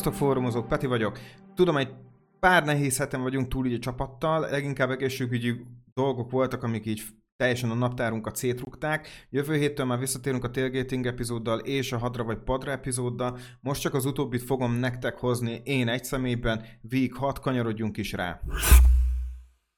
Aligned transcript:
Sziasztok 0.00 0.26
fórumozók, 0.26 0.68
Peti 0.68 0.86
vagyok. 0.86 1.18
Tudom, 1.54 1.76
egy 1.76 1.88
pár 2.38 2.64
nehéz 2.64 2.98
hetem 2.98 3.22
vagyunk 3.22 3.48
túl 3.48 3.66
így 3.66 3.74
a 3.74 3.78
csapattal, 3.78 4.40
leginkább 4.40 4.90
egészségügyi 4.90 5.66
dolgok 5.94 6.30
voltak, 6.30 6.62
amik 6.62 6.86
így 6.86 7.02
teljesen 7.36 7.70
a 7.70 7.74
naptárunkat 7.74 8.36
szétrugták. 8.36 9.08
Jövő 9.30 9.56
héttől 9.56 9.86
már 9.86 9.98
visszatérünk 9.98 10.44
a 10.44 10.50
tailgating 10.50 11.06
epizóddal 11.06 11.58
és 11.58 11.92
a 11.92 11.98
hadra 11.98 12.24
vagy 12.24 12.38
padra 12.38 12.70
epizóddal. 12.70 13.38
Most 13.60 13.80
csak 13.80 13.94
az 13.94 14.04
utóbbit 14.04 14.42
fogom 14.42 14.72
nektek 14.72 15.18
hozni 15.18 15.60
én 15.64 15.88
egy 15.88 16.04
személyben, 16.04 16.64
Week 16.92 17.14
6, 17.14 17.38
kanyarodjunk 17.38 17.96
is 17.96 18.12
rá. 18.12 18.40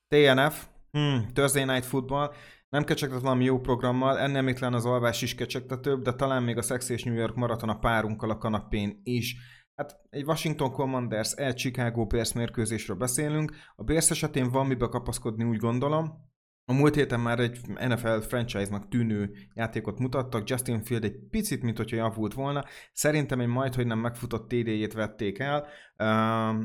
TNF, 0.09 0.67
hmm, 0.91 1.27
Thursday 1.33 1.65
Night 1.65 1.85
Football, 1.85 2.33
nem 2.69 2.85
kecsegtet 2.85 3.21
valami 3.21 3.45
jó 3.45 3.61
programmal, 3.61 4.19
ennél 4.19 4.43
még 4.43 4.63
az 4.63 4.87
alvás 4.87 5.23
is 5.23 5.35
kecsegtetőbb, 5.35 6.03
de 6.03 6.13
talán 6.13 6.43
még 6.43 6.57
a 6.57 6.63
Sex 6.63 6.89
és 6.89 7.03
New 7.03 7.15
York 7.15 7.35
maraton 7.35 7.69
a 7.69 7.79
párunkkal 7.79 8.31
a 8.31 8.39
kanapén 8.39 9.01
is. 9.05 9.37
Hát 9.83 10.01
egy 10.11 10.25
Washington 10.25 10.71
Commanders, 10.71 11.33
egy 11.33 11.55
Chicago 11.55 12.07
Bears 12.07 12.33
mérkőzésről 12.33 12.97
beszélünk. 12.97 13.53
A 13.77 13.83
Bears 13.83 14.11
esetén 14.11 14.51
van 14.51 14.67
mibe 14.67 14.87
kapaszkodni, 14.87 15.45
úgy 15.45 15.57
gondolom. 15.57 16.31
A 16.65 16.73
múlt 16.73 16.95
héten 16.95 17.21
már 17.21 17.39
egy 17.41 17.59
NFL 17.89 18.19
franchise-nak 18.19 18.89
tűnő 18.89 19.31
játékot 19.55 19.99
mutattak, 19.99 20.49
Justin 20.49 20.83
Field 20.83 21.05
egy 21.05 21.19
picit, 21.31 21.63
mint 21.63 21.77
hogyha 21.77 21.97
javult 21.97 22.35
volna. 22.35 22.65
Szerintem 22.93 23.41
egy 23.41 23.47
majd, 23.47 23.75
hogy 23.75 23.87
nem 23.87 23.99
megfutott 23.99 24.49
TD-jét 24.49 24.93
vették 24.93 25.39
el. 25.39 25.67
Uh, 25.99 26.65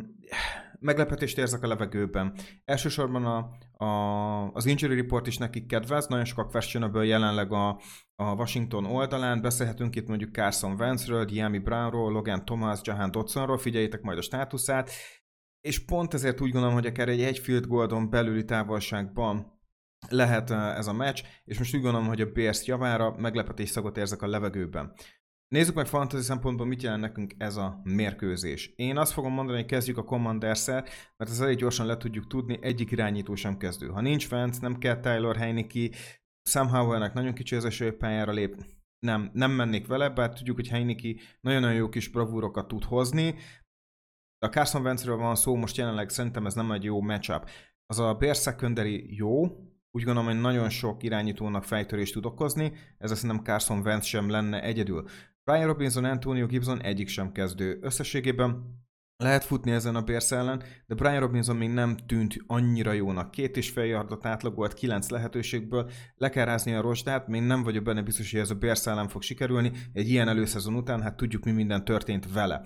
meglepetést 0.79 1.37
érzek 1.37 1.63
a 1.63 1.67
levegőben. 1.67 2.33
Elsősorban 2.65 3.25
a, 3.25 3.37
a, 3.85 4.51
az 4.53 4.65
injury 4.65 4.95
report 4.95 5.27
is 5.27 5.37
nekik 5.37 5.65
kedvez, 5.65 6.07
nagyon 6.07 6.25
sok 6.25 6.37
a 6.37 6.45
questionable 6.45 7.05
jelenleg 7.05 7.51
a, 7.51 7.69
a 8.15 8.33
Washington 8.35 8.85
oldalán, 8.85 9.41
beszélhetünk 9.41 9.95
itt 9.95 10.07
mondjuk 10.07 10.33
Carson 10.33 10.75
Wentz-ről, 10.79 11.25
Diami 11.25 11.59
Brownról, 11.59 12.11
Logan 12.11 12.45
Thomas, 12.45 12.79
Jahan 12.83 13.11
Dodsonról, 13.11 13.57
figyeljétek 13.57 14.01
majd 14.01 14.17
a 14.17 14.21
státuszát, 14.21 14.91
és 15.61 15.85
pont 15.85 16.13
ezért 16.13 16.41
úgy 16.41 16.51
gondolom, 16.51 16.75
hogy 16.75 16.85
akár 16.85 17.09
egy 17.09 17.21
egy 17.21 17.39
field 17.39 17.67
goldon 17.67 18.09
belüli 18.09 18.45
távolságban 18.45 19.55
lehet 20.09 20.51
ez 20.51 20.87
a 20.87 20.93
meccs, 20.93 21.23
és 21.45 21.57
most 21.57 21.75
úgy 21.75 21.81
gondolom, 21.81 22.07
hogy 22.07 22.21
a 22.21 22.31
Bears 22.31 22.65
javára 22.65 23.15
meglepetés 23.17 23.69
szagot 23.69 23.97
érzek 23.97 24.21
a 24.21 24.27
levegőben. 24.27 24.93
Nézzük 25.47 25.75
meg 25.75 25.85
fantasy 25.85 26.23
szempontból, 26.23 26.65
mit 26.65 26.81
jelent 26.81 27.01
nekünk 27.01 27.33
ez 27.37 27.55
a 27.55 27.81
mérkőzés. 27.83 28.73
Én 28.75 28.97
azt 28.97 29.11
fogom 29.11 29.33
mondani, 29.33 29.57
hogy 29.57 29.67
kezdjük 29.67 29.97
a 29.97 30.03
commanders 30.03 30.65
mert 30.65 30.91
ez 31.17 31.39
elég 31.39 31.57
gyorsan 31.57 31.85
le 31.85 31.97
tudjuk 31.97 32.27
tudni, 32.27 32.57
egyik 32.61 32.91
irányító 32.91 33.35
sem 33.35 33.57
kezdő. 33.57 33.87
Ha 33.87 34.01
nincs 34.01 34.27
fent, 34.27 34.61
nem 34.61 34.77
kell 34.77 34.99
Tyler 34.99 35.35
Heineke, 35.35 35.89
Sam 36.49 36.67
Howell-nek 36.67 37.13
nagyon 37.13 37.33
kicsi 37.33 37.55
az 37.55 37.65
eső 37.65 37.97
pályára 37.97 38.31
lép, 38.31 38.55
nem, 38.99 39.29
nem 39.33 39.51
mennék 39.51 39.87
vele, 39.87 40.09
bár 40.09 40.33
tudjuk, 40.33 40.55
hogy 40.55 40.67
Heineke 40.67 41.21
nagyon-nagyon 41.41 41.77
jó 41.77 41.89
kis 41.89 42.07
bravúrokat 42.07 42.67
tud 42.67 42.83
hozni. 42.83 43.35
A 44.39 44.47
Carson 44.47 44.81
Wentzről 44.81 45.17
van 45.17 45.35
szó, 45.35 45.55
most 45.55 45.77
jelenleg 45.77 46.09
szerintem 46.09 46.45
ez 46.45 46.53
nem 46.53 46.71
egy 46.71 46.83
jó 46.83 47.01
matchup. 47.01 47.49
Az 47.85 47.99
a 47.99 48.13
Bears 48.13 48.41
secondary 48.41 49.15
jó, 49.15 49.41
úgy 49.91 50.03
gondolom, 50.03 50.25
hogy 50.25 50.39
nagyon 50.41 50.69
sok 50.69 51.03
irányítónak 51.03 51.63
fejtörést 51.63 52.13
tud 52.13 52.25
okozni, 52.25 52.73
ez 52.97 53.17
szerintem 53.17 53.43
Carson 53.43 53.79
Wentz 53.79 54.05
sem 54.05 54.29
lenne 54.29 54.61
egyedül. 54.61 55.07
Brian 55.47 55.67
Robinson, 55.67 56.03
Antonio 56.03 56.45
Gibson 56.45 56.81
egyik 56.81 57.07
sem 57.07 57.31
kezdő. 57.31 57.77
Összességében 57.81 58.63
lehet 59.17 59.43
futni 59.43 59.71
ezen 59.71 59.95
a 59.95 60.01
Bears 60.01 60.31
ellen, 60.31 60.63
de 60.87 60.95
Brian 60.95 61.19
Robinson 61.19 61.55
még 61.55 61.69
nem 61.69 61.97
tűnt 61.97 62.35
annyira 62.47 62.91
jónak. 62.91 63.31
Két 63.31 63.57
és 63.57 63.69
fél 63.69 63.83
yardot 63.83 64.25
átlagolt 64.25 64.73
kilenc 64.73 65.09
lehetőségből, 65.09 65.89
le 66.15 66.29
kell 66.29 66.45
rázni 66.45 66.73
a 66.73 66.81
rostát, 66.81 67.27
még 67.27 67.41
nem 67.41 67.63
vagyok 67.63 67.83
benne 67.83 68.01
biztos, 68.01 68.31
hogy 68.31 68.39
ez 68.39 68.49
a 68.49 68.55
Bears 68.55 68.87
ellen 68.87 69.07
fog 69.07 69.21
sikerülni. 69.21 69.71
Egy 69.93 70.09
ilyen 70.09 70.27
előszezon 70.27 70.75
után, 70.75 71.01
hát 71.01 71.17
tudjuk 71.17 71.43
mi 71.43 71.51
minden 71.51 71.85
történt 71.85 72.31
vele. 72.33 72.61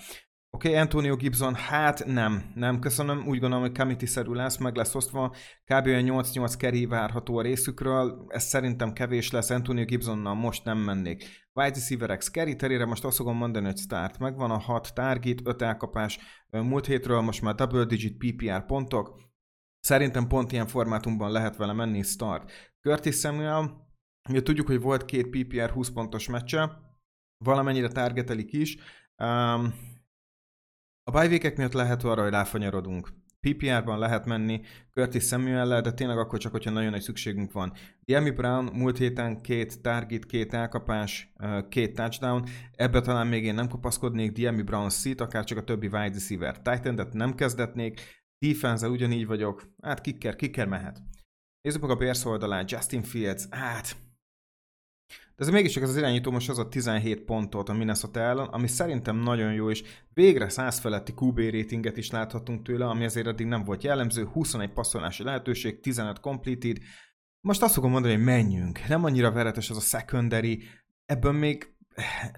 Oké, 0.54 0.68
okay, 0.68 0.80
Antonio 0.80 1.16
Gibson, 1.16 1.56
hát 1.56 2.06
nem, 2.06 2.52
nem 2.56 2.80
köszönöm, 2.80 3.18
úgy 3.28 3.40
gondolom, 3.40 3.64
hogy 3.64 3.78
committee-szerű 3.78 4.32
lesz, 4.32 4.58
meg 4.58 4.76
lesz 4.76 4.96
osztva, 4.96 5.30
kb. 5.66 5.86
8-8 5.88 6.54
keri 6.58 6.86
várható 6.86 7.38
a 7.38 7.42
részükről, 7.42 8.26
ez 8.28 8.44
szerintem 8.44 8.94
kevés 8.94 9.32
lesz, 9.32 9.50
Antonio 9.50 9.86
Gibsonnal 9.86 10.34
most 10.34 10.64
nem 10.64 10.78
mennék. 10.78 11.24
Wide 11.54 11.74
receiver 11.74 12.18
X 12.18 12.30
carry 12.32 12.56
terére 12.56 12.86
most 12.86 13.04
azt 13.04 13.16
fogom 13.16 13.38
mondani, 13.38 13.66
hogy 13.66 13.78
start, 13.78 14.20
megvan 14.20 14.52
a 14.52 14.58
6 14.58 14.94
target, 14.94 15.40
5 15.44 15.62
elkapás, 15.62 16.20
múlt 16.50 16.86
hétről 16.86 17.22
most 17.22 17.42
már 17.42 17.56
double 17.56 17.86
digit 17.86 18.18
PPR 18.18 18.66
pontok, 18.66 19.22
szerintem 19.80 20.28
pont 20.28 20.52
ilyen 20.52 20.68
formátumban 20.68 21.32
lehet 21.32 21.56
vele 21.56 21.74
menni 21.74 22.02
start. 22.02 22.52
Curtis 22.82 23.16
Samuel, 23.16 23.88
ugye 24.30 24.42
tudjuk, 24.42 24.68
hogy 24.68 24.82
volt 24.82 25.06
két 25.06 25.28
PPR 25.30 25.70
20 25.70 25.90
pontos 25.90 26.28
meccse, 26.28 26.78
valamennyire 27.38 27.88
targetelik 27.88 28.54
is, 28.54 28.78
um, 29.18 29.74
a 31.04 31.12
bajvékek 31.12 31.58
miatt 31.58 31.74
lehet 31.74 32.04
arra, 32.04 32.22
hogy 32.22 32.32
ráfanyarodunk. 32.32 33.10
PPR-ban 33.40 34.00
lehet 34.00 34.26
menni 34.26 34.62
Curtis 34.94 35.24
samuel 35.24 35.82
de 35.82 35.94
tényleg 35.94 36.18
akkor 36.18 36.40
csak, 36.40 36.52
hogyha 36.52 36.72
nagyon 36.72 36.90
nagy 36.90 37.02
szükségünk 37.02 37.52
van. 37.52 37.74
Diami 38.06 38.30
Brown 38.30 38.70
múlt 38.74 38.98
héten 38.98 39.42
két 39.42 39.82
target, 39.82 40.26
két 40.26 40.54
elkapás, 40.54 41.34
két 41.70 41.96
touchdown, 41.96 42.44
ebbe 42.76 43.02
talán 43.02 43.28
még 43.28 43.44
én 43.44 43.54
nem 43.54 43.68
kapaszkodnék, 43.68 44.32
Diami 44.32 44.62
Brown 44.62 44.90
szít, 44.90 45.22
akár 45.22 45.44
csak 45.44 45.58
a 45.58 45.64
többi 45.64 45.86
wide 45.86 46.14
receiver. 46.14 46.62
titan 46.62 47.08
nem 47.12 47.36
kezdetnék, 47.36 48.02
defense 48.46 48.90
ugyanígy 48.90 49.26
vagyok, 49.26 49.74
hát 49.82 50.02
kicker, 50.02 50.36
kicker 50.36 50.68
mehet. 50.68 51.02
Nézzük 51.62 51.82
meg 51.82 51.92
a 51.92 51.96
Bears 51.96 52.26
oldalán, 52.26 52.66
Justin 52.68 53.04
Fields, 53.04 53.48
hát 53.50 53.96
de 55.42 55.48
ez 55.48 55.54
mégiscsak 55.54 55.84
az 55.84 55.98
irányító 55.98 56.32
most 56.32 56.50
az 56.50 56.58
a 56.58 56.68
17 56.68 57.22
pontot 57.22 57.70
a 57.70 57.74
Minnesota 57.74 58.20
ellen, 58.20 58.48
ami 58.48 58.68
szerintem 58.68 59.18
nagyon 59.18 59.54
jó, 59.54 59.70
és 59.70 59.84
végre 60.14 60.50
100 60.50 60.80
feletti 60.80 61.14
QB 61.20 61.40
ratinget 61.40 61.98
is 61.98 62.12
láthatunk 62.12 62.62
tőle, 62.62 62.86
ami 62.86 63.04
azért 63.06 63.28
eddig 63.28 63.46
nem 63.46 63.64
volt 63.64 63.84
jellemző, 63.84 64.26
21 64.26 64.72
passzolási 64.74 65.24
lehetőség, 65.24 65.80
15 65.80 66.20
completed. 66.20 66.78
Most 67.40 67.62
azt 67.62 67.74
fogom 67.74 67.92
mondani, 67.92 68.14
hogy 68.14 68.24
menjünk. 68.24 68.88
Nem 68.88 69.04
annyira 69.04 69.32
veretes 69.32 69.70
az 69.70 69.78
a 69.78 69.80
secondary, 69.80 70.64
ebből 71.06 71.32
még, 71.32 71.76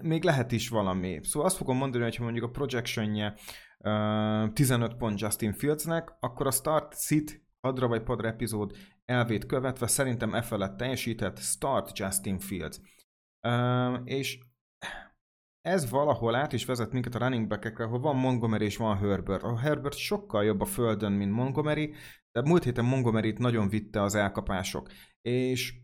még 0.02 0.22
lehet 0.22 0.52
is 0.52 0.68
valami. 0.68 1.20
Szóval 1.22 1.48
azt 1.48 1.56
fogom 1.56 1.76
mondani, 1.76 2.04
hogy 2.04 2.16
ha 2.16 2.22
mondjuk 2.22 2.44
a 2.44 2.50
projectionje 2.50 3.34
uh, 3.78 4.52
15 4.52 4.96
pont 4.96 5.20
Justin 5.20 5.52
Fieldsnek, 5.52 6.16
akkor 6.20 6.46
a 6.46 6.50
start 6.50 7.00
sit 7.00 7.42
hadra 7.60 7.88
vagy 7.88 8.02
padra 8.02 8.28
epizód 8.28 8.76
elvét 9.04 9.46
követve 9.46 9.86
szerintem 9.86 10.34
e 10.34 10.42
felett 10.42 10.76
teljesített 10.76 11.38
Start 11.38 11.98
Justin 11.98 12.38
Fields. 12.38 12.80
Uh, 13.48 14.00
és 14.04 14.38
ez 15.60 15.90
valahol 15.90 16.34
át 16.34 16.52
is 16.52 16.64
vezet 16.64 16.92
minket 16.92 17.14
a 17.14 17.18
running 17.18 17.46
back-ekre, 17.46 17.84
ahol 17.84 18.00
van 18.00 18.16
Montgomery 18.16 18.64
és 18.64 18.76
van 18.76 18.98
Herbert. 18.98 19.42
A 19.42 19.58
Herbert 19.58 19.96
sokkal 19.96 20.44
jobb 20.44 20.60
a 20.60 20.64
földön, 20.64 21.12
mint 21.12 21.32
Montgomery, 21.32 21.94
de 22.32 22.42
múlt 22.42 22.64
héten 22.64 22.84
Montgomery-t 22.84 23.38
nagyon 23.38 23.68
vitte 23.68 24.02
az 24.02 24.14
elkapások. 24.14 24.90
És 25.22 25.74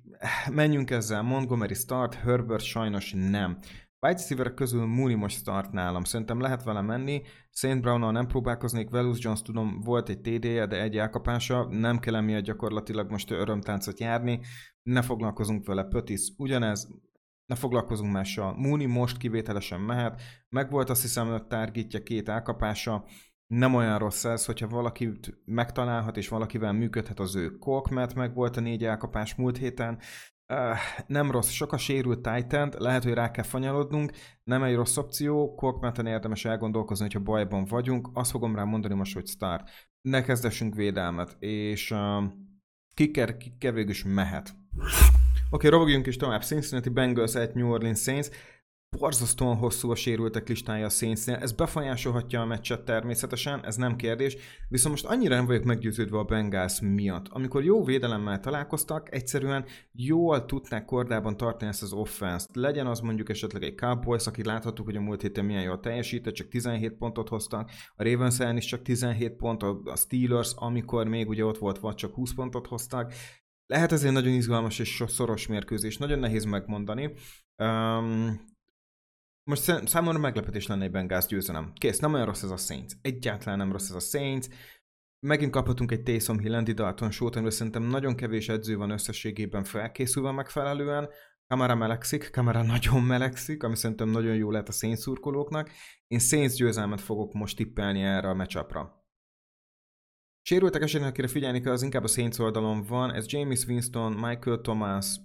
menjünk 0.50 0.91
ezzel, 0.91 1.22
Montgomery 1.22 1.75
start, 1.75 2.14
Herbert 2.14 2.64
sajnos 2.64 3.12
nem. 3.12 3.58
Wide 4.06 4.16
receiver 4.16 4.55
közül 4.55 4.87
Mooney 4.87 5.15
most 5.15 5.37
start 5.37 5.72
nálam. 5.72 6.05
Szerintem 6.05 6.41
lehet 6.41 6.62
vele 6.62 6.81
menni. 6.81 7.22
Saint 7.50 7.81
brown 7.81 8.12
nem 8.12 8.27
próbálkoznék. 8.27 8.91
Velus 8.91 9.19
Jones 9.19 9.43
tudom, 9.43 9.81
volt 9.81 10.09
egy 10.09 10.21
TD-je, 10.21 10.66
de 10.66 10.81
egy 10.83 10.97
elkapása. 10.97 11.66
Nem 11.71 11.99
kell 11.99 12.15
emiatt 12.15 12.43
gyakorlatilag 12.43 13.11
most 13.11 13.31
örömtáncot 13.31 14.00
járni. 14.00 14.41
Ne 14.83 15.03
foglalkozunk 15.03 15.67
vele. 15.67 15.85
Pötis 15.85 16.32
ugyanez. 16.37 16.88
Ne 17.47 17.55
foglalkozunk 17.55 18.12
mással. 18.12 18.55
Mooney 18.56 18.87
most 18.87 19.17
kivételesen 19.17 19.81
mehet. 19.81 20.20
Meg 20.49 20.70
volt 20.70 20.91
azt 20.91 21.03
hiszem 21.03 21.29
öt 21.29 21.49
targetja, 21.49 22.03
két 22.03 22.29
elkapása. 22.29 23.05
Nem 23.46 23.75
olyan 23.75 23.99
rossz 23.99 24.25
ez, 24.25 24.44
hogyha 24.44 24.69
valakit 24.69 25.41
megtalálhat 25.44 26.17
és 26.17 26.29
valakivel 26.29 26.73
működhet 26.73 27.20
az 27.20 27.35
ő 27.35 27.50
Korkmet, 27.50 28.14
meg 28.14 28.35
volt 28.35 28.56
a 28.56 28.61
négy 28.61 28.85
elkapás 28.85 29.35
múlt 29.35 29.56
héten. 29.56 29.99
Nem 31.06 31.31
rossz, 31.31 31.49
sok 31.49 31.73
a 31.73 31.79
sérült 31.79 32.29
titan 32.32 32.73
lehet, 32.79 33.02
hogy 33.02 33.12
rá 33.12 33.31
kell 33.31 33.44
fanyalodnunk, 33.44 34.12
nem 34.44 34.62
egy 34.62 34.75
rossz 34.75 34.97
opció, 34.97 35.55
Korkmenten 35.55 36.06
érdemes 36.06 36.44
elgondolkozni, 36.44 37.05
hogyha 37.05 37.20
bajban 37.20 37.64
vagyunk, 37.64 38.08
azt 38.12 38.31
fogom 38.31 38.56
rá 38.56 38.64
mondani 38.64 38.94
most, 38.94 39.14
hogy 39.14 39.26
start. 39.26 39.69
Ne 40.00 40.23
kezdessünk 40.23 40.75
védelmet, 40.75 41.37
és 41.38 41.91
uh, 41.91 42.25
kicker, 42.94 43.37
kicker 43.37 43.75
végül 43.75 43.91
is 43.91 44.05
mehet. 44.05 44.55
Oké, 44.76 44.87
okay, 45.50 45.70
robogjunk 45.70 46.06
is 46.06 46.17
tovább. 46.17 46.43
Cincinnati 46.43 46.88
Bengals 46.88 47.35
egy 47.35 47.55
New 47.55 47.70
Orleans 47.70 48.00
Saints 48.00 48.29
borzasztóan 48.98 49.56
hosszú 49.56 49.90
a 49.90 49.94
sérültek 49.94 50.48
listája 50.48 50.84
a 50.84 50.88
Saintsnél, 50.88 51.34
ez 51.34 51.52
befolyásolhatja 51.52 52.40
a 52.40 52.44
meccset 52.44 52.84
természetesen, 52.84 53.64
ez 53.64 53.76
nem 53.76 53.96
kérdés, 53.96 54.37
viszont 54.69 54.94
most 54.94 55.06
annyira 55.14 55.34
nem 55.34 55.46
vagyok 55.46 55.64
meggyőződve 55.64 56.19
a 56.19 56.25
Bengals 56.25 56.81
miatt. 56.81 57.28
Amikor 57.28 57.64
jó 57.64 57.84
védelemmel 57.84 58.40
találkoztak, 58.40 59.14
egyszerűen 59.14 59.64
jól 59.92 60.44
tudták 60.44 60.84
kordában 60.84 61.37
tartani 61.37 61.70
ezt 61.70 61.82
az 61.82 61.92
offense-t. 61.92 62.56
Legyen 62.56 62.87
az 62.87 63.00
mondjuk 63.00 63.28
esetleg 63.28 63.62
egy 63.62 63.75
Cowboys, 63.75 64.26
aki 64.26 64.44
láthattuk, 64.44 64.84
hogy 64.84 64.96
a 64.96 65.00
múlt 65.00 65.22
héten 65.22 65.44
milyen 65.44 65.62
jól 65.62 65.81
teljesített, 65.81 66.34
csak 66.34 66.48
17 66.48 66.93
pontot 66.93 67.28
hoztak, 67.28 67.70
a 67.96 68.02
Ravens 68.02 68.40
ellen 68.40 68.56
is 68.56 68.64
csak 68.64 68.82
17 68.82 69.32
pont, 69.32 69.62
a 69.62 69.96
Steelers, 69.96 70.52
amikor 70.54 71.06
még 71.06 71.28
ugye 71.28 71.44
ott 71.44 71.58
volt, 71.58 71.78
vagy 71.78 71.94
csak 71.94 72.14
20 72.14 72.34
pontot 72.34 72.66
hoztak, 72.66 73.12
lehet 73.66 73.93
ez 73.93 74.04
egy 74.04 74.12
nagyon 74.12 74.32
izgalmas 74.32 74.78
és 74.78 75.04
szoros 75.06 75.46
mérkőzés, 75.46 75.96
nagyon 75.96 76.19
nehéz 76.19 76.44
megmondani. 76.44 77.12
Um, 77.56 78.48
most 79.50 79.88
számomra 79.88 80.19
meglepetés 80.19 80.67
lenne 80.67 80.85
egy 80.85 80.91
Bengals 80.91 81.26
győzelem. 81.26 81.73
Kész, 81.75 81.99
nem 81.99 82.12
olyan 82.12 82.26
rossz 82.26 82.43
ez 82.43 82.50
a 82.50 82.56
Saints. 82.56 82.93
Egyáltalán 83.02 83.58
nem 83.58 83.73
rossz 83.73 83.88
ez 83.88 83.94
a 83.94 84.00
Saints. 84.00 84.47
Megint 85.26 85.50
kaphatunk 85.50 85.91
egy 85.93 86.02
Taysom 86.02 86.38
Hill, 86.38 86.55
Andy 86.55 86.73
Dalton 86.73 87.11
sót, 87.11 87.35
amiről 87.35 87.50
szerintem 87.50 87.82
nagyon 87.82 88.14
kevés 88.14 88.49
edző 88.49 88.76
van 88.76 88.91
összességében 88.91 89.64
felkészülve 89.64 90.31
megfelelően. 90.31 91.08
Kamara 91.47 91.75
melegszik, 91.75 92.31
Kamara 92.31 92.62
nagyon 92.62 93.02
melegszik, 93.02 93.62
ami 93.62 93.76
szerintem 93.76 94.08
nagyon 94.08 94.35
jó 94.35 94.50
lehet 94.50 94.69
a 94.69 94.73
Saints 94.73 94.99
szurkolóknak. 94.99 95.70
Én 96.06 96.19
Saints 96.19 96.55
győzelmet 96.55 97.00
fogok 97.00 97.32
most 97.32 97.56
tippelni 97.56 98.03
erre 98.03 98.29
a 98.29 98.35
meccsapra. 98.35 99.05
Sérültek 100.43 100.82
esetén, 100.82 101.06
akire 101.06 101.29
figyelni 101.29 101.61
kell, 101.61 101.73
az 101.73 101.82
inkább 101.82 102.05
a 102.05 102.08
Saints 102.08 102.38
oldalon 102.38 102.82
van. 102.82 103.14
Ez 103.14 103.32
James 103.32 103.67
Winston, 103.67 104.12
Michael 104.12 104.61
Thomas, 104.61 105.17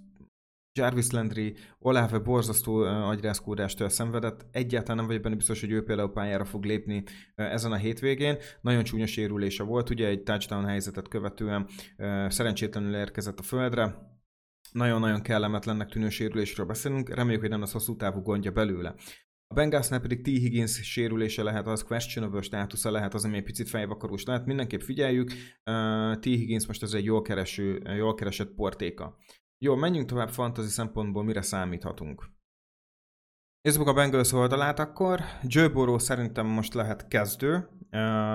Jarvis 0.76 1.10
Landry, 1.10 1.56
Olave 1.78 2.18
borzasztó 2.18 2.76
agyrázkódástól 2.82 3.88
szenvedett. 3.88 4.46
Egyáltalán 4.50 4.96
nem 4.96 5.06
vagyok 5.06 5.22
benne 5.22 5.34
biztos, 5.34 5.60
hogy 5.60 5.70
ő 5.70 5.82
például 5.82 6.12
pályára 6.12 6.44
fog 6.44 6.64
lépni 6.64 7.04
ezen 7.34 7.72
a 7.72 7.76
hétvégén. 7.76 8.36
Nagyon 8.60 8.84
csúnya 8.84 9.06
sérülése 9.06 9.62
volt, 9.62 9.90
ugye 9.90 10.06
egy 10.06 10.22
touchdown 10.22 10.64
helyzetet 10.64 11.08
követően 11.08 11.68
szerencsétlenül 12.28 12.94
érkezett 12.94 13.38
a 13.38 13.42
földre. 13.42 14.14
Nagyon-nagyon 14.72 15.22
kellemetlennek 15.22 15.88
tűnő 15.88 16.08
sérülésről 16.08 16.66
beszélünk, 16.66 17.14
reméljük, 17.14 17.40
hogy 17.40 17.50
nem 17.50 17.60
lesz 17.60 17.72
hosszú 17.72 17.96
távú 17.96 18.20
gondja 18.20 18.50
belőle. 18.50 18.94
A 19.48 19.54
Bengalsnál 19.54 20.00
pedig 20.00 20.22
T. 20.22 20.26
Higgins 20.26 20.80
sérülése 20.82 21.42
lehet, 21.42 21.66
az 21.66 21.82
questionable 21.82 22.42
státusza 22.42 22.90
lehet, 22.90 23.14
az, 23.14 23.24
ami 23.24 23.36
egy 23.36 23.42
picit 23.42 23.68
fejvakarós 23.68 24.24
lehet. 24.24 24.46
Mindenképp 24.46 24.80
figyeljük, 24.80 25.32
T. 26.20 26.24
Higgins 26.24 26.66
most 26.66 26.82
ez 26.82 26.92
egy 26.92 27.04
jól, 27.04 27.22
kereső, 27.22 27.82
jól 27.96 28.14
keresett 28.14 28.54
portéka. 28.54 29.16
Jó, 29.58 29.74
menjünk 29.74 30.08
tovább 30.08 30.30
fantasy 30.30 30.68
szempontból, 30.68 31.24
mire 31.24 31.42
számíthatunk. 31.42 32.30
Nézzük 33.60 33.86
a 33.86 33.92
Bengals 33.92 34.32
oldalát 34.32 34.78
akkor. 34.78 35.20
Joe 35.42 35.68
Burrow 35.68 35.98
szerintem 35.98 36.46
most 36.46 36.74
lehet 36.74 37.08
kezdő. 37.08 37.68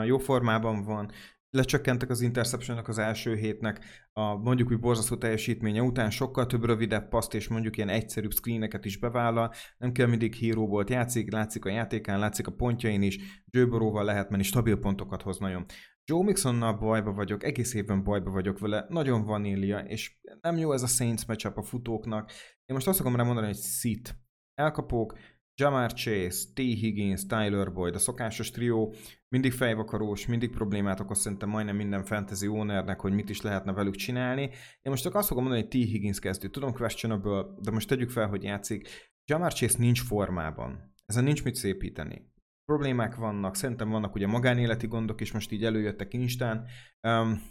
Jó 0.05 0.17
formában 0.17 0.83
van, 0.83 1.11
lecsökkentek 1.49 2.09
az 2.09 2.21
interceptionok 2.21 2.87
az 2.87 2.97
első 2.97 3.35
hétnek, 3.35 3.85
a 4.13 4.35
mondjuk 4.35 4.71
úgy 4.71 4.79
borzasztó 4.79 5.15
teljesítménye 5.15 5.81
után 5.81 6.09
sokkal 6.09 6.45
több 6.45 6.65
rövidebb 6.65 7.09
paszt 7.09 7.33
és 7.33 7.47
mondjuk 7.47 7.77
ilyen 7.77 7.89
egyszerűbb 7.89 8.31
screeneket 8.31 8.85
is 8.85 8.97
bevállal, 8.97 9.53
nem 9.77 9.91
kell 9.91 10.07
mindig 10.07 10.33
híró 10.33 10.67
volt 10.67 10.89
játszik, 10.89 11.31
látszik 11.31 11.65
a 11.65 11.69
játékán, 11.69 12.19
látszik 12.19 12.47
a 12.47 12.51
pontjain 12.51 13.01
is, 13.01 13.43
Joe 13.45 13.65
Burrow-val 13.65 14.03
lehet 14.03 14.29
menni, 14.29 14.43
stabil 14.43 14.77
pontokat 14.77 15.21
hoz 15.21 15.37
nagyon. 15.37 15.65
Joe 16.05 16.23
Mixonnal 16.23 16.73
bajba 16.73 17.13
vagyok, 17.13 17.43
egész 17.43 17.73
évben 17.73 18.03
bajba 18.03 18.31
vagyok 18.31 18.59
vele, 18.59 18.85
nagyon 18.89 19.25
vanília, 19.25 19.79
és 19.79 20.19
nem 20.41 20.57
jó 20.57 20.73
ez 20.73 20.83
a 20.83 20.87
Saints 20.87 21.25
matchup 21.27 21.57
a 21.57 21.63
futóknak. 21.63 22.31
Én 22.65 22.75
most 22.75 22.87
azt 22.87 22.99
akarom 22.99 23.17
rá 23.17 23.23
mondani, 23.23 23.47
hogy 23.47 23.57
sit. 23.57 24.15
Elkapók, 24.53 25.17
Jamar 25.55 25.93
Chase, 25.93 26.45
T. 26.53 26.57
Higgins, 26.57 27.25
Tyler 27.25 27.73
Boyd, 27.73 27.95
a 27.95 27.99
szokásos 27.99 28.51
trió, 28.51 28.93
mindig 29.27 29.51
fejvakarós, 29.51 30.25
mindig 30.25 30.49
problémát 30.49 30.99
okoz 30.99 31.19
szerintem 31.19 31.49
majdnem 31.49 31.75
minden 31.75 32.03
fantasy 32.03 32.47
ownernek, 32.47 32.99
hogy 32.99 33.13
mit 33.13 33.29
is 33.29 33.41
lehetne 33.41 33.73
velük 33.73 33.95
csinálni. 33.95 34.41
Én 34.81 34.91
most 34.91 35.03
csak 35.03 35.15
azt 35.15 35.27
fogom 35.27 35.43
mondani, 35.43 35.67
hogy 35.69 35.81
T. 35.81 35.89
Higgins 35.89 36.19
kezdő. 36.19 36.47
Tudom 36.47 36.73
questionable, 36.73 37.45
de 37.61 37.71
most 37.71 37.87
tegyük 37.87 38.09
fel, 38.09 38.27
hogy 38.27 38.43
játszik. 38.43 38.87
Jamar 39.25 39.53
Chase 39.53 39.77
nincs 39.77 40.01
formában. 40.01 40.93
Ezen 41.05 41.23
nincs 41.23 41.43
mit 41.43 41.55
szépíteni 41.55 42.29
problémák 42.65 43.15
vannak, 43.15 43.55
szerintem 43.55 43.89
vannak 43.89 44.15
ugye 44.15 44.27
magánéleti 44.27 44.87
gondok 44.87 45.21
is, 45.21 45.31
most 45.31 45.51
így 45.51 45.65
előjöttek 45.65 46.13
Instán. 46.13 46.67
Um, 47.07 47.41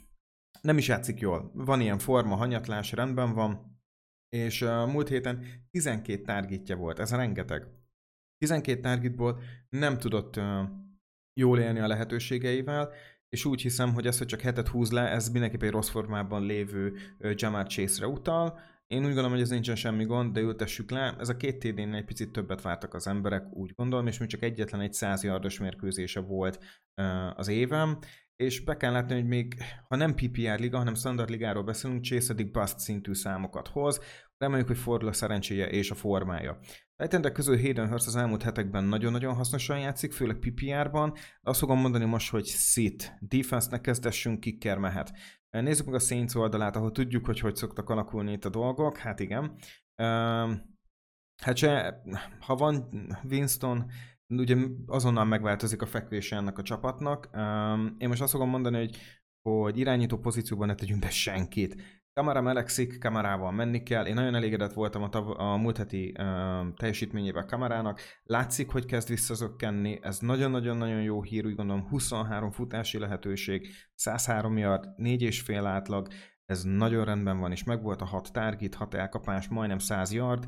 nem 0.61 0.79
is 0.79 0.89
játszik 0.89 1.21
jól. 1.21 1.51
Van 1.55 1.81
ilyen 1.81 1.99
forma, 1.99 2.35
hanyatlás, 2.35 2.93
rendben 2.93 3.33
van, 3.33 3.81
és 4.29 4.63
uh, 4.63 4.93
múlt 4.93 5.09
héten 5.09 5.45
12 5.71 6.23
targetja 6.23 6.77
volt, 6.77 6.99
ez 6.99 7.11
rengeteg. 7.11 7.67
12 8.39 8.81
targetból 8.81 9.41
nem 9.69 9.99
tudott 9.99 10.37
uh, 10.37 10.69
jól 11.41 11.59
élni 11.59 11.79
a 11.79 11.87
lehetőségeivel, 11.87 12.93
és 13.29 13.45
úgy 13.45 13.61
hiszem, 13.61 13.95
hogy 13.95 14.07
ez, 14.07 14.19
hogy 14.19 14.27
csak 14.27 14.41
hetet 14.41 14.69
húz 14.69 14.91
le, 14.91 15.11
ez 15.11 15.29
mindenképp 15.29 15.63
egy 15.63 15.71
rossz 15.71 15.89
formában 15.89 16.43
lévő 16.43 16.93
uh, 17.19 17.33
Jamar 17.35 17.67
Chase-re 17.67 18.07
utal, 18.07 18.61
én 18.91 18.99
úgy 18.99 19.05
gondolom, 19.05 19.31
hogy 19.31 19.41
ez 19.41 19.49
nincsen 19.49 19.77
semmi 19.77 20.05
gond, 20.05 20.33
de 20.33 20.41
ültessük 20.41 20.91
le. 20.91 21.17
Ez 21.19 21.29
a 21.29 21.37
két 21.37 21.59
td 21.59 21.79
egy 21.79 22.05
picit 22.05 22.31
többet 22.31 22.63
vártak 22.63 22.95
az 22.95 23.07
emberek, 23.07 23.45
úgy 23.51 23.73
gondolom, 23.75 24.07
és 24.07 24.19
még 24.19 24.29
csak 24.29 24.43
egyetlen 24.43 24.81
egy 24.81 24.93
100 24.93 25.23
yardos 25.23 25.59
mérkőzése 25.59 26.21
volt 26.21 26.59
az 27.35 27.49
évem, 27.49 27.99
és 28.37 28.65
be 28.65 28.77
kell 28.77 28.93
látni, 28.93 29.15
hogy 29.15 29.27
még 29.27 29.55
ha 29.89 29.97
nem 29.97 30.15
PPR 30.15 30.59
liga, 30.59 30.79
hanem 30.79 30.95
standard 30.95 31.31
ligáról 31.31 31.63
beszélünk, 31.63 32.05
Chase 32.05 32.33
eddig 32.33 32.51
bust 32.51 32.79
szintű 32.79 33.13
számokat 33.13 33.69
hoz, 33.69 34.01
reméljük, 34.39 34.67
hogy 34.67 34.79
fordul 34.79 35.09
a 35.09 35.13
szerencséje 35.13 35.69
és 35.69 35.91
a 35.91 35.95
formája. 35.95 36.59
Ejtendek 36.97 37.33
közül 37.33 37.61
Hayden 37.61 37.89
Hurst 37.89 38.07
az 38.07 38.17
elmúlt 38.17 38.43
hetekben 38.43 38.85
nagyon-nagyon 38.85 39.35
hasznosan 39.35 39.79
játszik, 39.79 40.13
főleg 40.13 40.37
PPR-ban, 40.37 41.13
de 41.13 41.51
azt 41.51 41.59
fogom 41.59 41.81
mondani 41.81 42.05
most, 42.05 42.31
hogy 42.31 42.47
sit. 42.47 43.17
Defense-nek 43.21 43.81
kezdessünk, 43.81 44.41
kicker 44.41 44.79
mehet. 44.79 45.13
Nézzük 45.51 45.87
meg 45.87 45.95
a 45.95 45.99
Saints 45.99 46.35
oldalát, 46.35 46.77
ahol 46.77 46.93
tudjuk, 46.93 47.27
hogy 47.27 47.41
hogy 47.41 47.57
szoktak 47.57 47.91
alakulni 47.91 48.33
itt 48.33 48.45
a 48.45 48.49
dolgok. 48.49 48.97
Hát 48.97 49.21
igen. 49.21 49.57
Hát 51.43 51.57
se, 51.57 52.03
ha 52.41 52.55
van 52.55 52.89
Winston, 53.25 53.91
ugye 54.29 54.57
azonnal 54.87 55.25
megváltozik 55.25 55.83
a 55.83 55.87
fekvése 55.87 56.37
ennek 56.37 56.59
a 56.59 56.63
csapatnak. 56.63 57.29
Én 57.99 58.09
most 58.09 58.23
azt 58.23 58.33
fogom 58.33 58.49
mondani, 58.49 58.77
hogy, 58.79 58.97
hogy 59.43 59.79
irányító 59.79 60.19
pozícióban 60.19 60.67
ne 60.67 60.75
tegyünk 60.75 61.01
be 61.01 61.11
senkit. 61.11 62.00
Kamara 62.21 62.41
melegszik, 62.41 62.99
Kamarával 62.99 63.53
menni 63.53 63.83
kell. 63.83 64.07
Én 64.07 64.15
nagyon 64.15 64.35
elégedett 64.35 64.73
voltam 64.73 65.03
a, 65.03 65.09
tav- 65.09 65.39
a 65.39 65.57
múlt 65.57 65.77
heti 65.77 66.15
uh, 66.19 66.75
teljesítményével 66.77 67.45
Kamarának. 67.45 68.01
Látszik, 68.23 68.71
hogy 68.71 68.85
kezd 68.85 69.09
visszazökkenni. 69.09 69.99
Ez 70.03 70.19
nagyon-nagyon-nagyon 70.19 71.03
jó 71.03 71.23
hír, 71.23 71.47
úgy 71.47 71.55
gondolom 71.55 71.89
23 71.89 72.51
futási 72.51 72.99
lehetőség, 72.99 73.69
103 73.95 74.57
yard, 74.57 74.85
4,5 74.97 75.63
átlag. 75.65 76.09
Ez 76.45 76.63
nagyon 76.63 77.05
rendben 77.05 77.39
van, 77.39 77.51
és 77.51 77.65
meg 77.65 77.83
volt 77.83 78.01
a 78.01 78.05
6 78.05 78.33
target, 78.33 78.75
6 78.75 78.95
elkapás, 78.95 79.49
majdnem 79.49 79.79
100 79.79 80.13
yard. 80.13 80.47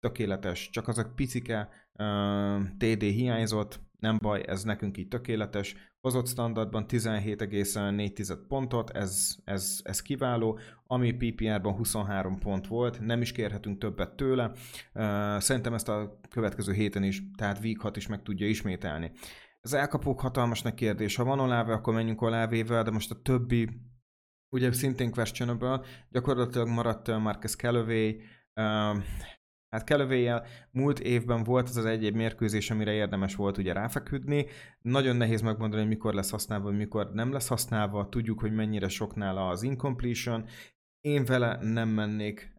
Tökéletes, 0.00 0.70
csak 0.70 0.88
az 0.88 0.98
a 0.98 1.12
picike 1.14 1.68
uh, 1.92 2.62
TD 2.78 3.02
hiányzott, 3.02 3.80
nem 3.98 4.18
baj, 4.22 4.42
ez 4.46 4.62
nekünk 4.62 4.96
így 4.96 5.08
tökéletes. 5.08 5.93
Hozott 6.04 6.28
standardban 6.28 6.84
17,4 6.88 8.38
pontot, 8.48 8.90
ez, 8.90 9.36
ez, 9.44 9.80
ez 9.82 10.02
kiváló, 10.02 10.58
ami 10.86 11.12
PPR-ban 11.12 11.74
23 11.74 12.38
pont 12.38 12.66
volt, 12.66 13.00
nem 13.00 13.20
is 13.20 13.32
kérhetünk 13.32 13.78
többet 13.78 14.16
tőle. 14.16 14.52
Szerintem 15.38 15.74
ezt 15.74 15.88
a 15.88 16.20
következő 16.30 16.72
héten 16.72 17.02
is, 17.02 17.22
tehát 17.36 17.58
week 17.58 17.80
6 17.80 17.96
is 17.96 18.06
meg 18.06 18.22
tudja 18.22 18.46
ismételni. 18.46 19.12
Ez 19.60 19.72
elkapók 19.72 20.20
hatalmas 20.20 20.62
kérdés. 20.74 21.16
Ha 21.16 21.24
van 21.24 21.40
Olave, 21.40 21.72
akkor 21.72 21.94
menjünk 21.94 22.22
Olávével, 22.22 22.82
de 22.82 22.90
most 22.90 23.10
a 23.10 23.22
többi, 23.22 23.68
ugye 24.48 24.72
szintén 24.72 25.10
questionable, 25.10 25.80
gyakorlatilag 26.10 26.68
maradt 26.68 27.18
Marcus 27.18 27.56
Callaway, 27.56 28.20
Hát 29.74 29.84
Kelövéjel 29.84 30.46
múlt 30.70 31.00
évben 31.00 31.42
volt 31.42 31.68
az 31.68 31.76
az 31.76 31.84
egy 31.84 32.14
mérkőzés, 32.14 32.70
amire 32.70 32.92
érdemes 32.92 33.34
volt 33.34 33.58
ugye 33.58 33.72
ráfeküdni. 33.72 34.46
Nagyon 34.82 35.16
nehéz 35.16 35.40
megmondani, 35.40 35.80
hogy 35.80 35.90
mikor 35.90 36.14
lesz 36.14 36.30
használva, 36.30 36.70
mikor 36.70 37.10
nem 37.12 37.32
lesz 37.32 37.48
használva. 37.48 38.08
Tudjuk, 38.08 38.40
hogy 38.40 38.52
mennyire 38.52 38.88
sok 38.88 39.14
nála 39.14 39.48
az 39.48 39.62
incompletion, 39.62 40.44
én 41.04 41.24
vele 41.24 41.58
nem 41.60 41.88
mennék, 41.88 42.52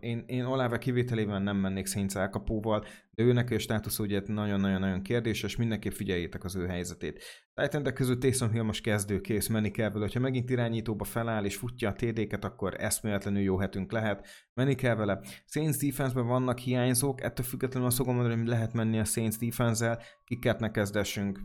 én, 0.00 0.24
én 0.26 0.44
Olave 0.44 0.78
kivételében 0.78 1.42
nem 1.42 1.56
mennék 1.56 1.86
Saints 1.86 2.16
elkapóval, 2.16 2.84
de 3.10 3.22
őnek 3.22 3.50
a 3.50 3.58
státusz 3.58 3.98
ugye 3.98 4.22
nagyon-nagyon-nagyon 4.26 5.02
kérdéses, 5.02 5.56
mindenképp 5.56 5.92
figyeljétek 5.92 6.44
az 6.44 6.56
ő 6.56 6.66
helyzetét. 6.66 7.22
Titan 7.54 7.94
közül 7.94 8.18
Taysom 8.18 8.50
Hill 8.50 8.62
most 8.62 8.82
kezdőkész, 8.82 9.46
menni 9.46 9.70
kell 9.70 9.90
vele, 9.90 10.04
hogyha 10.04 10.20
megint 10.20 10.50
irányítóba 10.50 11.04
feláll 11.04 11.44
és 11.44 11.56
futja 11.56 11.88
a 11.88 11.92
TD-ket, 11.92 12.44
akkor 12.44 12.74
eszméletlenül 12.78 13.42
jó 13.42 13.58
hetünk 13.58 13.92
lehet, 13.92 14.26
menni 14.54 14.74
kell 14.74 14.94
vele. 14.94 15.20
Saints 15.44 15.76
defense-ben 15.76 16.26
vannak 16.26 16.58
hiányzók, 16.58 17.22
ettől 17.22 17.46
függetlenül 17.46 17.88
azt 17.88 17.96
fogom 17.96 18.14
mondani, 18.14 18.38
hogy 18.38 18.48
lehet 18.48 18.72
menni 18.72 18.98
a 18.98 19.04
Saints 19.04 19.38
defense-zel, 19.38 20.02
kiket 20.24 20.60
ne 20.60 20.70
kezdessünk. 20.70 21.40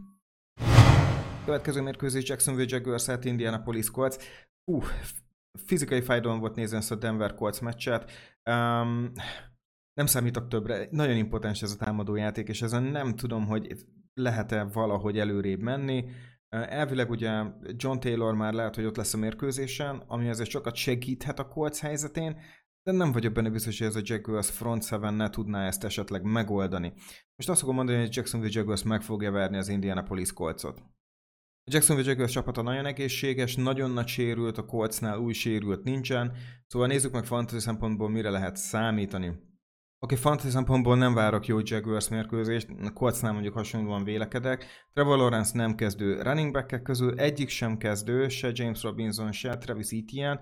Következő 1.45 1.81
mérkőzés 1.81 2.29
Jacksonville 2.29 2.67
Jaguars 2.69 3.07
Indianapolis 3.21 3.91
Colts. 3.91 4.15
Uh, 4.63 4.85
fizikai 5.65 6.01
fájdalom 6.01 6.39
volt 6.39 6.55
nézni 6.55 6.77
ezt 6.77 6.91
a 6.91 6.95
Denver 6.95 7.33
Colts 7.33 7.61
meccset. 7.61 8.11
Um, 8.49 9.11
nem 9.93 10.05
számítok 10.05 10.47
többre. 10.47 10.87
Nagyon 10.91 11.17
impotens 11.17 11.61
ez 11.61 11.71
a 11.71 11.85
támadójáték, 11.85 12.47
és 12.47 12.61
ezen 12.61 12.83
nem 12.83 13.15
tudom, 13.15 13.45
hogy 13.45 13.75
lehet-e 14.13 14.63
valahogy 14.63 15.19
előrébb 15.19 15.59
menni. 15.59 16.05
Elvileg 16.49 17.09
ugye 17.09 17.43
John 17.75 17.99
Taylor 17.99 18.35
már 18.35 18.53
lehet, 18.53 18.75
hogy 18.75 18.85
ott 18.85 18.95
lesz 18.95 19.13
a 19.13 19.17
mérkőzésen, 19.17 20.03
ami 20.07 20.29
azért 20.29 20.49
sokat 20.49 20.75
segíthet 20.75 21.39
a 21.39 21.47
Colts 21.47 21.79
helyzetén, 21.79 22.39
de 22.83 22.91
nem 22.91 23.11
vagyok 23.11 23.33
benne 23.33 23.49
biztos, 23.49 23.77
hogy 23.77 23.87
ez 23.87 23.95
a 23.95 24.01
Jaguars 24.03 24.49
front 24.49 24.83
seven 24.83 25.13
ne 25.13 25.29
tudná 25.29 25.65
ezt 25.65 25.83
esetleg 25.83 26.23
megoldani. 26.23 26.93
Most 27.35 27.49
azt 27.49 27.59
fogom 27.59 27.75
mondani, 27.75 27.99
hogy 27.99 28.15
Jacksonville 28.15 28.53
Jaguars 28.55 28.83
meg 28.83 29.01
fogja 29.01 29.31
verni 29.31 29.57
az 29.57 29.67
Indianapolis 29.67 30.33
Coltsot. 30.33 30.83
Jacksonville 31.73 32.09
Jaguars 32.09 32.31
csapata 32.31 32.61
nagyon 32.61 32.85
egészséges, 32.85 33.55
nagyon 33.55 33.91
nagy 33.91 34.07
sérült, 34.07 34.57
a 34.57 34.65
Coltsnál 34.65 35.17
új 35.17 35.33
sérült 35.33 35.83
nincsen, 35.83 36.31
szóval 36.67 36.87
nézzük 36.87 37.11
meg 37.11 37.25
fantasy 37.25 37.59
szempontból 37.59 38.09
mire 38.09 38.29
lehet 38.29 38.55
számítani. 38.55 39.27
Oké, 39.27 39.39
okay, 39.99 40.17
fantasy 40.17 40.49
szempontból 40.49 40.97
nem 40.97 41.13
várok 41.13 41.45
jó 41.45 41.57
Jaguars 41.63 42.09
mérkőzést, 42.09 42.67
a 42.83 42.93
Coltsnál 42.93 43.31
mondjuk 43.31 43.53
hasonlóan 43.53 44.03
vélekedek. 44.03 44.65
Trevor 44.93 45.17
Lawrence 45.17 45.57
nem 45.57 45.75
kezdő 45.75 46.21
running 46.21 46.51
back 46.51 46.83
közül, 46.83 47.19
egyik 47.19 47.49
sem 47.49 47.77
kezdő, 47.77 48.27
se 48.27 48.51
James 48.53 48.81
Robinson, 48.81 49.31
se 49.31 49.57
Travis 49.57 49.91
Etienne. 49.91 50.39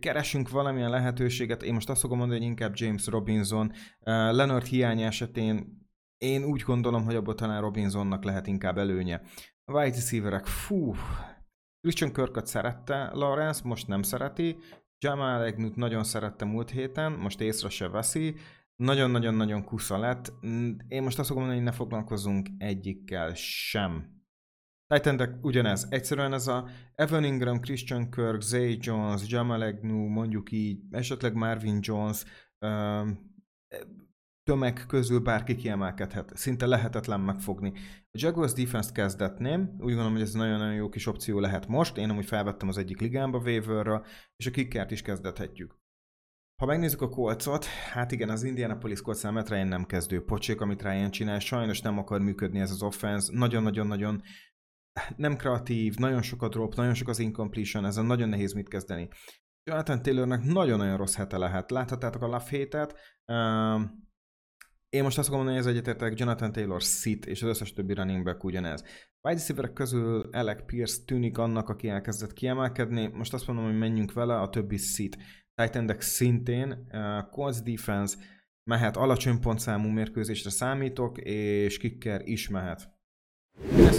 Keresünk 0.00 0.50
valamilyen 0.50 0.90
lehetőséget, 0.90 1.62
én 1.62 1.74
most 1.74 1.88
azt 1.88 2.00
fogom 2.00 2.18
mondani, 2.18 2.40
hogy 2.40 2.48
inkább 2.48 2.72
James 2.74 3.06
Robinson. 3.06 3.66
Uh, 3.66 3.74
Leonard 4.04 4.66
hiány 4.66 5.00
esetén 5.00 5.80
én 6.20 6.44
úgy 6.44 6.60
gondolom, 6.60 7.04
hogy 7.04 7.14
abból 7.14 7.34
talán 7.34 7.60
Robinsonnak 7.60 8.24
lehet 8.24 8.46
inkább 8.46 8.78
előnye. 8.78 9.22
Wide 9.72 9.96
receiverek, 9.96 10.46
fú, 10.46 10.94
Christian 11.80 12.12
Kirkot 12.12 12.46
szerette 12.46 13.10
Lawrence, 13.12 13.60
most 13.64 13.86
nem 13.86 14.02
szereti. 14.02 14.56
Jamal 14.98 15.44
Egnut 15.44 15.76
nagyon 15.76 16.04
szerette 16.04 16.44
múlt 16.44 16.70
héten, 16.70 17.12
most 17.12 17.40
észre 17.40 17.68
se 17.68 17.88
veszi 17.88 18.34
nagyon-nagyon-nagyon 18.80 19.64
kusza 19.64 19.98
lett. 19.98 20.32
Mm, 20.46 20.70
én 20.88 21.02
most 21.02 21.18
azt 21.18 21.28
fogom 21.28 21.42
mondani, 21.42 21.64
hogy 21.64 21.72
ne 21.72 21.76
foglalkozunk 21.76 22.48
egyikkel 22.58 23.34
sem. 23.34 24.18
titan 24.94 25.38
ugyanez. 25.42 25.86
Egyszerűen 25.90 26.32
ez 26.32 26.46
a 26.46 26.68
Evan 26.94 27.24
Ingram, 27.24 27.60
Christian 27.60 28.10
Kirk, 28.10 28.40
Zay 28.40 28.78
Jones, 28.80 29.22
Jamal 29.26 29.60
Agnew, 29.60 30.08
mondjuk 30.08 30.52
így, 30.52 30.80
esetleg 30.90 31.34
Marvin 31.34 31.78
Jones, 31.80 32.24
tömeg 34.44 34.84
közül 34.86 35.20
bárki 35.20 35.54
kiemelkedhet. 35.54 36.36
Szinte 36.36 36.66
lehetetlen 36.66 37.20
megfogni. 37.20 37.72
A 38.00 38.18
Jaguars 38.18 38.52
defense-t 38.52 38.92
kezdetném, 38.92 39.60
úgy 39.60 39.78
gondolom, 39.78 40.12
hogy 40.12 40.20
ez 40.20 40.32
nagyon-nagyon 40.32 40.74
jó 40.74 40.88
kis 40.88 41.06
opció 41.06 41.38
lehet 41.38 41.66
most. 41.66 41.96
Én 41.96 42.10
amúgy 42.10 42.26
felvettem 42.26 42.68
az 42.68 42.78
egyik 42.78 43.00
ligámba 43.00 43.38
waiver 43.38 44.02
és 44.36 44.46
a 44.46 44.50
kickert 44.50 44.90
is 44.90 45.02
kezdethetjük. 45.02 45.78
Ha 46.60 46.66
megnézzük 46.66 47.00
a 47.00 47.08
kolcot, 47.08 47.64
hát 47.64 48.12
igen, 48.12 48.28
az 48.28 48.42
Indianapolis 48.42 49.00
Colts 49.00 49.22
Matt 49.22 49.48
Ryan 49.48 49.66
nem 49.66 49.84
kezdő 49.84 50.24
pocsék, 50.24 50.60
amit 50.60 50.82
Ryan 50.82 51.10
csinál, 51.10 51.38
sajnos 51.38 51.80
nem 51.80 51.98
akar 51.98 52.20
működni 52.20 52.60
ez 52.60 52.70
az 52.70 52.82
offense, 52.82 53.32
nagyon-nagyon-nagyon 53.32 54.22
nem 55.16 55.36
kreatív, 55.36 55.96
nagyon 55.96 56.22
sok 56.22 56.42
a 56.42 56.48
drop, 56.48 56.74
nagyon 56.74 56.94
sok 56.94 57.08
az 57.08 57.18
incompletion, 57.18 57.84
ezen 57.84 58.04
nagyon 58.04 58.28
nehéz 58.28 58.52
mit 58.52 58.68
kezdeni. 58.68 59.08
Jonathan 59.64 60.02
Taylornek 60.02 60.42
nagyon-nagyon 60.42 60.96
rossz 60.96 61.16
hete 61.16 61.38
lehet. 61.38 61.70
Láthattátok 61.70 62.22
a 62.22 62.26
love 62.26 62.44
hétet. 62.48 62.98
Uh, 63.26 63.80
én 64.90 65.02
most 65.02 65.18
azt 65.18 65.30
mondom, 65.30 65.48
hogy 65.48 65.56
ez 65.56 65.66
egyetértek, 65.66 66.18
Jonathan 66.18 66.52
Taylor 66.52 66.80
sit, 66.80 67.26
és 67.26 67.42
az 67.42 67.48
összes 67.48 67.72
többi 67.72 67.94
running 67.94 68.24
back 68.24 68.44
ugyanez. 68.44 68.82
Wide 69.22 69.38
receiver 69.38 69.72
közül 69.72 70.28
Alec 70.32 70.66
Pierce 70.66 71.04
tűnik 71.04 71.38
annak, 71.38 71.68
aki 71.68 71.88
elkezdett 71.88 72.32
kiemelkedni. 72.32 73.06
Most 73.06 73.34
azt 73.34 73.46
mondom, 73.46 73.64
hogy 73.64 73.78
menjünk 73.78 74.12
vele, 74.12 74.40
a 74.40 74.48
többi 74.48 74.76
sit. 74.76 75.16
Titan 75.54 75.96
szintén, 75.98 76.86
uh, 76.92 77.28
Colts 77.30 77.58
defense 77.62 78.16
mehet, 78.70 78.96
alacsony 78.96 79.40
pontszámú 79.40 79.88
mérkőzésre 79.88 80.50
számítok, 80.50 81.18
és 81.18 81.78
kicker 81.78 82.20
is 82.24 82.48
mehet. 82.48 82.98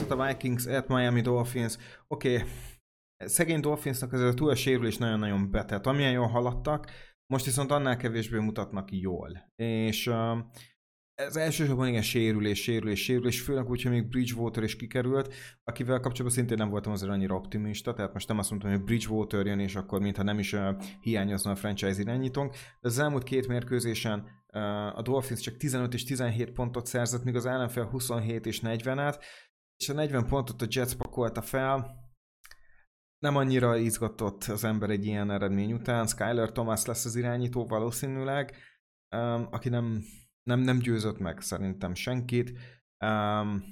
a 0.10 0.26
Vikings 0.26 0.66
at 0.66 0.88
Miami 0.88 1.22
Dolphins. 1.22 1.78
Oké, 2.08 2.36
okay. 2.36 2.48
szegény 3.18 3.60
Dolphinsnak 3.60 4.14
ez 4.14 4.22
a 4.22 4.34
túl 4.34 4.56
nagyon-nagyon 5.00 5.52
betett. 5.52 5.86
Amilyen 5.86 6.12
jól 6.12 6.28
haladtak, 6.28 6.92
most 7.26 7.46
viszont 7.46 7.72
annál 7.72 7.98
kevésbé 7.98 8.40
mutatnak 8.40 8.92
jól. 8.92 9.52
És 9.56 10.08
uh, 10.08 10.38
ez 11.16 11.36
elsősorban 11.36 11.88
igen 11.88 12.02
sérülés, 12.02 12.62
sérülés, 12.62 13.04
sérülés, 13.04 13.42
főleg 13.42 13.70
úgy, 13.70 13.82
hogy 13.82 13.92
még 13.92 14.08
Bridgewater 14.08 14.64
is 14.64 14.76
kikerült, 14.76 15.34
akivel 15.64 16.00
kapcsolatban 16.00 16.38
szintén 16.38 16.58
nem 16.58 16.70
voltam 16.70 16.92
azért 16.92 17.12
annyira 17.12 17.36
optimista, 17.36 17.94
tehát 17.94 18.14
most 18.14 18.28
nem 18.28 18.38
azt 18.38 18.50
mondtam, 18.50 18.72
hogy 18.72 18.84
Bridgewater 18.84 19.46
jön, 19.46 19.60
és 19.60 19.76
akkor 19.76 20.02
mintha 20.02 20.24
nem 20.24 20.40
is 20.40 20.54
uh, 20.54 20.84
hiányozna 21.02 21.52
a 21.52 21.56
franchise 21.56 22.02
irányítónk, 22.02 22.52
de 22.52 22.88
az 22.88 23.00
elmúlt 23.00 23.24
két 23.24 23.48
mérkőzésen 23.48 24.20
uh, 24.54 24.98
a 24.98 25.02
Dolphins 25.02 25.40
csak 25.40 25.58
15 25.58 25.94
és 25.94 26.04
17 26.04 26.52
pontot 26.52 26.86
szerzett, 26.86 27.24
míg 27.24 27.36
az 27.36 27.46
ellenfél 27.46 27.86
27 27.86 28.46
és 28.46 28.62
40-et, 28.64 29.24
és 29.78 29.90
a 29.90 29.94
40 29.94 30.28
pontot 30.28 30.62
a 30.62 30.68
Jets 30.70 30.94
pakolta 30.94 31.42
fel, 31.42 32.00
nem 33.22 33.36
annyira 33.36 33.78
izgatott 33.78 34.44
az 34.44 34.64
ember 34.64 34.90
egy 34.90 35.06
ilyen 35.06 35.32
eredmény 35.32 35.74
után. 35.74 36.08
Skyler 36.08 36.52
Thomas 36.52 36.86
lesz 36.86 37.06
az 37.06 37.16
irányító 37.16 37.66
valószínűleg, 37.66 38.56
um, 39.16 39.48
aki 39.52 39.70
nem 39.70 40.02
nem, 40.44 40.60
nem 40.60 40.80
győzött 40.80 41.20
meg 41.20 41.42
szerintem 41.42 41.94
senkit. 41.94 42.58
Um, 43.06 43.64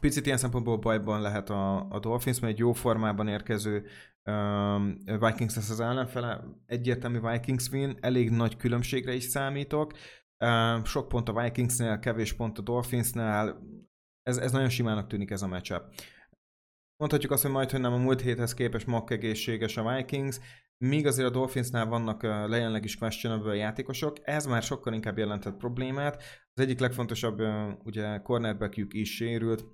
picit 0.00 0.26
ilyen 0.26 0.38
szempontból 0.38 0.76
bajban 0.76 1.20
lehet 1.20 1.50
a, 1.50 1.90
a 1.90 1.98
Dolphins, 1.98 2.40
mert 2.40 2.52
egy 2.52 2.58
jó 2.58 2.72
formában 2.72 3.28
érkező 3.28 3.86
um, 4.24 4.96
Vikings 5.04 5.54
lesz 5.54 5.70
az 5.70 5.80
ellenfele, 5.80 6.44
egyértelmű 6.66 7.20
Vikings 7.20 7.68
win, 7.68 7.98
elég 8.00 8.30
nagy 8.30 8.56
különbségre 8.56 9.14
is 9.14 9.24
számítok. 9.24 9.92
Um, 10.44 10.84
sok 10.84 11.08
pont 11.08 11.28
a 11.28 11.42
Vikingsnél, 11.42 11.98
kevés 11.98 12.32
pont 12.32 12.58
a 12.58 12.62
Dolphinsnál, 12.62 13.62
ez, 14.22 14.36
ez 14.36 14.52
nagyon 14.52 14.68
simának 14.68 15.06
tűnik 15.06 15.30
ez 15.30 15.42
a 15.42 15.46
matchup. 15.46 15.82
Mondhatjuk 16.96 17.32
azt, 17.32 17.42
hogy 17.42 17.50
majd, 17.50 17.70
hogy 17.70 17.80
nem 17.80 17.92
a 17.92 17.98
múlt 17.98 18.20
héthez 18.20 18.54
képest 18.54 18.86
mag 18.86 19.12
egészséges 19.12 19.76
a 19.76 19.94
Vikings, 19.94 20.38
Míg 20.84 21.06
azért 21.06 21.28
a 21.28 21.32
Dolphinsnál 21.32 21.86
vannak 21.86 22.22
jelenleg 22.22 22.84
is 22.84 22.96
questionable 22.96 23.56
játékosok, 23.56 24.16
ez 24.22 24.46
már 24.46 24.62
sokkal 24.62 24.92
inkább 24.92 25.18
jelentett 25.18 25.56
problémát. 25.56 26.22
Az 26.54 26.62
egyik 26.62 26.78
legfontosabb 26.78 27.42
ugye 27.84 28.18
cornerbackjük 28.18 28.94
is 28.94 29.14
sérült, 29.14 29.64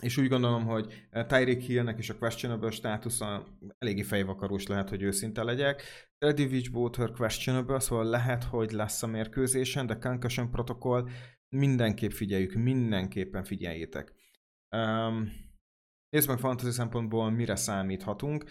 és 0.00 0.16
úgy 0.16 0.28
gondolom, 0.28 0.64
hogy 0.64 1.08
Tyreek 1.10 1.60
Hillnek 1.60 1.98
is 1.98 2.10
a 2.10 2.18
questionable 2.18 2.70
státusza 2.70 3.46
eléggé 3.78 4.02
fejvakarós 4.02 4.66
lehet, 4.66 4.88
hogy 4.88 5.02
őszinte 5.02 5.42
legyek. 5.42 5.82
Eddie 6.18 6.46
Witchwater 6.46 7.10
questionable, 7.10 7.80
szóval 7.80 8.04
lehet, 8.04 8.44
hogy 8.44 8.70
lesz 8.70 9.02
a 9.02 9.06
mérkőzésen, 9.06 9.86
de 9.86 9.98
concussion 9.98 10.50
protokoll 10.50 11.08
mindenképp 11.48 12.10
figyeljük, 12.10 12.54
mindenképpen 12.54 13.44
figyeljétek. 13.44 14.14
Um, 14.76 15.32
nézd 16.08 16.28
meg 16.28 16.38
fantasy 16.38 16.70
szempontból, 16.70 17.30
mire 17.30 17.56
számíthatunk. 17.56 18.44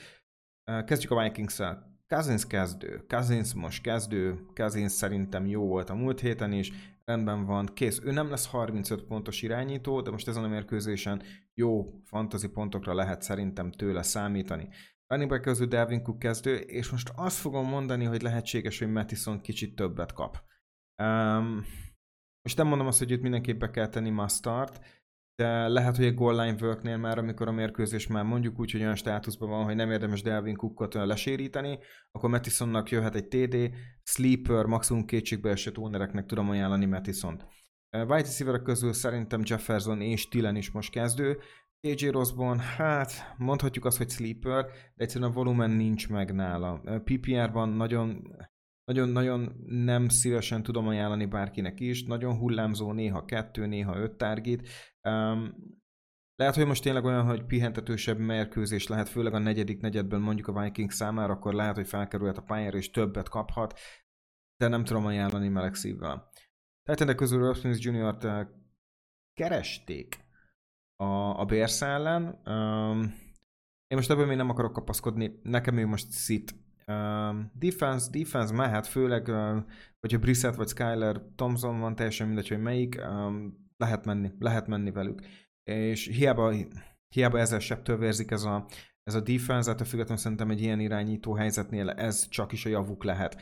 Kezdjük 0.86 1.12
a 1.12 1.24
Vikings-szel. 1.24 1.92
Cousins 2.08 2.48
kezdő, 2.48 3.06
Cousins 3.08 3.54
most 3.54 3.82
kezdő, 3.82 4.46
Cousins 4.56 4.92
szerintem 4.92 5.46
jó 5.46 5.68
volt 5.68 5.90
a 5.90 5.96
múlt 5.96 6.20
héten 6.20 6.52
is, 6.52 6.72
rendben 7.06 7.46
van, 7.46 7.66
kész. 7.74 8.00
Ő 8.04 8.12
nem 8.12 8.30
lesz 8.30 8.48
35 8.48 9.04
pontos 9.04 9.42
irányító, 9.42 10.02
de 10.02 10.12
most 10.12 10.28
ezen 10.28 10.44
a 10.44 10.48
mérkőzésen 10.48 11.22
jó 11.54 12.02
fantasy 12.04 12.48
pontokra 12.48 12.94
lehet 12.94 13.22
szerintem 13.22 13.72
tőle 13.72 14.02
számítani. 14.02 14.70
Running 15.08 15.30
back 15.30 15.42
közül 15.42 15.68
Delvin 15.68 16.04
Cook 16.04 16.20
kezdő, 16.20 16.56
és 16.56 16.90
most 16.90 17.12
azt 17.16 17.38
fogom 17.38 17.68
mondani, 17.68 18.06
hogy 18.06 18.22
lehetséges, 18.22 18.80
hogy 18.80 18.92
Mattison 18.92 19.42
kicsit 19.42 19.76
többet 19.76 20.14
kap. 20.14 20.44
Um, 21.04 21.66
most 22.42 22.58
nem 22.58 22.68
mondom 22.68 22.88
azt, 22.88 23.00
hogy 23.00 23.12
itt 23.12 23.22
mindenképp 23.22 23.60
be 23.60 23.70
kell 23.72 23.88
tenni 23.88 24.10
mustard, 24.10 24.80
de 25.36 25.68
lehet, 25.68 25.96
hogy 25.96 26.06
egy 26.06 26.14
goal 26.14 26.46
line 26.46 26.58
worknél 26.62 26.98
már, 26.98 27.18
amikor 27.18 27.48
a 27.48 27.52
mérkőzés 27.52 28.08
már 28.08 28.24
mondjuk 28.24 28.60
úgy, 28.60 28.72
hogy 28.72 28.82
olyan 28.82 28.96
státuszban 28.96 29.50
van, 29.50 29.64
hogy 29.64 29.76
nem 29.76 29.92
érdemes 29.92 30.22
Delvin 30.22 30.56
Cookot 30.56 30.94
leséríteni, 30.94 31.80
akkor 32.12 32.30
Mattisonnak 32.30 32.90
jöhet 32.90 33.16
egy 33.16 33.28
TD, 33.28 33.76
sleeper, 34.04 34.66
maximum 34.66 35.06
esett 35.42 35.78
ownereknek 35.78 36.26
tudom 36.26 36.50
ajánlani 36.50 36.86
Mattisont. 36.86 37.46
White 37.98 38.16
receiver 38.16 38.62
közül 38.62 38.94
szerintem 38.94 39.42
Jefferson 39.44 40.02
és 40.02 40.28
Tillen 40.28 40.56
is 40.56 40.72
most 40.72 40.92
kezdő. 40.92 41.40
AJ 41.88 42.08
Rosbon, 42.10 42.60
hát 42.60 43.34
mondhatjuk 43.38 43.86
azt, 43.86 43.98
hogy 43.98 44.10
sleeper, 44.10 44.66
de 44.66 45.04
egyszerűen 45.04 45.30
a 45.30 45.34
volumen 45.34 45.70
nincs 45.70 46.10
meg 46.10 46.34
nála. 46.34 46.82
PPR-ban 47.04 47.70
nagyon 47.70 48.22
nagyon-nagyon 48.92 49.56
nem 49.68 50.08
szívesen 50.08 50.64
tudom 50.64 50.88
ajánlani 50.88 51.26
bárkinek 51.26 51.80
is, 51.80 52.04
nagyon 52.04 52.38
hullámzó, 52.38 52.92
néha 52.92 53.26
kettő, 53.26 53.66
néha 53.66 53.98
öt 53.98 54.12
target. 54.12 54.68
Um, 55.10 55.56
lehet, 56.36 56.56
hogy 56.56 56.66
most 56.66 56.84
tényleg 56.84 57.06
olyan, 57.06 57.26
hogy 57.26 57.46
pihentetősebb 57.46 58.18
mérkőzés 58.20 58.88
lehet, 58.88 59.10
főleg 59.10 59.34
a 59.34 59.40
negyedik 59.40 59.82
negyedben 59.82 60.22
mondjuk 60.22 60.48
a 60.48 60.62
Vikings 60.62 60.94
számára, 60.94 61.34
akkor 61.34 61.54
lehet, 61.54 61.76
hogy 61.76 61.88
felkerülhet 61.88 62.38
a 62.38 62.42
pályára 62.42 62.78
és 62.78 62.92
többet 62.92 63.30
kaphat, 63.30 63.80
de 64.58 64.68
nem 64.68 64.84
tudom 64.84 65.06
ajánlani 65.06 65.48
meleg 65.48 65.76
szívvel. 65.76 66.30
Tehát 66.84 67.16
közül 67.16 67.40
Rosmins 67.40 67.86
Jr.-t 67.86 68.24
eh, 68.24 68.48
keresték 69.34 70.20
a, 70.96 71.40
a 71.40 71.46
Bears 71.46 71.82
ellen. 71.82 72.42
Um, 72.46 73.00
én 73.88 73.98
most 73.98 74.10
ebből 74.10 74.26
még 74.26 74.38
nem 74.38 74.50
akarok 74.50 74.74
kapaszkodni, 74.74 75.40
nekem 75.44 75.78
ő 75.78 75.86
most 75.86 76.10
szit 76.10 76.61
defense, 77.54 78.10
defense 78.12 78.54
mehet, 78.54 78.88
főleg, 78.88 79.26
hogyha 80.00 80.20
Brissett 80.20 80.56
vagy 80.56 80.68
Skyler 80.68 81.22
Thompson 81.36 81.80
van, 81.80 81.96
teljesen 81.96 82.28
mindegy, 82.28 82.48
hogy 82.48 82.62
melyik, 82.62 83.02
lehet 83.78 84.06
menni, 84.06 84.32
lehet 84.40 84.68
menni 84.68 84.92
velük. 84.92 85.22
És 85.64 86.08
hiába, 86.08 86.54
hiába 87.16 87.40
ezzel 87.40 87.60
septől 87.60 87.98
vérzik 87.98 88.32
ez 88.32 88.44
a, 88.44 88.66
ez 89.04 89.14
a 89.14 89.22
defense, 89.22 89.72
ettől 89.72 89.88
függetlenül 89.88 90.22
szerintem 90.24 90.50
egy 90.50 90.62
ilyen 90.62 90.80
irányító 90.80 91.34
helyzetnél 91.34 91.90
ez 91.90 92.28
csak 92.28 92.52
is 92.52 92.66
a 92.66 92.70
javuk 92.70 93.04
lehet. 93.04 93.42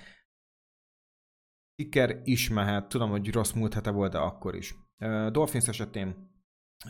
Kicker 1.75 2.21
is 2.23 2.49
mehet, 2.49 2.89
tudom, 2.89 3.09
hogy 3.09 3.31
rossz 3.31 3.51
múlt 3.51 3.73
hete 3.73 3.91
volt, 3.91 4.11
de 4.11 4.17
akkor 4.17 4.55
is. 4.55 4.75
Dolphins 5.31 5.67
esetén 5.67 6.29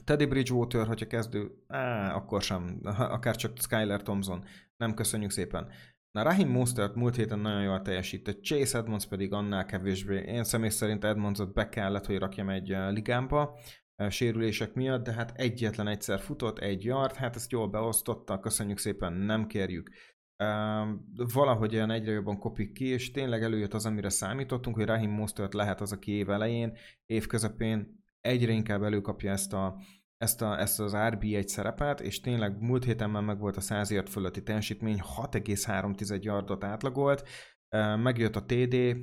Teddy 0.04 0.26
Bridgewater, 0.26 0.88
hogyha 0.88 1.08
kezdő, 1.08 1.64
á, 1.68 2.14
akkor 2.16 2.42
sem, 2.42 2.80
akár 3.16 3.36
csak 3.36 3.58
Skyler 3.60 4.02
Thompson, 4.02 4.46
nem 4.78 4.94
köszönjük 4.94 5.32
szépen. 5.32 5.70
Na, 6.12 6.24
Rahim 6.24 6.50
Mostert 6.50 6.96
múlt 6.96 7.16
héten 7.16 7.40
nagyon 7.40 7.62
jól 7.62 7.82
teljesített, 7.82 8.44
Chase 8.44 8.78
Edmonds 8.78 9.08
pedig 9.08 9.34
annál 9.34 9.66
kevésbé. 9.66 10.24
Én 10.28 10.44
személy 10.44 10.70
szerint 10.70 11.04
Edmondsot 11.04 11.54
be 11.54 11.70
kellett, 11.70 12.06
hogy 12.06 12.18
rakjam 12.18 12.50
egy 12.50 12.68
ligámba 12.90 13.60
sérülések 14.10 14.74
miatt, 14.74 15.04
de 15.04 15.14
hát 15.14 15.32
egyetlen 15.36 15.88
egyszer 15.88 16.20
futott, 16.20 16.60
egy 16.60 16.84
yard, 16.84 17.16
hát 17.16 17.36
ezt 17.36 17.52
jól 17.52 17.68
beosztotta, 17.68 18.40
köszönjük 18.40 18.78
szépen, 18.78 19.14
nem 19.14 19.48
kérjük. 19.48 19.90
Uh, 20.44 20.88
valahogy 21.34 21.76
olyan 21.76 21.92
egyre 21.92 22.12
jobban 22.12 22.40
kopik 22.40 22.72
ki, 22.72 22.86
és 22.86 23.12
tényleg 23.12 23.44
előjött 23.44 23.74
az, 23.74 23.86
amire 23.86 24.10
számítottunk, 24.10 24.76
hogy 24.76 24.86
Rahim 24.86 25.12
Mostert 25.12 25.54
lehet 25.54 25.82
az, 25.82 25.92
aki 25.92 26.12
év 26.12 26.30
elején, 26.30 26.78
év 27.06 27.28
közepén 27.28 28.04
egyre 28.22 28.52
inkább 28.52 28.84
előkapja 28.84 29.32
ezt, 29.32 29.54
a, 29.54 29.78
ezt, 30.20 30.42
a, 30.42 30.60
ezt 30.60 30.80
az 30.80 30.92
RB1 30.96 31.48
szerepet, 31.48 32.02
és 32.02 32.20
tényleg 32.20 32.62
múlt 32.62 32.84
héten 32.84 33.10
már 33.10 33.24
meg 33.24 33.40
volt 33.40 33.58
a 33.58 33.62
100 33.62 33.92
yard 33.92 34.10
fölötti 34.10 34.44
teljesítmény, 34.44 35.02
6,3 35.32 36.24
yardot 36.24 36.64
átlagolt, 36.64 37.28
megjött 37.98 38.36
a 38.36 38.46
TD, 38.46 38.98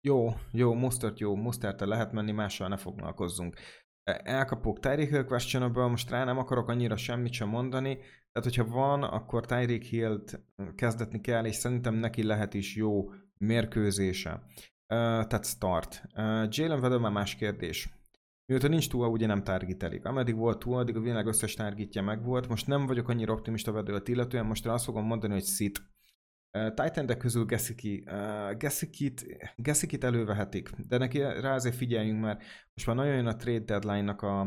jó, 0.00 0.28
jó, 0.52 0.74
Mostert 0.74 1.18
jó, 1.18 1.34
mostert 1.34 1.80
lehet 1.80 2.12
menni, 2.12 2.32
mással 2.32 2.68
ne 2.68 2.76
foglalkozzunk. 2.76 3.56
Elkapok 4.22 4.80
Tyreek 4.80 5.08
Hill 5.08 5.24
questionable, 5.24 5.86
most 5.86 6.10
rá 6.10 6.24
nem 6.24 6.38
akarok 6.38 6.68
annyira 6.68 6.96
semmit 6.96 7.32
sem 7.32 7.48
mondani, 7.48 7.94
tehát 8.32 8.56
hogyha 8.56 8.64
van, 8.64 9.02
akkor 9.02 9.46
Tyreek 9.46 9.82
Hill-t 9.82 10.40
kezdetni 10.74 11.20
kell, 11.20 11.44
és 11.44 11.54
szerintem 11.54 11.94
neki 11.94 12.22
lehet 12.22 12.54
is 12.54 12.76
jó 12.76 13.10
mérkőzése. 13.38 14.30
Uh, 14.32 15.26
tehát 15.26 15.44
start. 15.46 16.02
Uh, 16.14 16.46
Jalen 16.48 16.80
Waddle 16.80 16.98
már 16.98 17.12
más 17.12 17.34
kérdés. 17.34 17.88
Mióta 18.46 18.68
nincs 18.68 18.88
túl, 18.88 19.06
ugye 19.06 19.26
nem 19.26 19.42
targetelik. 19.42 20.04
Ameddig 20.04 20.34
volt 20.34 20.58
túl, 20.58 20.78
addig 20.78 20.96
a 20.96 21.00
világ 21.00 21.26
összes 21.26 21.54
targetja 21.54 22.02
meg 22.02 22.24
volt. 22.24 22.48
Most 22.48 22.66
nem 22.66 22.86
vagyok 22.86 23.08
annyira 23.08 23.32
optimista 23.32 23.72
Waddle-t 23.72 24.08
illetően, 24.08 24.46
most 24.46 24.66
azt 24.66 24.84
fogom 24.84 25.06
mondani, 25.06 25.32
hogy 25.32 25.44
sit. 25.44 25.82
Titan 26.74 27.18
közül 27.18 27.44
Gesicki, 27.44 28.04
uh, 28.06 28.56
Gesicki-t, 29.56 30.04
elővehetik, 30.04 30.70
de 30.70 30.98
neki 30.98 31.18
rá 31.18 31.54
azért 31.54 31.74
figyeljünk, 31.74 32.20
mert 32.20 32.42
most 32.74 32.86
már 32.86 32.96
nagyon 32.96 33.14
jön 33.14 33.26
a 33.26 33.36
trade 33.36 33.64
deadline-nak 33.64 34.22
a, 34.22 34.40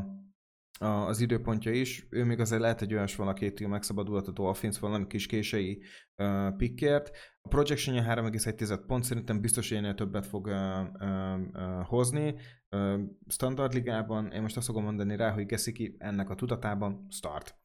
a, 0.80 0.86
az 0.86 1.20
időpontja 1.20 1.72
is. 1.72 2.08
Ő 2.10 2.24
még 2.24 2.40
azért 2.40 2.62
lehet 2.62 2.82
egy 2.82 2.94
olyas 2.94 3.16
valaki, 3.16 3.46
aki 3.46 3.66
megszabadulhat 3.66 4.28
a 4.28 4.32
Dolphins 4.32 4.80
valami 4.80 5.08
kis 5.08 5.26
kései 5.26 5.84
uh, 6.16 6.56
pickért. 6.56 7.12
A 7.42 7.48
projectionja 7.48 8.04
3,1 8.04 8.80
pont, 8.88 9.04
szerintem 9.04 9.42
biztos 9.42 9.72
ennél 9.72 9.94
többet 9.94 10.26
fog 10.26 10.46
uh, 10.46 10.54
uh, 11.00 11.40
uh, 11.54 11.86
hozni. 11.86 12.36
Uh, 12.76 13.02
standard 13.28 13.74
ligában, 13.74 14.32
én 14.32 14.42
most 14.42 14.58
azt 14.58 14.66
fogom 14.66 14.84
mondani 14.84 15.16
rá, 15.16 15.32
hogy 15.32 15.46
Gesicki 15.46 15.96
ennek 16.00 16.30
a 16.30 16.36
tudatában 16.36 17.08
start. 17.10 17.56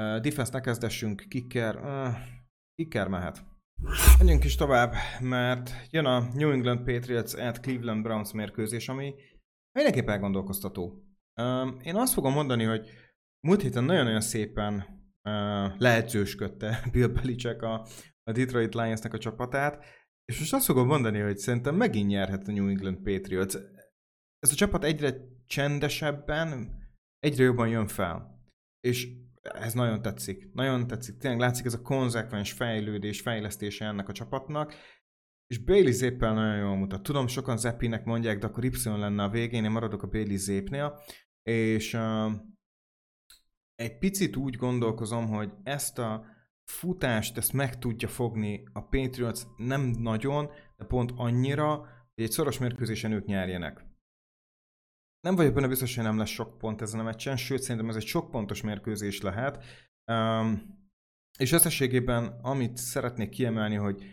Uh, 0.00 0.20
defense 0.20 0.52
ne 0.52 0.60
kezdessünk, 0.60 1.24
kicker, 1.28 1.76
uh, 1.76 2.14
kicker 2.74 3.08
mehet. 3.08 3.44
Menjünk 4.18 4.44
is 4.44 4.54
tovább, 4.54 4.94
mert 5.20 5.70
jön 5.90 6.04
a 6.04 6.18
New 6.34 6.50
England 6.50 6.84
Patriots 6.84 7.34
at 7.34 7.60
Cleveland 7.60 8.02
Browns 8.02 8.32
mérkőzés, 8.32 8.88
ami 8.88 9.14
mindenképp 9.78 10.08
elgondolkoztató. 10.08 11.04
Én 11.82 11.96
azt 11.96 12.12
fogom 12.12 12.32
mondani, 12.32 12.64
hogy 12.64 12.90
múlt 13.46 13.62
héten 13.62 13.84
nagyon-nagyon 13.84 14.20
szépen 14.20 14.74
uh, 15.22 15.78
lehetősködte 15.78 16.82
Bill 16.92 17.06
Belichick 17.06 17.62
a, 17.62 17.86
a 18.22 18.32
Detroit 18.32 18.74
Lions-nek 18.74 19.14
a 19.14 19.18
csapatát, 19.18 19.84
és 20.24 20.38
most 20.38 20.52
azt 20.52 20.64
fogom 20.64 20.86
mondani, 20.86 21.18
hogy 21.18 21.36
szerintem 21.36 21.74
megint 21.74 22.08
nyerhet 22.08 22.48
a 22.48 22.52
New 22.52 22.68
England 22.68 22.98
Patriots. 23.02 23.54
Ez 24.40 24.52
a 24.52 24.54
csapat 24.54 24.84
egyre 24.84 25.14
csendesebben, 25.46 26.78
egyre 27.18 27.44
jobban 27.44 27.68
jön 27.68 27.86
fel. 27.86 28.44
És 28.80 29.08
ez 29.42 29.72
nagyon 29.74 30.02
tetszik. 30.02 30.52
Nagyon 30.52 30.86
tetszik. 30.86 31.16
Tényleg 31.16 31.40
látszik 31.40 31.64
ez 31.64 31.74
a 31.74 31.82
konzekvens 31.82 32.52
fejlődés, 32.52 33.20
fejlesztése 33.20 33.84
ennek 33.84 34.08
a 34.08 34.12
csapatnak. 34.12 34.74
És 35.46 35.58
Bailey 35.58 35.92
Zéppel 35.92 36.34
nagyon 36.34 36.58
jól 36.58 36.76
mutat. 36.76 37.02
Tudom, 37.02 37.26
sokan 37.26 37.56
Zeppinek 37.56 38.04
mondják, 38.04 38.38
de 38.38 38.46
akkor 38.46 38.64
Y 38.64 38.70
lenne 38.84 39.22
a 39.22 39.28
végén, 39.28 39.64
én 39.64 39.70
maradok 39.70 40.02
a 40.02 40.08
Bailey 40.08 40.36
Zépnél. 40.36 41.00
És 41.42 41.94
uh, 41.94 42.32
egy 43.74 43.98
picit 43.98 44.36
úgy 44.36 44.56
gondolkozom, 44.56 45.26
hogy 45.26 45.52
ezt 45.62 45.98
a 45.98 46.24
futást, 46.70 47.36
ezt 47.36 47.52
meg 47.52 47.78
tudja 47.78 48.08
fogni 48.08 48.68
a 48.72 48.80
Patriots 48.80 49.40
nem 49.56 49.80
nagyon, 49.80 50.50
de 50.76 50.84
pont 50.84 51.12
annyira, 51.16 51.76
hogy 52.14 52.24
egy 52.24 52.30
szoros 52.30 52.58
mérkőzésen 52.58 53.12
ők 53.12 53.24
nyerjenek. 53.24 53.89
Nem 55.20 55.36
vagyok 55.36 55.54
benne 55.54 55.68
biztos, 55.68 55.94
hogy 55.94 56.04
nem 56.04 56.18
lesz 56.18 56.28
sok 56.28 56.58
pont 56.58 56.80
ezen 56.80 57.00
a 57.00 57.02
meccsen, 57.02 57.36
sőt 57.36 57.62
szerintem 57.62 57.88
ez 57.88 57.96
egy 57.96 58.06
sok 58.06 58.30
pontos 58.30 58.60
mérkőzés 58.62 59.20
lehet. 59.20 59.64
Um, 60.12 60.78
és 61.38 61.52
összességében 61.52 62.38
amit 62.42 62.76
szeretnék 62.76 63.28
kiemelni, 63.28 63.74
hogy 63.74 64.04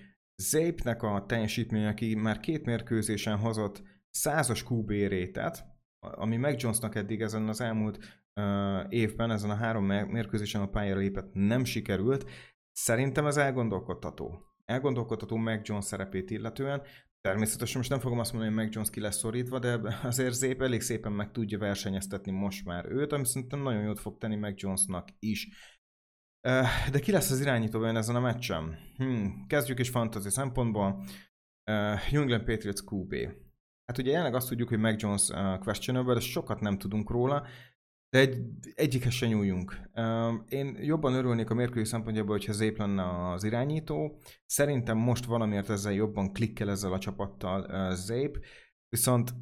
Zépnek 0.41 1.03
a 1.03 1.25
teljesítménye, 1.27 1.87
aki 1.87 2.15
már 2.15 2.39
két 2.39 2.65
mérkőzésen 2.65 3.37
hozott 3.37 3.83
százas 4.09 4.63
QB 4.69 4.89
rétet, 4.89 5.65
ami 5.99 6.37
Mac 6.37 6.61
Jonesnak 6.61 6.95
eddig 6.95 7.21
ezen 7.21 7.47
az 7.47 7.61
elmúlt 7.61 7.97
uh, 8.35 8.85
évben, 8.89 9.31
ezen 9.31 9.49
a 9.49 9.55
három 9.55 9.85
mérkőzésen 9.85 10.61
a 10.61 10.69
pályára 10.69 10.99
lépett 10.99 11.33
nem 11.33 11.63
sikerült, 11.63 12.29
szerintem 12.71 13.25
ez 13.25 13.37
elgondolkodtató. 13.37 14.41
Elgondolkodtató 14.65 15.35
Mac 15.35 15.67
Jones 15.67 15.85
szerepét 15.85 16.29
illetően, 16.29 16.81
Természetesen 17.21 17.77
most 17.77 17.89
nem 17.89 17.99
fogom 17.99 18.19
azt 18.19 18.33
mondani, 18.33 18.53
hogy 18.53 18.63
Mac 18.63 18.73
Jones 18.73 18.89
ki 18.89 18.99
lesz 18.99 19.17
szorítva, 19.17 19.59
de 19.59 19.79
azért 20.03 20.33
szép, 20.33 20.61
elég 20.61 20.81
szépen 20.81 21.11
meg 21.11 21.31
tudja 21.31 21.57
versenyeztetni 21.57 22.31
most 22.31 22.65
már 22.65 22.85
őt, 22.85 23.11
ami 23.11 23.25
szerintem 23.25 23.61
nagyon 23.61 23.83
jót 23.83 23.99
fog 23.99 24.17
tenni 24.17 24.35
Mac 24.35 24.61
Jonesnak 24.61 25.07
is. 25.19 25.47
De 26.91 26.99
ki 27.01 27.11
lesz 27.11 27.31
az 27.31 27.39
irányító 27.39 27.79
olyan 27.79 27.97
ezen 27.97 28.15
a 28.15 28.19
meccsen? 28.19 28.77
Hmm, 28.95 29.45
kezdjük 29.47 29.79
is 29.79 29.89
fantasy 29.89 30.29
szempontból. 30.29 31.03
New 32.11 32.21
England 32.21 32.43
Patriots 32.43 32.81
QB. 32.91 33.15
Hát 33.85 33.97
ugye 33.97 34.09
jelenleg 34.09 34.35
azt 34.35 34.47
tudjuk, 34.47 34.69
hogy 34.69 34.79
Mac 34.79 35.01
Jones 35.01 35.27
questionable, 35.59 36.13
de 36.13 36.19
sokat 36.19 36.59
nem 36.59 36.77
tudunk 36.77 37.09
róla. 37.09 37.47
De 38.09 38.19
egy, 38.19 38.37
egyikhez 38.75 39.13
se 39.13 39.27
nyúljunk. 39.27 39.79
Én 40.49 40.77
jobban 40.81 41.13
örülnék 41.13 41.49
a 41.49 41.53
mérkőzés 41.53 41.87
szempontjából, 41.87 42.35
hogyha 42.35 42.53
Zép 42.53 42.77
lenne 42.77 43.29
az 43.31 43.43
irányító. 43.43 44.19
Szerintem 44.45 44.97
most 44.97 45.25
valamiért 45.25 45.69
ezzel 45.69 45.93
jobban 45.93 46.33
klikkel 46.33 46.69
ezzel 46.69 46.93
a 46.93 46.99
csapattal 46.99 47.95
Zép, 47.95 48.45
viszont 48.89 49.33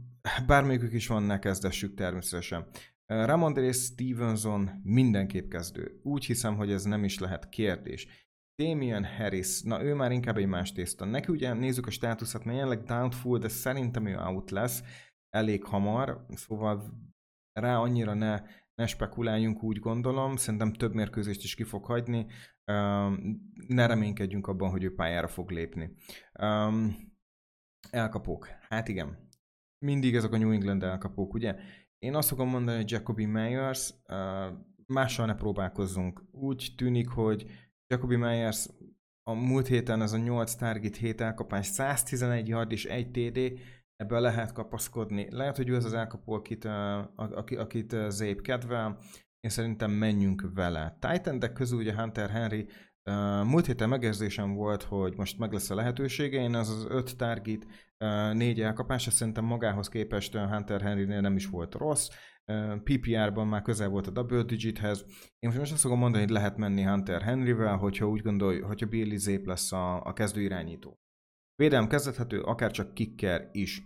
bármelyikük 0.47 0.93
is 0.93 1.08
van, 1.08 1.23
ne 1.23 1.39
kezdessük 1.39 1.93
természetesen. 1.93 2.67
Ramondre 3.06 3.71
Stevenson 3.71 4.69
mindenképp 4.84 5.49
kezdő. 5.49 5.99
Úgy 6.04 6.25
hiszem, 6.25 6.56
hogy 6.56 6.71
ez 6.71 6.84
nem 6.84 7.04
is 7.04 7.19
lehet 7.19 7.49
kérdés. 7.49 8.08
Damian 8.63 9.06
Harris, 9.06 9.62
na 9.62 9.84
ő 9.84 9.93
már 9.93 10.12
inkább 10.12 10.38
egy 10.38 10.47
más 10.47 10.71
tészta. 10.71 11.06
Neki 11.06 11.32
ugye 11.32 11.54
nézzük 11.54 11.88
a 11.88 11.91
státuszát, 11.91 12.43
mert 12.43 12.58
jelenleg 12.58 12.84
doubtful, 12.84 13.39
de 13.39 13.47
szerintem 13.47 14.06
ő 14.06 14.17
out 14.17 14.51
lesz 14.51 14.84
elég 15.30 15.63
hamar, 15.63 16.25
szóval 16.30 17.04
rá 17.60 17.78
annyira 17.78 18.13
ne, 18.13 18.41
ne 18.76 18.86
spekuláljunk, 18.86 19.63
úgy 19.63 19.80
gondolom. 19.80 20.36
Szerintem 20.36 20.74
több 20.74 20.94
mérkőzést 20.94 21.44
is 21.44 21.56
ki 21.56 21.63
fog 21.63 21.86
hagyni. 21.86 22.26
Ne 23.68 23.86
reménykedjünk 23.86 24.48
abban, 24.48 24.70
hogy 24.70 24.84
ő 24.84 24.94
pályára 24.96 25.28
fog 25.28 25.52
lépni. 25.52 25.96
Elkapók. 27.89 28.48
Hát 28.70 28.88
igen. 28.88 29.30
Mindig 29.86 30.15
ezek 30.15 30.34
a 30.34 30.38
New 30.38 30.52
England 30.52 30.84
elkapók, 30.84 31.34
ugye? 31.34 31.56
Én 32.00 32.15
azt 32.15 32.30
fogom 32.30 32.50
mondani, 32.50 32.78
hogy 32.78 32.91
Jacoby 32.91 33.26
Myers, 33.26 33.94
uh, 34.08 34.58
mással 34.86 35.26
ne 35.26 35.36
próbálkozzunk. 35.36 36.24
Úgy 36.32 36.74
tűnik, 36.78 37.08
hogy 37.08 37.46
Jacoby 37.88 38.15
Myers 38.15 38.68
a 39.24 39.34
múlt 39.34 39.68
héten 39.68 40.02
ez 40.02 40.13
a 40.13 40.18
8 40.18 40.56
target 40.56 40.96
7 40.96 41.22
elkapás, 41.22 41.65
111 41.65 42.48
yard 42.48 42.72
és 42.72 42.86
1 42.86 43.12
TD, 43.12 43.60
ebben 43.95 44.21
lehet 44.21 44.51
kapaszkodni. 44.51 45.27
Lehet, 45.29 45.58
hogy 45.58 45.69
ő 45.69 45.75
az 45.75 45.86
az 45.86 45.93
elkapó, 45.93 46.34
akit, 46.34 46.65
akit, 47.15 47.60
akit 47.60 47.95
Zép 48.08 48.41
kedvel, 48.41 48.97
én 49.39 49.51
szerintem 49.51 49.91
menjünk 49.91 50.49
vele. 50.53 50.97
titan 50.99 51.39
közül 51.53 51.79
ugye 51.79 51.95
Hunter 51.95 52.29
Henry 52.29 52.67
múlt 53.43 53.65
héten 53.65 53.89
megérzésem 53.89 54.53
volt, 54.53 54.84
hogy 54.84 55.13
most 55.17 55.38
meg 55.38 55.51
lesz 55.51 55.69
a 55.69 55.75
lehetősége, 55.75 56.41
én 56.41 56.55
az 56.55 56.69
az 56.69 56.86
öt 56.89 57.17
target, 57.17 57.65
négy 58.34 58.62
elkapása 58.62 59.12
szerintem 59.12 59.45
magához 59.45 59.89
képest 59.89 60.36
Hunter 60.36 60.81
Henrynél 60.81 61.21
nem 61.21 61.36
is 61.36 61.47
volt 61.47 61.73
rossz. 61.73 62.10
PPR-ban 62.84 63.47
már 63.47 63.62
közel 63.62 63.89
volt 63.89 64.08
a 64.08 64.12
double 64.12 64.43
digithez. 64.43 65.05
Én 65.39 65.53
most 65.58 65.71
azt 65.71 65.81
fogom 65.81 65.99
mondani, 65.99 66.23
hogy 66.23 66.34
lehet 66.34 66.58
menni 66.58 66.81
Hunter 66.81 67.21
Henryvel, 67.21 67.77
hogyha 67.77 68.10
úgy 68.10 68.21
gondolj, 68.21 68.60
hogyha 68.60 68.88
Billy 68.88 69.17
Zép 69.17 69.45
lesz 69.45 69.71
a, 69.71 70.03
a 70.03 70.13
kezdő 70.13 70.41
irányító. 70.41 70.99
Védelem 71.56 71.88
kezdethető, 71.88 72.41
akár 72.41 72.72
csak 72.72 72.94
kicker 72.94 73.50
is. 73.52 73.82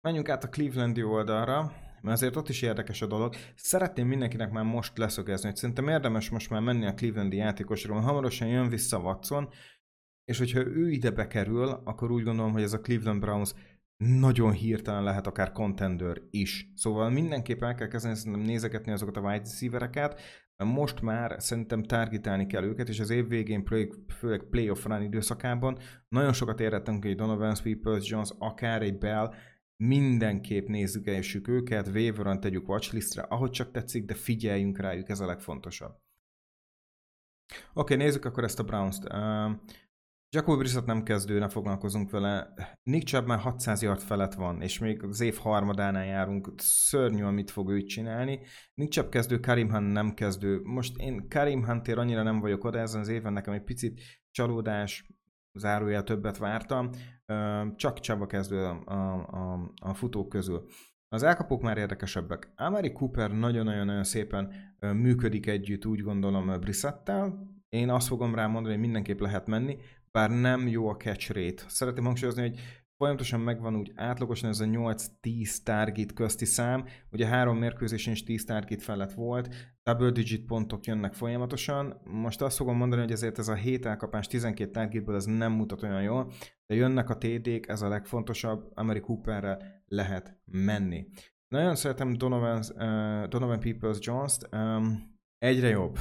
Menjünk 0.00 0.28
át 0.28 0.44
a 0.44 0.48
Clevelandi 0.48 1.02
oldalra, 1.02 1.72
mert 2.00 2.16
azért 2.16 2.36
ott 2.36 2.48
is 2.48 2.62
érdekes 2.62 3.02
a 3.02 3.06
dolog. 3.06 3.34
Szeretném 3.54 4.06
mindenkinek 4.06 4.50
már 4.50 4.64
most 4.64 4.98
leszögezni, 4.98 5.48
hogy 5.48 5.56
szerintem 5.56 5.88
érdemes 5.88 6.30
most 6.30 6.50
már 6.50 6.60
menni 6.60 6.86
a 6.86 6.94
Clevelandi 6.94 7.36
játékosra, 7.36 7.94
mert 7.94 8.06
hamarosan 8.06 8.48
jön 8.48 8.68
vissza 8.68 8.98
Watson, 8.98 9.48
és 10.24 10.38
hogyha 10.38 10.66
ő 10.66 10.90
ide 10.90 11.10
bekerül, 11.10 11.68
akkor 11.68 12.10
úgy 12.10 12.22
gondolom, 12.22 12.52
hogy 12.52 12.62
ez 12.62 12.72
a 12.72 12.80
Cleveland 12.80 13.20
Browns 13.20 13.54
nagyon 13.96 14.52
hirtelen 14.52 15.02
lehet 15.02 15.26
akár 15.26 15.52
contender 15.52 16.22
is. 16.30 16.72
Szóval 16.74 17.10
mindenképp 17.10 17.62
el 17.62 17.74
kell 17.74 17.88
kezdeni 17.88 18.14
szerintem 18.14 18.42
nézegetni 18.42 18.92
azokat 18.92 19.16
a 19.16 19.20
wide 19.20 19.38
receivereket, 19.44 20.20
most 20.64 21.00
már 21.00 21.36
szerintem 21.38 21.82
targetálni 21.82 22.46
kell 22.46 22.64
őket, 22.64 22.88
és 22.88 23.00
az 23.00 23.10
év 23.10 23.28
végén, 23.28 23.64
főleg 24.08 24.42
playoff 24.50 24.84
run 24.84 25.02
időszakában 25.02 25.78
nagyon 26.08 26.32
sokat 26.32 26.60
értettünk, 26.60 27.04
hogy 27.04 27.16
Donovan 27.16 27.54
Sweepers, 27.54 28.10
Jones, 28.10 28.30
akár 28.38 28.82
egy 28.82 28.98
Bell, 28.98 29.34
mindenképp 29.76 30.66
nézzük 30.66 31.06
és 31.06 31.40
őket, 31.46 31.86
waiver 31.86 32.38
tegyük 32.38 32.68
watchlistre, 32.68 33.22
ahogy 33.22 33.50
csak 33.50 33.70
tetszik, 33.70 34.04
de 34.04 34.14
figyeljünk 34.14 34.78
rájuk, 34.78 35.08
ez 35.08 35.20
a 35.20 35.26
legfontosabb. 35.26 36.00
Oké, 37.52 37.94
okay, 37.94 37.96
nézzük 37.96 38.24
akkor 38.24 38.44
ezt 38.44 38.58
a 38.58 38.62
Browns-t. 38.62 39.04
Uh, 39.04 39.50
Jacob 40.34 40.58
Brissett 40.58 40.84
nem 40.86 41.02
kezdő, 41.02 41.38
ne 41.38 41.48
foglalkozunk 41.48 42.10
vele. 42.10 42.52
Nick 42.82 43.06
Chubb 43.06 43.26
már 43.26 43.38
600 43.38 43.82
yard 43.82 44.00
felett 44.00 44.34
van, 44.34 44.60
és 44.60 44.78
még 44.78 45.02
az 45.02 45.20
év 45.20 45.36
harmadánál 45.36 46.04
járunk. 46.04 46.52
Szörnyű, 46.56 47.22
amit 47.22 47.50
fog 47.50 47.70
ő 47.70 47.82
csinálni. 47.82 48.40
Nick 48.74 48.92
Chubb 48.92 49.08
kezdő, 49.08 49.40
Karim 49.40 49.70
Hunt 49.70 49.92
nem 49.92 50.14
kezdő. 50.14 50.60
Most 50.62 50.96
én 50.98 51.28
Karim 51.28 51.64
Huntért 51.64 51.98
annyira 51.98 52.22
nem 52.22 52.40
vagyok 52.40 52.64
oda 52.64 52.78
ezen 52.78 53.00
az 53.00 53.08
éven, 53.08 53.32
nekem 53.32 53.54
egy 53.54 53.62
picit 53.62 54.00
csalódás, 54.30 55.06
zárójel 55.52 56.02
többet 56.02 56.38
vártam. 56.38 56.90
Csak 57.76 58.00
Csaba 58.00 58.26
kezdő 58.26 58.64
a, 58.64 58.82
a, 58.84 59.14
a, 59.14 59.72
a 59.80 59.94
futók 59.94 60.28
közül. 60.28 60.64
Az 61.08 61.22
elkapók 61.22 61.62
már 61.62 61.78
érdekesebbek. 61.78 62.52
Amari 62.56 62.92
Cooper 62.92 63.30
nagyon-nagyon 63.30 64.04
szépen 64.04 64.52
működik 64.80 65.46
együtt, 65.46 65.86
úgy 65.86 66.00
gondolom, 66.00 66.60
Brissettel. 66.60 67.50
Én 67.68 67.90
azt 67.90 68.06
fogom 68.06 68.34
rá 68.34 68.46
mondani, 68.46 68.74
hogy 68.74 68.82
mindenképp 68.84 69.20
lehet 69.20 69.46
menni 69.46 69.78
bár 70.12 70.30
nem 70.30 70.68
jó 70.68 70.88
a 70.88 70.96
catch 70.96 71.32
rate. 71.32 71.62
Szeretném 71.68 72.04
hangsúlyozni, 72.04 72.40
hogy 72.40 72.60
folyamatosan 72.96 73.40
megvan 73.40 73.76
úgy 73.76 73.92
átlagosan 73.94 74.50
ez 74.50 74.60
a 74.60 74.64
8-10 74.64 75.62
target 75.62 76.12
közti 76.12 76.44
szám, 76.44 76.84
ugye 77.10 77.26
három 77.26 77.58
mérkőzésen 77.58 78.12
is 78.12 78.22
10 78.22 78.44
target 78.44 78.82
felett 78.82 79.12
volt, 79.12 79.54
double 79.82 80.10
digit 80.10 80.46
pontok 80.46 80.84
jönnek 80.84 81.14
folyamatosan. 81.14 82.00
Most 82.04 82.42
azt 82.42 82.56
fogom 82.56 82.76
mondani, 82.76 83.02
hogy 83.02 83.10
ezért 83.10 83.38
ez 83.38 83.48
a 83.48 83.54
7 83.54 83.86
elkapás 83.86 84.26
12 84.26 84.70
targetből 84.70 85.14
ez 85.14 85.24
nem 85.24 85.52
mutat 85.52 85.82
olyan 85.82 86.02
jól, 86.02 86.32
de 86.66 86.74
jönnek 86.74 87.10
a 87.10 87.18
TD-k, 87.18 87.68
ez 87.68 87.82
a 87.82 87.88
legfontosabb, 87.88 88.70
Amari 88.74 89.00
Cooperrel 89.00 89.82
lehet 89.86 90.40
menni. 90.44 91.06
Nagyon 91.48 91.74
szeretem 91.74 92.12
Donovan, 92.12 92.58
uh, 92.58 93.28
Donovan 93.28 93.60
Peoples-Jones-t, 93.60 94.48
um, 94.52 95.18
egyre 95.38 95.68
jobb 95.68 95.98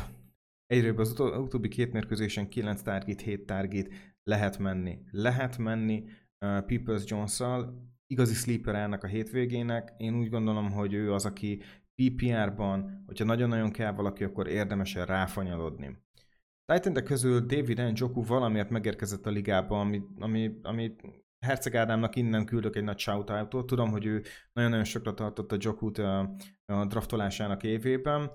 Egyre 0.71 0.93
az 0.97 1.11
utó, 1.11 1.25
utóbbi 1.25 1.67
két 1.67 1.91
mérkőzésen 1.91 2.49
9 2.49 2.81
target, 2.81 3.21
7 3.21 3.45
target 3.45 3.89
lehet 4.23 4.57
menni. 4.57 4.99
Lehet 5.09 5.57
menni 5.57 6.03
uh, 6.03 6.09
Peoples 6.39 7.03
Jones-szal, 7.05 7.89
igazi 8.07 8.33
sleeper 8.33 8.75
ennek 8.75 9.03
a 9.03 9.07
hétvégének. 9.07 9.93
Én 9.97 10.15
úgy 10.15 10.29
gondolom, 10.29 10.71
hogy 10.71 10.93
ő 10.93 11.13
az, 11.13 11.25
aki 11.25 11.61
PPR-ban, 11.95 13.03
hogyha 13.05 13.25
nagyon-nagyon 13.25 13.71
kell 13.71 13.91
valaki, 13.91 14.23
akkor 14.23 14.47
érdemesen 14.47 15.05
ráfanyalodni. 15.05 15.97
titan 16.65 17.03
közül 17.03 17.39
David 17.39 17.91
Njoku 17.91 18.23
valamiért 18.23 18.69
megérkezett 18.69 19.25
a 19.25 19.29
ligába, 19.29 19.79
ami, 19.79 20.01
ami, 20.19 20.59
ami 20.61 20.95
Herceg 21.45 21.75
Ádámnak 21.75 22.15
innen 22.15 22.45
küldök 22.45 22.75
egy 22.75 22.83
nagy 22.83 22.99
shoutoutot. 22.99 23.65
Tudom, 23.65 23.89
hogy 23.89 24.05
ő 24.05 24.23
nagyon-nagyon 24.53 24.85
sokra 24.85 25.13
tartott 25.13 25.51
a 25.51 25.57
Jokut 25.59 25.97
a, 25.97 26.35
a 26.65 26.85
draftolásának 26.85 27.63
évében. 27.63 28.31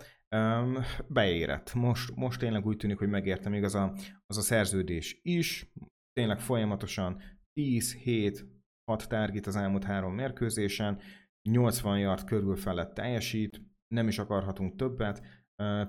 Beérett. 1.06 1.74
Most, 1.74 2.14
most 2.14 2.38
tényleg 2.38 2.66
úgy 2.66 2.76
tűnik, 2.76 2.98
hogy 2.98 3.08
megértem 3.08 3.52
még 3.52 3.64
az 3.64 3.74
a, 3.74 3.94
az 4.26 4.36
a 4.36 4.40
szerződés 4.40 5.20
is. 5.22 5.72
Tényleg 6.12 6.40
folyamatosan 6.40 7.22
10, 7.52 7.94
7, 7.94 8.46
6 8.90 9.08
target 9.08 9.46
az 9.46 9.56
elmúlt 9.56 9.84
három 9.84 10.14
mérkőzésen, 10.14 11.00
80 11.48 11.98
yard 11.98 12.24
körül 12.24 12.56
felett 12.56 12.94
teljesít, 12.94 13.62
nem 13.94 14.08
is 14.08 14.18
akarhatunk 14.18 14.76
többet. 14.76 15.22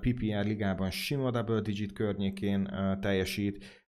PPR 0.00 0.44
ligában 0.44 0.90
sima 0.90 1.30
double 1.30 1.60
digit 1.60 1.92
környékén 1.92 2.64
teljesít. 3.00 3.86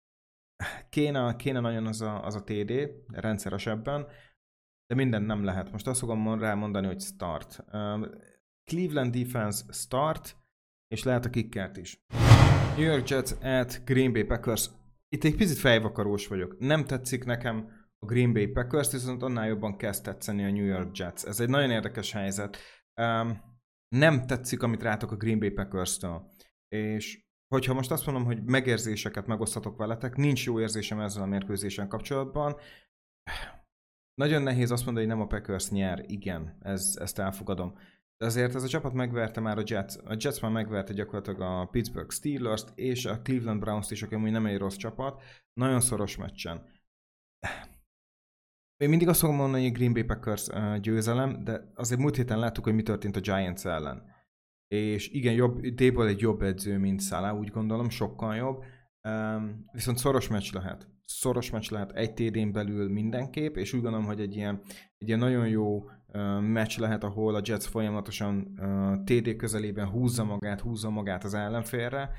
Kéne, 0.89 1.37
kéne 1.37 1.61
nagyon 1.61 1.87
az 1.87 2.01
a, 2.01 2.25
az 2.25 2.35
a 2.35 2.43
TD 2.43 2.91
rendszeresebben, 3.13 4.07
de 4.87 4.95
minden 4.95 5.23
nem 5.23 5.45
lehet. 5.45 5.73
Most 5.73 5.87
azt 5.87 6.01
fogom 6.01 6.39
rá 6.39 6.55
mondani, 6.55 6.87
hogy 6.87 7.01
start. 7.01 7.65
Cleveland 8.65 9.15
defense 9.15 9.73
start, 9.73 10.37
és 10.95 11.03
lehet 11.03 11.25
a 11.25 11.31
kickert 11.31 11.77
is. 11.77 12.05
New 12.77 12.87
York 12.87 13.09
Jets 13.09 13.33
at 13.43 13.83
Green 13.85 14.13
Bay 14.13 14.25
Packers. 14.25 14.71
Itt 15.09 15.25
egy 15.25 15.37
picit 15.37 15.59
fejvakarós 15.59 16.27
vagyok. 16.27 16.59
Nem 16.59 16.85
tetszik 16.85 17.25
nekem 17.25 17.71
a 17.99 18.07
Green 18.07 18.33
Bay 18.33 18.47
Packers, 18.47 18.93
viszont 18.93 19.23
annál 19.23 19.47
jobban 19.47 19.77
kezd 19.77 20.05
tetszeni 20.05 20.45
a 20.45 20.51
New 20.51 20.65
York 20.65 20.97
Jets. 20.97 21.25
Ez 21.25 21.41
egy 21.41 21.49
nagyon 21.49 21.71
érdekes 21.71 22.13
helyzet. 22.13 22.57
Um, 23.01 23.41
nem 23.89 24.27
tetszik, 24.27 24.63
amit 24.63 24.83
rátok 24.83 25.13
a 25.13 25.17
Green 25.17 25.39
Bay 25.39 25.51
Packers-től. 25.51 26.31
És 26.69 27.25
hogyha 27.55 27.75
most 27.75 27.91
azt 27.91 28.07
mondom, 28.07 28.25
hogy 28.25 28.43
megérzéseket 28.45 29.27
megosztatok 29.27 29.77
veletek, 29.77 30.17
nincs 30.17 30.47
jó 30.47 30.61
érzésem 30.61 31.01
ezzel 31.01 31.23
a 31.23 31.27
mérkőzésen 31.27 31.89
kapcsolatban. 31.89 32.57
Nagyon 34.15 34.43
nehéz 34.43 34.71
azt 34.71 34.85
mondani, 34.85 35.07
hogy 35.07 35.17
nem 35.17 35.25
a 35.25 35.29
Packers 35.29 35.71
nyer. 35.71 36.05
Igen, 36.07 36.59
ez, 36.61 36.97
ezt 37.01 37.19
elfogadom. 37.19 37.79
De 38.21 38.27
azért 38.27 38.55
ez 38.55 38.63
a 38.63 38.69
csapat 38.69 38.93
megverte 38.93 39.41
már 39.41 39.59
a 39.59 39.63
Jets. 39.65 39.97
A 40.05 40.17
Jets 40.19 40.41
már 40.41 40.51
megverte 40.51 40.93
gyakorlatilag 40.93 41.41
a 41.41 41.69
Pittsburgh 41.71 42.13
Steelers-t 42.13 42.73
és 42.75 43.05
a 43.05 43.21
Cleveland 43.21 43.61
Browns-t 43.61 43.91
is, 43.91 44.03
aki 44.03 44.15
nem 44.17 44.47
egy 44.47 44.59
rossz 44.59 44.77
csapat. 44.77 45.23
Nagyon 45.53 45.81
szoros 45.81 46.17
meccsen. 46.17 46.63
Én 48.77 48.89
mindig 48.89 49.09
azt 49.09 49.21
fogom 49.21 49.37
mondani, 49.37 49.63
hogy 49.63 49.73
Green 49.73 49.93
Bay 49.93 50.03
Packers 50.03 50.47
győzelem, 50.81 51.45
de 51.45 51.73
azért 51.75 52.01
múlt 52.01 52.17
héten 52.17 52.39
láttuk, 52.39 52.65
hogy 52.65 52.75
mi 52.75 52.83
történt 52.83 53.17
a 53.17 53.21
Giants 53.21 53.67
ellen. 53.67 54.03
És 54.69 55.09
igen, 55.09 55.35
jobb, 55.35 55.67
Dable 55.67 56.07
egy 56.07 56.21
jobb 56.21 56.43
edző, 56.43 56.79
mint 56.79 57.03
Salah, 57.03 57.39
úgy 57.39 57.51
gondolom, 57.51 57.89
sokkal 57.89 58.37
jobb. 58.37 58.65
Viszont 59.73 59.99
szoros 59.99 60.29
meccs 60.29 60.53
lehet. 60.53 60.89
Szoros 61.05 61.51
meccs 61.51 61.71
lehet 61.71 61.93
egy 61.93 62.15
TD-n 62.15 62.53
belül 62.53 62.89
mindenképp, 62.89 63.57
és 63.57 63.73
úgy 63.73 63.83
gondolom, 63.83 64.07
hogy 64.07 64.21
egy 64.21 64.37
ilyen, 64.37 64.61
egy 64.99 65.07
ilyen 65.09 65.19
nagyon 65.19 65.49
jó 65.49 65.85
meccs 66.41 66.79
lehet, 66.79 67.05
ahol 67.05 67.35
a 67.35 67.41
Jets 67.45 67.65
folyamatosan 67.65 68.55
TD 69.05 69.37
közelében 69.37 69.89
húzza 69.89 70.25
magát, 70.25 70.61
húzza 70.61 70.91
magát 70.91 71.25
az 71.25 71.35
ellenfélre. 71.35 72.11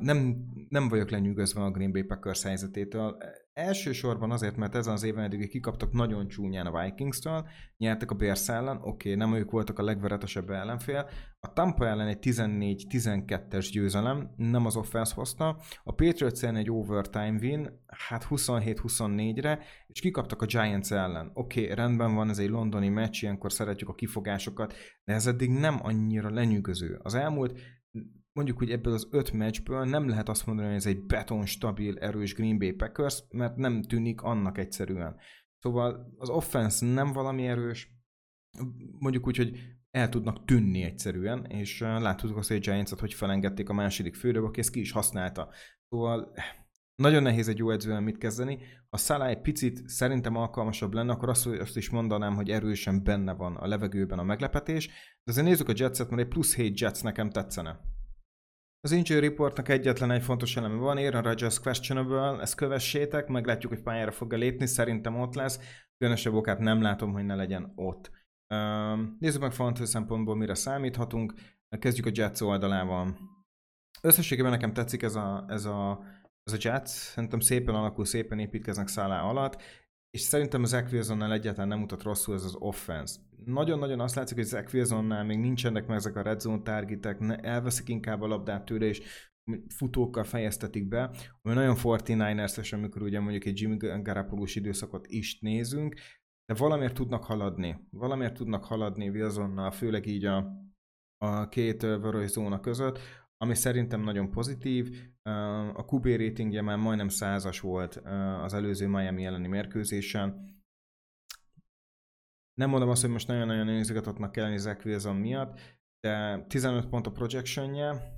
Nem, 0.00 0.36
nem 0.68 0.88
vagyok 0.88 1.10
lenyűgözve 1.10 1.62
a 1.62 1.70
Green 1.70 1.92
Bay 1.92 2.02
Packers 2.02 2.42
helyzetétől. 2.42 3.16
Elsősorban 3.54 4.30
azért, 4.30 4.56
mert 4.56 4.74
ezen 4.74 4.92
az 4.92 5.02
éven 5.02 5.24
eddig 5.24 5.48
kikaptak 5.48 5.92
nagyon 5.92 6.28
csúnyán 6.28 6.66
a 6.66 6.82
Vikings-től, 6.82 7.48
nyertek 7.76 8.10
a 8.10 8.14
Bears 8.14 8.48
ellen, 8.48 8.80
oké, 8.82 9.14
nem 9.14 9.34
ők 9.34 9.50
voltak 9.50 9.78
a 9.78 9.82
legveretesebb 9.82 10.50
ellenfél. 10.50 11.08
A 11.40 11.52
Tampa 11.52 11.86
ellen 11.86 12.06
egy 12.06 12.18
14-12-es 12.20 13.68
győzelem, 13.72 14.30
nem 14.36 14.66
az 14.66 14.76
offense 14.76 15.14
hozta. 15.14 15.58
A 15.84 15.94
Patriots 15.94 16.42
ellen 16.42 16.56
egy 16.56 16.70
overtime 16.70 17.38
win, 17.40 17.84
hát 17.86 18.26
27-24-re, 18.30 19.58
és 19.86 20.00
kikaptak 20.00 20.42
a 20.42 20.46
Giants 20.46 20.92
ellen. 20.92 21.30
Oké, 21.34 21.72
rendben 21.72 22.14
van, 22.14 22.28
ez 22.28 22.38
egy 22.38 22.50
londoni 22.50 22.88
meccs, 22.88 23.22
ilyenkor 23.22 23.52
szeretjük 23.52 23.88
a 23.88 23.94
kifogásokat, 23.94 24.74
de 25.04 25.12
ez 25.12 25.26
eddig 25.26 25.50
nem 25.50 25.78
annyira 25.82 26.30
lenyűgöző. 26.30 27.00
Az 27.02 27.14
elmúlt 27.14 27.60
mondjuk, 28.34 28.58
hogy 28.58 28.70
ebből 28.70 28.92
az 28.92 29.08
öt 29.10 29.32
meccsből 29.32 29.84
nem 29.84 30.08
lehet 30.08 30.28
azt 30.28 30.46
mondani, 30.46 30.68
hogy 30.68 30.76
ez 30.76 30.86
egy 30.86 31.06
beton, 31.06 31.46
stabil, 31.46 31.98
erős 31.98 32.34
Green 32.34 32.58
Bay 32.58 32.72
Packers, 32.72 33.22
mert 33.30 33.56
nem 33.56 33.82
tűnik 33.82 34.22
annak 34.22 34.58
egyszerűen. 34.58 35.16
Szóval 35.58 36.14
az 36.16 36.28
offense 36.28 36.86
nem 36.86 37.12
valami 37.12 37.46
erős, 37.46 37.88
mondjuk 38.98 39.26
úgy, 39.26 39.36
hogy 39.36 39.58
el 39.90 40.08
tudnak 40.08 40.44
tűnni 40.44 40.82
egyszerűen, 40.82 41.44
és 41.44 41.80
láttuk 41.80 42.36
azt, 42.36 42.48
hogy 42.48 42.56
a 42.56 42.60
giants 42.60 42.90
hogy 42.90 43.14
felengedték 43.14 43.68
a 43.68 43.72
második 43.72 44.14
főrög, 44.14 44.44
aki 44.44 44.60
ezt 44.60 44.70
ki 44.70 44.80
is 44.80 44.92
használta. 44.92 45.48
Szóval 45.88 46.34
nagyon 46.94 47.22
nehéz 47.22 47.48
egy 47.48 47.58
jó 47.58 47.70
edzően 47.70 48.02
mit 48.02 48.18
kezdeni. 48.18 48.58
Ha 48.90 48.96
Salah 48.96 49.28
egy 49.28 49.40
picit 49.40 49.88
szerintem 49.88 50.36
alkalmasabb 50.36 50.92
lenne, 50.92 51.12
akkor 51.12 51.28
azt, 51.28 51.46
azt 51.46 51.76
is 51.76 51.90
mondanám, 51.90 52.34
hogy 52.34 52.50
erősen 52.50 53.04
benne 53.04 53.32
van 53.32 53.56
a 53.56 53.66
levegőben 53.66 54.18
a 54.18 54.22
meglepetés. 54.22 54.86
De 55.24 55.30
azért 55.30 55.46
nézzük 55.46 55.68
a 55.68 55.72
Jetset, 55.76 56.10
mert 56.10 56.22
egy 56.22 56.28
plusz 56.28 56.54
7 56.54 56.80
Jets 56.80 57.02
nekem 57.02 57.30
tetszene. 57.30 57.80
Az 58.84 58.92
injury 58.92 59.20
reportnak 59.20 59.68
egyetlen 59.68 60.10
egy 60.10 60.22
fontos 60.22 60.56
eleme 60.56 60.74
van, 60.74 60.96
Aaron 60.96 61.22
Rodgers 61.22 61.60
questionable, 61.60 62.40
ezt 62.40 62.54
kövessétek, 62.54 63.28
meglátjuk, 63.28 63.72
hogy 63.72 63.82
pályára 63.82 64.10
fog 64.10 64.32
-e 64.32 64.36
lépni, 64.36 64.66
szerintem 64.66 65.20
ott 65.20 65.34
lesz, 65.34 65.60
különösebb 65.98 66.32
okát 66.32 66.58
nem 66.58 66.82
látom, 66.82 67.12
hogy 67.12 67.24
ne 67.24 67.34
legyen 67.34 67.72
ott. 67.74 68.10
Nézzük 69.18 69.40
meg 69.40 69.52
fantasy 69.52 69.86
szempontból, 69.86 70.36
mire 70.36 70.54
számíthatunk. 70.54 71.34
Kezdjük 71.78 72.06
a 72.06 72.10
Jets 72.12 72.40
oldalával. 72.40 73.18
Összességében 74.02 74.50
nekem 74.50 74.72
tetszik 74.72 75.02
ez 75.02 75.14
a, 75.14 75.44
ez 75.48 75.64
a, 75.64 76.04
ez 76.42 76.52
a 76.52 76.58
Jets, 76.60 76.88
szerintem 76.88 77.40
szépen 77.40 77.74
alakul, 77.74 78.04
szépen 78.04 78.38
építkeznek 78.38 78.88
szállá 78.88 79.22
alatt, 79.22 79.62
és 80.14 80.20
szerintem 80.20 80.62
az 80.62 80.72
Equilzonnál 80.72 81.32
egyáltalán 81.32 81.68
nem 81.68 81.78
mutat 81.78 82.02
rosszul 82.02 82.34
ez 82.34 82.44
az 82.44 82.54
offense. 82.58 83.20
Nagyon-nagyon 83.44 84.00
azt 84.00 84.14
látszik, 84.14 84.36
hogy 84.36 84.44
az 84.44 84.54
Equilzonnál 84.54 85.24
még 85.24 85.38
nincsenek 85.38 85.86
meg 85.86 85.96
ezek 85.96 86.16
a 86.16 86.22
red 86.22 86.40
zone 86.40 86.62
targetek, 86.62 87.18
elveszik 87.42 87.88
inkább 87.88 88.22
a 88.22 88.26
labdát 88.26 88.64
tőle, 88.64 88.86
és 88.86 89.02
futókkal 89.68 90.24
fejeztetik 90.24 90.88
be, 90.88 91.10
ami 91.42 91.54
nagyon 91.54 91.76
49ers-es, 91.82 92.74
amikor 92.74 93.02
ugye 93.02 93.20
mondjuk 93.20 93.44
egy 93.44 93.60
Jimmy 93.60 93.76
garoppolo 94.02 94.44
időszakot 94.54 95.06
is 95.06 95.38
nézünk, 95.40 95.94
de 96.46 96.54
valamiért 96.54 96.94
tudnak 96.94 97.24
haladni. 97.24 97.88
Valamiért 97.90 98.34
tudnak 98.34 98.64
haladni 98.64 99.08
Wilsonnal, 99.08 99.70
főleg 99.70 100.06
így 100.06 100.24
a, 100.24 100.46
a 101.18 101.48
két 101.48 101.82
vörös 101.82 102.30
zóna 102.30 102.60
között, 102.60 102.98
ami 103.44 103.54
szerintem 103.54 104.00
nagyon 104.00 104.30
pozitív. 104.30 105.12
A 105.72 105.84
QB 105.90 106.04
ratingje 106.04 106.62
már 106.62 106.76
majdnem 106.76 107.08
százas 107.08 107.60
volt 107.60 107.96
az 108.42 108.54
előző 108.54 108.88
Miami 108.88 109.24
elleni 109.24 109.46
mérkőzésen. 109.46 110.52
Nem 112.54 112.70
mondom 112.70 112.88
azt, 112.88 113.02
hogy 113.02 113.10
most 113.10 113.26
nagyon-nagyon 113.26 113.78
izgatottnak 113.78 114.32
kell 114.32 114.44
lenni 114.44 114.58
Zach 114.58 114.86
Wilson 114.86 115.16
miatt, 115.16 115.60
de 116.00 116.44
15 116.46 116.88
pont 116.88 117.06
a 117.06 117.12
projectionje, 117.12 118.12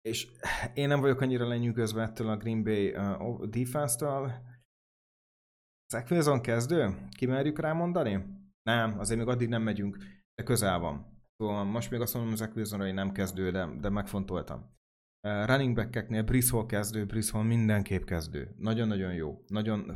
és 0.00 0.32
én 0.74 0.88
nem 0.88 1.00
vagyok 1.00 1.20
annyira 1.20 1.48
lenyűgözve 1.48 2.02
ettől 2.02 2.28
a 2.28 2.36
Green 2.36 2.62
Bay 2.62 2.90
defense-től. 3.48 4.32
Zach 5.92 6.12
Wilson 6.12 6.40
kezdő? 6.40 7.08
Kimerjük 7.16 7.58
rá 7.58 7.72
mondani? 7.72 8.24
Nem, 8.62 8.98
azért 8.98 9.18
még 9.18 9.28
addig 9.28 9.48
nem 9.48 9.62
megyünk, 9.62 9.96
de 10.34 10.42
közel 10.42 10.78
van. 10.78 11.17
Szóval 11.38 11.64
most 11.64 11.90
még 11.90 12.00
azt 12.00 12.14
mondom 12.14 12.34
Zach 12.34 12.56
Wilsonra, 12.56 12.84
hogy 12.84 12.94
nem 12.94 13.12
kezdő, 13.12 13.50
de, 13.50 13.68
de 13.80 13.88
megfontoltam. 13.88 14.76
Uh, 15.28 15.46
running 15.46 15.74
back-eknél 15.74 16.22
Brice 16.22 16.52
Hall 16.52 16.66
kezdő, 16.66 17.06
Brice 17.06 17.32
Hall 17.32 17.44
mindenképp 17.44 18.04
kezdő. 18.04 18.54
Nagyon-nagyon 18.56 19.14
jó. 19.14 19.42
Nagyon... 19.46 19.92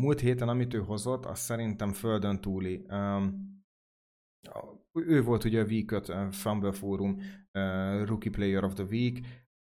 Múlt 0.00 0.20
héten, 0.20 0.48
amit 0.48 0.74
ő 0.74 0.78
hozott, 0.78 1.24
az 1.24 1.38
szerintem 1.38 1.92
földön 1.92 2.40
túli. 2.40 2.84
Um, 2.88 3.58
ő 4.92 5.22
volt 5.22 5.44
ugye 5.44 5.62
a 5.62 5.64
Week 5.64 5.90
5 5.90 6.34
Fumble 6.34 6.72
Forum 6.72 7.10
uh, 7.52 8.06
Rookie 8.06 8.30
Player 8.30 8.64
of 8.64 8.74
the 8.74 8.84
Week, 8.84 9.18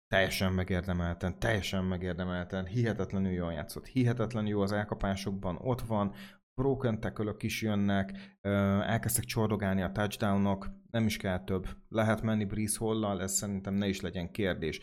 teljesen 0.07 0.53
megérdemelten, 0.53 1.39
teljesen 1.39 1.83
megérdemelten, 1.83 2.65
hihetetlenül 2.65 3.31
jól 3.31 3.51
játszott, 3.51 3.85
hihetetlenül 3.85 4.49
jó 4.49 4.61
az 4.61 4.71
elkapásokban, 4.71 5.57
ott 5.61 5.81
van, 5.81 6.13
broken 6.55 6.99
tackle 6.99 7.35
is 7.39 7.61
jönnek, 7.61 8.37
elkezdtek 8.41 9.23
csordogálni 9.23 9.81
a 9.81 9.91
touchdownok, 9.91 10.69
nem 10.91 11.05
is 11.05 11.17
kell 11.17 11.43
több. 11.43 11.67
Lehet 11.89 12.21
menni 12.21 12.45
Breeze 12.45 12.77
Hall-lal, 12.79 13.21
ez 13.21 13.33
szerintem 13.33 13.73
ne 13.73 13.87
is 13.87 14.01
legyen 14.01 14.31
kérdés. 14.31 14.79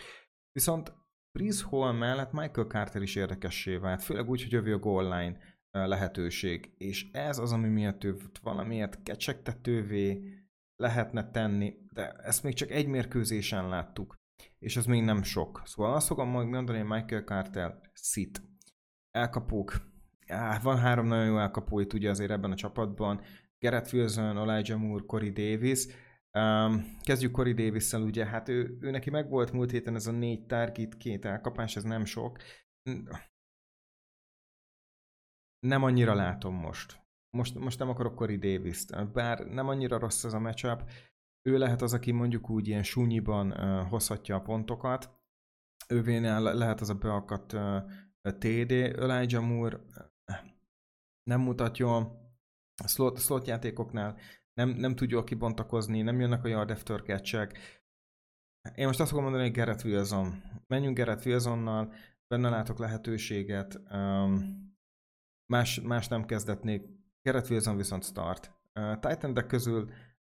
Viszont 0.53 0.93
Breeze 1.39 1.65
Hall 1.65 1.93
mellett 1.93 2.33
Michael 2.33 2.67
Carter 2.67 3.03
is 3.03 3.17
érdekessé 3.17 3.77
vált, 3.77 4.03
főleg 4.03 4.29
úgy, 4.29 4.43
hogy 4.43 4.53
jövő 4.53 4.75
a 4.75 4.79
goal 4.79 5.19
line 5.19 5.39
lehetőség. 5.71 6.75
És 6.77 7.11
ez 7.13 7.39
az, 7.39 7.53
ami 7.53 7.69
miatt 7.69 8.05
ő 8.05 8.17
valamiért 8.43 9.03
kecsegtetővé 9.03 10.35
lehetne 10.77 11.31
tenni, 11.31 11.75
de 11.93 12.11
ezt 12.11 12.43
még 12.43 12.55
csak 12.55 12.71
egy 12.71 12.87
mérkőzésen 12.87 13.69
láttuk, 13.69 14.15
és 14.59 14.77
ez 14.77 14.87
még 14.87 15.03
nem 15.03 15.23
sok. 15.23 15.63
Szóval 15.65 15.95
azt 15.95 16.07
fogom 16.07 16.29
majd 16.29 16.49
mondani, 16.49 16.79
hogy 16.79 16.89
Michael 16.89 17.23
Carter 17.23 17.81
szit. 17.93 18.43
Elkapók, 19.11 19.90
á, 20.31 20.59
van 20.59 20.79
három 20.79 21.07
nagyon 21.07 21.27
jó 21.27 21.39
elkapó 21.39 21.81
itt 21.81 21.93
ugye 21.93 22.11
azért 22.11 22.31
ebben 22.31 22.51
a 22.51 22.55
csapatban. 22.55 23.21
Gerett 23.59 23.93
Wilson, 23.93 24.39
Elijah 24.39 24.81
Moore, 24.81 25.05
Corey 25.07 25.31
Davis. 25.31 25.87
Um, 26.39 26.99
kezdjük 27.03 27.33
Corey 27.33 27.53
davis 27.53 27.93
ugye, 27.93 28.27
hát 28.27 28.49
ő, 28.49 28.79
ő 28.81 28.91
neki 28.91 29.11
meg 29.11 29.29
volt 29.29 29.53
múlt 29.53 29.71
héten 29.71 29.95
ez 29.95 30.07
a 30.07 30.11
négy 30.11 30.47
target, 30.47 30.97
két 30.97 31.25
elkapás, 31.25 31.77
ez 31.77 31.83
nem 31.83 32.05
sok. 32.05 32.39
Nem 35.67 35.83
annyira 35.83 36.15
látom 36.15 36.55
most. 36.55 36.99
Most, 37.37 37.59
most 37.59 37.79
nem 37.79 37.89
akarok 37.89 38.15
Corey 38.15 38.39
davis 38.39 38.85
-t. 38.85 39.13
bár 39.13 39.39
nem 39.39 39.69
annyira 39.69 39.99
rossz 39.99 40.25
ez 40.25 40.33
a 40.33 40.39
matchup. 40.39 40.91
Ő 41.43 41.59
lehet 41.59 41.83
az, 41.83 41.93
aki 41.93 42.11
mondjuk 42.11 42.51
úgy 42.51 42.69
ilyen 42.69 42.83
súnyiban 42.83 43.51
uh, 43.51 43.89
hozhatja 43.89 44.37
a 44.37 44.41
pontokat. 44.41 45.19
Ővénél 45.89 46.41
lehet 46.41 46.81
az 46.81 46.91
a 46.91 46.95
beakadt 46.95 47.53
uh, 47.53 47.83
TD, 48.23 48.73
Elijah 48.73 49.43
Moore 49.43 49.81
nem 51.31 51.41
mutat 51.41 51.79
jól, 51.79 52.01
a 52.85 52.89
slot, 52.89 53.21
slot 53.21 53.47
játékoknál 53.47 54.19
nem, 54.55 54.69
nem 54.69 54.95
tud 54.95 55.11
jól 55.11 55.25
kibontakozni, 55.25 56.03
nem 56.03 56.21
jönnek 56.21 56.45
after 56.45 57.03
catch 57.03 57.55
Én 58.75 58.87
most 58.87 59.01
azt 59.01 59.09
fogom 59.09 59.25
mondani, 59.25 59.45
hogy 59.45 59.55
Gerett 59.55 59.85
Wilson. 59.85 60.43
Menjünk 60.67 60.97
Gerett 60.97 61.25
Wilsonnal, 61.25 61.93
benne 62.27 62.49
látok 62.49 62.79
lehetőséget. 62.79 63.81
Um, 63.91 64.69
más, 65.53 65.81
más 65.81 66.09
nem 66.09 66.25
kezdetnék. 66.25 66.87
Gerett 67.23 67.51
Wilson 67.51 67.77
viszont 67.77 68.05
start. 68.05 68.53
Uh, 68.81 68.99
titan 68.99 69.47
közül 69.47 69.83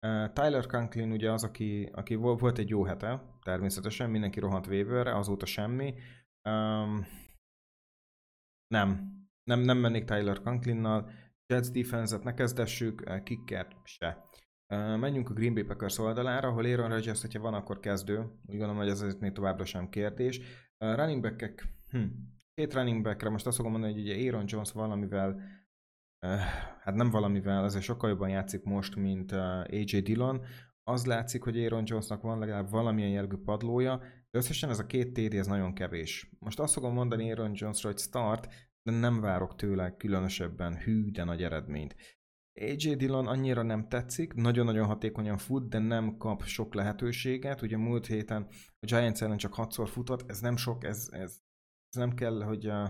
uh, 0.07 0.33
Tyler 0.33 0.67
Conklin 0.67 1.13
ugye 1.13 1.33
az, 1.33 1.45
aki, 1.45 1.91
aki 1.93 2.15
volt 2.15 2.59
egy 2.59 2.69
jó 2.69 2.85
hete, 2.85 3.39
természetesen, 3.43 4.11
mindenki 4.11 4.41
rohant 4.41 4.67
waiverre, 4.67 5.17
azóta 5.17 5.47
semmi. 5.47 5.95
Um, 6.49 7.07
nem, 8.67 9.20
nem, 9.45 9.61
nem 9.61 9.79
mennék 9.79 10.05
Tyler 10.05 10.41
Conklinnal, 10.41 11.11
Jets 11.47 11.69
defense-et 11.69 12.23
ne 12.23 12.35
kezdessük, 12.35 13.03
eh, 13.07 13.23
kickert 13.23 13.77
se. 13.85 14.29
Uh, 14.75 14.99
menjünk 14.99 15.31
a 15.31 15.33
Green 15.33 15.55
Bay 15.55 15.63
Packers 15.63 15.99
oldalára, 15.99 16.49
ahol 16.49 16.65
Aaron 16.65 16.89
Rodgers, 16.89 17.21
hogyha 17.21 17.41
van, 17.41 17.55
akkor 17.55 17.81
kezdő. 17.81 18.19
Úgy 18.19 18.57
gondolom, 18.57 18.77
hogy 18.77 18.89
ez 18.89 19.17
még 19.21 19.33
továbbra 19.33 19.65
sem 19.65 19.89
kérdés. 19.89 20.39
Uh, 20.85 20.95
running 20.95 21.23
back 21.23 21.69
hm. 21.91 22.05
két 22.55 22.75
running 22.75 23.03
backre, 23.03 23.29
most 23.29 23.47
azt 23.47 23.57
fogom 23.57 23.73
mondani, 23.73 23.93
hogy 23.93 24.03
ugye 24.03 24.27
Aaron 24.27 24.45
Jones 24.47 24.73
valamivel, 24.73 25.41
hát 26.81 26.95
nem 26.95 27.11
valamivel, 27.11 27.65
azért 27.65 27.85
sokkal 27.85 28.11
jobban 28.11 28.29
játszik 28.29 28.63
most, 28.63 28.97
mint 28.97 29.33
AJ 29.33 30.01
Dillon. 30.01 30.45
Az 30.83 31.07
látszik, 31.07 31.43
hogy 31.43 31.59
Aaron 31.59 31.83
Jonesnak 31.87 32.23
van 32.23 32.39
legalább 32.39 32.71
valamilyen 32.71 33.11
jellegű 33.11 33.37
padlója, 33.37 33.99
de 34.31 34.39
összesen 34.39 34.71
ez 34.71 34.79
a 34.79 34.87
két 34.87 35.13
TD, 35.13 35.35
ez 35.35 35.47
nagyon 35.47 35.75
kevés. 35.75 36.31
Most 36.39 36.61
azt 36.61 36.73
fogom 36.73 36.95
mondani 36.95 37.31
Aaron 37.31 37.53
Jonesra, 37.55 37.89
hogy 37.89 37.99
start, 37.99 38.49
nem 38.91 39.21
várok 39.21 39.55
tőle 39.57 39.97
különösebben 39.97 40.77
hű, 40.77 41.11
de 41.11 41.25
nagy 41.25 41.43
eredményt. 41.43 41.97
AJ 42.61 42.95
Dillon 42.95 43.27
annyira 43.27 43.63
nem 43.63 43.89
tetszik, 43.89 44.35
nagyon-nagyon 44.35 44.87
hatékonyan 44.87 45.39
fut, 45.39 45.69
de 45.69 45.79
nem 45.79 46.17
kap 46.17 46.43
sok 46.43 46.75
lehetőséget. 46.75 47.63
Ugye 47.63 47.77
múlt 47.77 48.07
héten 48.07 48.47
a 48.81 48.87
Giants 48.87 49.23
ellen 49.23 49.37
csak 49.37 49.55
6 49.55 49.89
futott, 49.89 50.31
ez 50.31 50.41
nem 50.41 50.57
sok, 50.57 50.85
ez, 50.85 51.09
ez, 51.11 51.41
ez 51.89 51.97
nem 51.97 52.15
kell, 52.15 52.43
hogy 52.43 52.67
uh, 52.67 52.89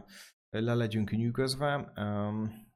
le 0.51 0.75
legyünk 0.75 1.11
nyűgözve. 1.11 1.93
Um, 1.97 2.69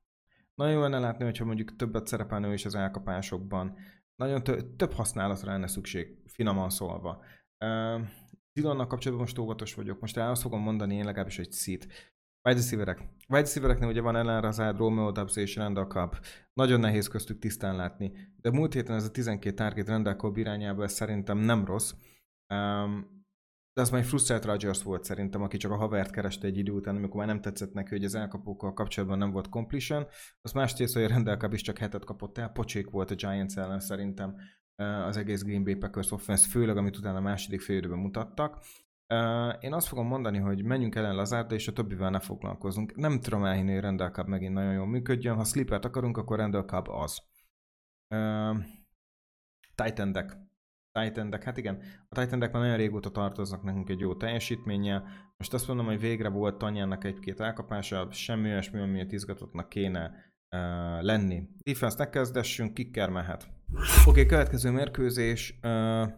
nagyon 0.54 0.72
jó 0.72 0.80
lenne 0.80 0.98
látni, 0.98 1.24
hogyha 1.24 1.44
mondjuk 1.44 1.76
többet 1.76 2.06
szerepelne 2.06 2.52
is 2.52 2.64
az 2.64 2.74
elkapásokban. 2.74 3.76
Nagyon 4.14 4.42
tö- 4.42 4.76
több 4.76 4.92
használatra 4.92 5.50
lenne 5.50 5.66
szükség, 5.66 6.22
finoman 6.26 6.70
szólva. 6.70 7.24
Uh, 7.64 8.06
Dillonnak 8.52 8.88
kapcsolatban 8.88 9.26
most 9.26 9.38
óvatos 9.38 9.74
vagyok. 9.74 10.00
Most 10.00 10.16
el 10.16 10.30
azt 10.30 10.42
fogom 10.42 10.60
mondani 10.60 10.94
én 10.94 11.04
legalábbis, 11.04 11.36
hogy 11.36 11.52
szit. 11.52 12.13
Wide 12.48 12.58
receiverek. 12.58 12.98
Wide 13.28 13.40
receivereknél 13.40 13.88
ugye 13.88 14.00
van 14.00 14.16
Ellen 14.16 14.40
Razard, 14.40 14.78
Romeo 14.78 15.12
Dubs 15.12 15.36
és 15.36 15.56
Randall 15.56 15.86
Cobb. 15.86 16.16
Nagyon 16.52 16.80
nehéz 16.80 17.08
köztük 17.08 17.38
tisztán 17.38 17.76
látni. 17.76 18.12
De 18.36 18.50
múlt 18.50 18.72
héten 18.72 18.96
ez 18.96 19.04
a 19.04 19.10
12 19.10 19.54
target 19.54 19.88
Randall 19.88 20.16
Cobb 20.16 20.36
irányába, 20.36 20.82
ez 20.82 20.92
szerintem 20.92 21.38
nem 21.38 21.64
rossz. 21.64 21.92
Um, 22.54 23.22
de 23.72 23.80
az 23.80 23.90
majd 23.90 24.04
frusztrált 24.04 24.44
Rodgers 24.44 24.82
volt 24.82 25.04
szerintem, 25.04 25.42
aki 25.42 25.56
csak 25.56 25.70
a 25.70 25.76
havert 25.76 26.10
kereste 26.10 26.46
egy 26.46 26.58
idő 26.58 26.72
után, 26.72 26.96
amikor 26.96 27.16
már 27.16 27.26
nem 27.26 27.40
tetszett 27.40 27.72
neki, 27.72 27.90
hogy 27.90 28.04
az 28.04 28.14
elkapókkal 28.14 28.72
kapcsolatban 28.72 29.18
nem 29.18 29.30
volt 29.30 29.48
completion. 29.48 30.06
Az 30.40 30.52
más 30.52 30.72
tész, 30.72 30.94
hogy 30.94 31.08
Randall 31.08 31.36
Cobb 31.36 31.52
is 31.52 31.62
csak 31.62 31.78
hetet 31.78 32.04
kapott 32.04 32.38
el, 32.38 32.48
pocsék 32.48 32.90
volt 32.90 33.10
a 33.10 33.14
Giants 33.14 33.56
ellen 33.56 33.80
szerintem 33.80 34.36
az 35.06 35.16
egész 35.16 35.42
Green 35.42 35.64
Bay 35.64 35.74
Packers 35.74 36.10
offense, 36.10 36.48
főleg 36.48 36.76
amit 36.76 36.96
utána 36.96 37.18
a 37.18 37.20
második 37.20 37.60
fél 37.60 37.88
mutattak. 37.88 38.64
Én 39.60 39.72
azt 39.72 39.86
fogom 39.86 40.06
mondani, 40.06 40.38
hogy 40.38 40.64
menjünk 40.64 40.94
ellen 40.94 41.14
Lazárda, 41.14 41.54
és 41.54 41.68
a 41.68 41.72
többivel 41.72 42.10
ne 42.10 42.20
foglalkozunk. 42.20 42.96
Nem 42.96 43.20
tudom 43.20 43.44
elhinni, 43.44 43.72
hogy 43.72 43.82
Randall 43.82 44.10
Cup 44.10 44.26
megint 44.26 44.54
nagyon 44.54 44.72
jól 44.72 44.86
működjön. 44.86 45.36
Ha 45.36 45.44
Slipert 45.44 45.84
akarunk, 45.84 46.16
akkor 46.16 46.38
Randall 46.38 46.64
Cup 46.64 46.88
az. 46.88 47.22
Uh, 48.14 48.56
Titan 49.74 50.12
deck. 50.12 50.36
Titan 50.92 51.30
deck. 51.30 51.42
Hát 51.42 51.56
igen, 51.56 51.82
a 52.08 52.20
Titan 52.20 52.38
már 52.38 52.50
nagyon 52.50 52.76
régóta 52.76 53.10
tartoznak 53.10 53.62
nekünk 53.62 53.88
egy 53.88 54.00
jó 54.00 54.16
teljesítménye. 54.16 55.02
Most 55.36 55.54
azt 55.54 55.68
mondom, 55.68 55.86
hogy 55.86 56.00
végre 56.00 56.28
volt 56.28 56.58
Tanyának 56.58 57.04
egy-két 57.04 57.40
elkapása, 57.40 58.08
semmi 58.10 58.48
olyasmi, 58.48 58.80
amiért 58.80 59.12
izgatottnak 59.12 59.68
kéne 59.68 60.06
uh, 60.06 61.02
lenni. 61.02 61.48
Defense 61.62 61.96
ne 61.98 62.10
kezdessünk, 62.10 62.74
kicker 62.74 63.10
mehet. 63.10 63.48
Oké, 64.00 64.10
okay, 64.10 64.26
következő 64.26 64.70
mérkőzés. 64.70 65.58
Uh, 65.62 66.08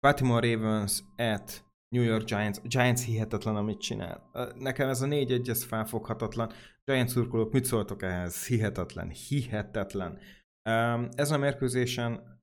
Baltimore 0.00 0.54
Ravens 0.54 1.02
at 1.16 1.65
New 1.88 2.02
York 2.02 2.24
Giants, 2.24 2.60
Giants 2.62 3.04
hihetetlen, 3.04 3.56
amit 3.56 3.80
csinál. 3.80 4.30
Nekem 4.58 4.88
ez 4.88 5.02
a 5.02 5.06
négy 5.06 5.32
egy 5.32 5.48
ez 5.48 5.64
felfoghatatlan. 5.64 6.52
Giants 6.84 7.10
szurkolók, 7.10 7.52
mit 7.52 7.64
szóltok 7.64 8.02
ehhez? 8.02 8.46
Hihetetlen, 8.46 9.08
hihetetlen. 9.08 10.18
Ezen 11.16 11.34
a 11.34 11.38
mérkőzésen 11.38 12.34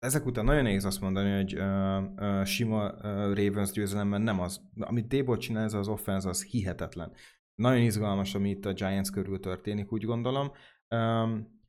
ezek 0.00 0.26
után 0.26 0.44
nagyon 0.44 0.62
nehéz 0.62 0.84
azt 0.84 1.00
mondani, 1.00 1.34
hogy 1.34 1.58
uh, 1.58 2.02
uh, 2.16 2.44
sima 2.44 2.92
uh, 2.92 3.02
Ravens 3.34 3.70
győzelemben 3.70 4.22
nem 4.22 4.40
az. 4.40 4.60
Amit 4.80 5.06
Dable 5.06 5.36
csinál, 5.36 5.64
ez 5.64 5.74
az 5.74 5.88
offense, 5.88 6.28
az 6.28 6.44
hihetetlen. 6.44 7.12
Nagyon 7.54 7.82
izgalmas, 7.82 8.34
ami 8.34 8.50
itt 8.50 8.64
a 8.64 8.72
Giants 8.72 9.10
körül 9.10 9.40
történik, 9.40 9.92
úgy 9.92 10.04
gondolom. 10.04 10.52
Um, 10.94 11.60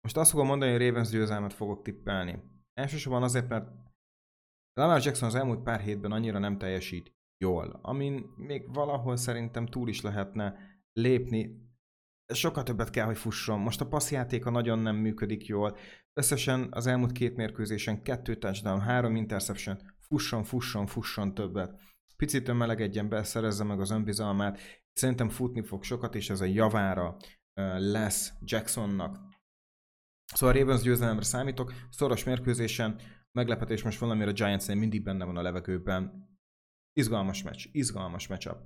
most 0.00 0.16
azt 0.16 0.30
fogom 0.30 0.46
mondani, 0.46 0.72
hogy 0.72 0.86
Ravens 0.86 1.08
győzelmet 1.10 1.52
fogok 1.52 1.82
tippelni. 1.82 2.42
Elsősorban 2.74 3.22
azért, 3.22 3.48
mert 3.48 3.68
Lamar 4.78 5.04
Jackson 5.04 5.28
az 5.28 5.34
elmúlt 5.34 5.62
pár 5.62 5.80
hétben 5.80 6.12
annyira 6.12 6.38
nem 6.38 6.58
teljesít 6.58 7.12
jól, 7.38 7.78
amin 7.82 8.32
még 8.36 8.72
valahol 8.72 9.16
szerintem 9.16 9.66
túl 9.66 9.88
is 9.88 10.00
lehetne 10.00 10.54
lépni. 10.92 11.66
Sokkal 12.34 12.62
többet 12.62 12.90
kell, 12.90 13.06
hogy 13.06 13.18
fusson. 13.18 13.60
Most 13.60 13.80
a 13.80 13.86
passzjátéka 13.86 14.50
nagyon 14.50 14.78
nem 14.78 14.96
működik 14.96 15.46
jól. 15.46 15.76
Összesen 16.12 16.68
az 16.70 16.86
elmúlt 16.86 17.12
két 17.12 17.36
mérkőzésen 17.36 18.02
kettő 18.02 18.36
touchdown, 18.36 18.80
három 18.80 19.16
interception, 19.16 19.78
fusson, 19.98 20.44
fusson, 20.44 20.86
fusson 20.86 21.34
többet. 21.34 21.80
Picit 22.16 22.48
önmelegedjen 22.48 23.08
be, 23.08 23.22
szerezze 23.22 23.64
meg 23.64 23.80
az 23.80 23.90
önbizalmát. 23.90 24.58
Szerintem 24.92 25.28
futni 25.28 25.62
fog 25.62 25.82
sokat, 25.82 26.14
és 26.14 26.30
ez 26.30 26.40
a 26.40 26.44
javára 26.44 27.16
lesz 27.78 28.32
Jacksonnak. 28.40 29.18
Szóval 30.34 30.56
a 30.56 30.58
Ravens 30.58 30.82
győzelemre 30.82 31.24
számítok, 31.24 31.72
szoros 31.90 32.24
mérkőzésen, 32.24 33.00
meglepetés 33.38 33.82
most 33.82 33.98
valamire 33.98 34.30
a 34.30 34.32
giants 34.32 34.66
mindig 34.66 35.02
benne 35.02 35.24
van 35.24 35.36
a 35.36 35.42
levegőben. 35.42 36.28
Izgalmas 36.92 37.42
meccs, 37.42 37.66
izgalmas 37.72 38.28
matchup. 38.28 38.58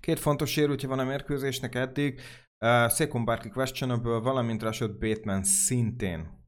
Két 0.00 0.18
fontos 0.18 0.50
sérültje 0.50 0.88
van 0.88 0.98
a 0.98 1.04
mérkőzésnek 1.04 1.74
eddig. 1.74 2.20
Uh, 2.60 2.90
Saquon 2.90 3.24
Barkley 3.24 3.52
questionable, 3.52 4.18
valamint 4.18 4.62
Rashad 4.62 4.98
Bateman 4.98 5.42
szintén. 5.42 6.46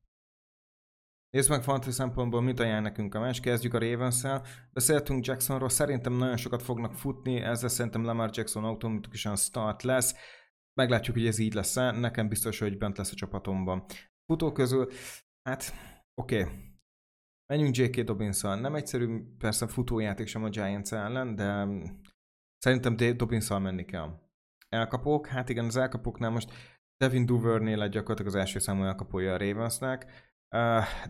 Nézzük 1.31 1.51
meg 1.51 1.63
fantasy 1.63 1.91
szempontból, 1.91 2.41
mit 2.41 2.61
ajánl 2.61 2.83
nekünk 2.83 3.15
a 3.15 3.21
meccs. 3.21 3.41
Kezdjük 3.41 3.75
a 3.75 3.79
ravens 3.79 4.15
-szel. 4.15 4.47
Beszéltünk 4.73 5.27
Jacksonról, 5.27 5.69
szerintem 5.69 6.13
nagyon 6.13 6.37
sokat 6.37 6.63
fognak 6.63 6.95
futni, 6.95 7.37
ezzel 7.37 7.69
szerintem 7.69 8.05
Lamar 8.05 8.31
Jackson 8.33 8.65
automatikusan 8.65 9.37
start 9.37 9.83
lesz. 9.83 10.15
Meglátjuk, 10.75 11.17
hogy 11.17 11.27
ez 11.27 11.39
így 11.39 11.55
lesz 11.55 11.77
-e. 11.77 11.91
Nekem 11.91 12.29
biztos, 12.29 12.59
hogy 12.59 12.79
bent 12.79 12.97
lesz 12.97 13.13
a 13.13 13.15
csapatomban. 13.15 13.85
Futó 14.31 14.53
közül, 14.53 14.89
hát 15.43 15.73
oké. 16.15 16.41
Okay. 16.41 16.53
Menjünk 17.47 17.77
J.K. 17.77 18.01
dobbins. 18.01 18.41
Nem 18.41 18.75
egyszerű, 18.75 19.23
persze 19.39 19.67
futójáték 19.67 20.27
sem 20.27 20.45
a 20.45 20.49
Giants 20.49 20.93
ellen, 20.93 21.35
de 21.35 21.69
szerintem 22.59 22.97
dobbins 23.17 23.49
menni 23.49 23.85
kell. 23.85 24.19
Elkapók, 24.69 25.27
hát 25.27 25.49
igen, 25.49 25.65
az 25.65 25.77
elkapóknál 25.77 26.31
most 26.31 26.53
Devin 26.97 27.27
Duvernay 27.27 27.75
lett 27.75 27.91
gyakorlatilag 27.91 28.35
az 28.35 28.41
első 28.41 28.59
számú 28.59 28.83
elkapója 28.83 29.33
a 29.33 29.39
Ravensnek, 29.39 30.07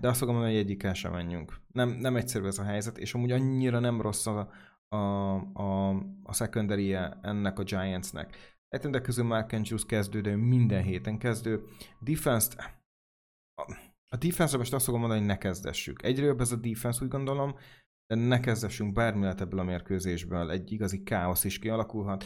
de 0.01 0.09
azt 0.09 0.19
fogom 0.19 0.35
mondani, 0.35 0.55
hogy 0.55 0.65
egyikkel 0.65 0.95
sem 0.95 1.13
menjünk. 1.13 1.61
Nem, 1.73 1.89
nem 1.89 2.17
egyszerű 2.17 2.47
ez 2.47 2.59
a 2.59 2.65
helyzet, 2.65 2.99
és 2.99 3.15
amúgy 3.15 3.33
annyira 3.33 3.79
nem 3.79 4.01
rossz 4.01 4.27
a, 4.27 4.51
a, 4.89 4.97
a, 5.53 5.89
a 6.23 6.49
ennek 7.23 7.59
a 7.59 7.63
Giantsnek. 7.63 8.37
Egytendek 8.69 9.03
közül 9.03 9.25
Mark 9.25 9.53
Andrews 9.53 9.87
kezdő, 9.87 10.21
de 10.21 10.37
minden 10.37 10.83
héten 10.83 11.19
kezdő. 11.19 11.65
Defense-t, 11.99 12.80
a, 14.09 14.16
defense 14.16 14.57
most 14.57 14.73
azt 14.73 14.85
fogom 14.85 15.01
mondani, 15.01 15.20
hogy 15.20 15.29
ne 15.29 15.38
kezdessük. 15.38 16.01
Jobb 16.03 16.40
ez 16.40 16.53
a 16.53 16.57
defense, 16.57 17.05
úgy 17.05 17.11
gondolom, 17.11 17.55
de 18.07 18.14
ne 18.14 18.40
kezdessünk 18.40 18.92
bármi 18.92 19.23
lehet 19.23 19.40
ebből 19.40 19.61
a 19.61 19.64
mérkőzésből. 19.64 20.51
Egy 20.51 20.73
igazi 20.73 21.03
káosz 21.03 21.44
is 21.44 21.59
kialakulhat. 21.59 22.25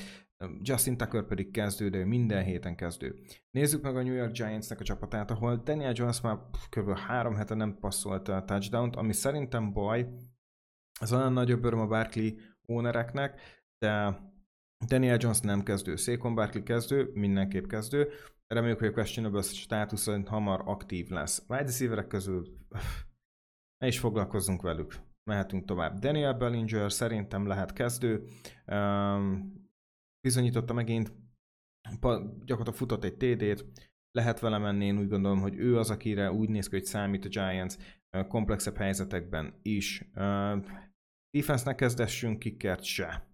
Justin 0.61 0.97
Tucker 0.97 1.27
pedig 1.27 1.51
kezdő, 1.51 1.89
de 1.89 1.99
ő 1.99 2.05
minden 2.05 2.45
héten 2.45 2.77
kezdő. 2.77 3.21
Nézzük 3.51 3.83
meg 3.83 3.97
a 3.97 4.03
New 4.03 4.15
York 4.15 4.33
Giants-nek 4.33 4.81
a 4.81 4.85
csapatát, 4.85 5.31
ahol 5.31 5.57
Daniel 5.57 5.93
Jones 5.95 6.21
már 6.21 6.39
kb. 6.69 6.99
három 6.99 7.35
hete 7.35 7.55
nem 7.55 7.79
passzolt 7.79 8.29
a 8.29 8.45
touchdown 8.45 8.89
ami 8.89 9.13
szerintem 9.13 9.73
baj. 9.73 10.09
Ez 11.01 11.13
olyan 11.13 11.33
nagyobb 11.33 11.65
öröm 11.65 11.81
a 11.81 11.87
Barkley 11.87 12.31
ownereknek, 12.67 13.41
de 13.79 14.21
Daniel 14.87 15.19
Jones 15.21 15.41
nem 15.41 15.63
kezdő, 15.63 15.97
Saquon 15.97 16.35
Barkley 16.35 16.63
kezdő, 16.63 17.11
mindenképp 17.15 17.67
kezdő. 17.67 18.09
Reméljük, 18.47 18.79
hogy 18.79 18.89
a 18.89 18.93
questionable 18.93 19.43
státusz 19.43 20.09
hamar 20.27 20.63
aktív 20.65 21.09
lesz. 21.09 21.45
Wide 21.49 21.63
receiverek 21.63 22.07
közül 22.07 22.59
ne 23.79 23.87
is 23.87 23.99
foglalkozzunk 23.99 24.63
velük. 24.63 25.01
Mehetünk 25.31 25.65
tovább. 25.65 25.99
Daniel 25.99 26.35
Bellinger 26.35 26.93
szerintem 26.93 27.47
lehet 27.47 27.73
kezdő. 27.73 28.29
Um, 28.67 29.63
bizonyította 30.21 30.73
megint, 30.73 31.13
gyakorlatilag 32.45 32.75
futott 32.75 33.05
egy 33.05 33.17
TD-t, 33.17 33.65
lehet 34.11 34.41
vele 34.41 34.59
menni, 34.59 34.85
én 34.87 34.99
úgy 34.99 35.09
gondolom, 35.09 35.41
hogy 35.41 35.57
ő 35.57 35.79
az, 35.79 35.91
akire 35.91 36.33
úgy 36.33 36.49
néz 36.49 36.69
ki, 36.69 36.75
hogy 36.75 36.85
számít 36.85 37.25
a 37.25 37.29
Giants 37.29 37.75
komplexebb 38.29 38.77
helyzetekben 38.77 39.59
is. 39.63 40.11
Defense-nek 41.31 41.75
kezdessünk, 41.77 42.39
kikert 42.39 42.83
se. 42.83 43.34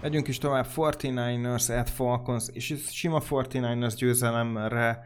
Megyünk 0.00 0.28
is 0.28 0.38
tovább, 0.38 0.66
49ers 0.74 1.78
at 1.78 1.90
Falcons, 1.90 2.48
és 2.52 2.74
sima 2.86 3.20
49ers 3.20 3.94
győzelemre 3.96 5.04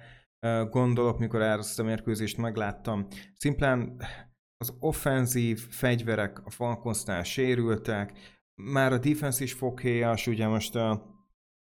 gondolok, 0.71 1.19
mikor 1.19 1.43
ezt 1.43 1.79
a 1.79 1.83
mérkőzést 1.83 2.37
megláttam. 2.37 3.07
Szimplán 3.37 3.97
az 4.57 4.77
offenzív 4.79 5.69
fegyverek 5.71 6.47
a 6.47 6.51
Falconsnál 6.51 7.23
sérültek, 7.23 8.19
már 8.63 8.93
a 8.93 8.99
defense 8.99 9.43
is 9.45 9.53
foghéjas, 9.53 10.27
ugye 10.27 10.47
most 10.47 10.75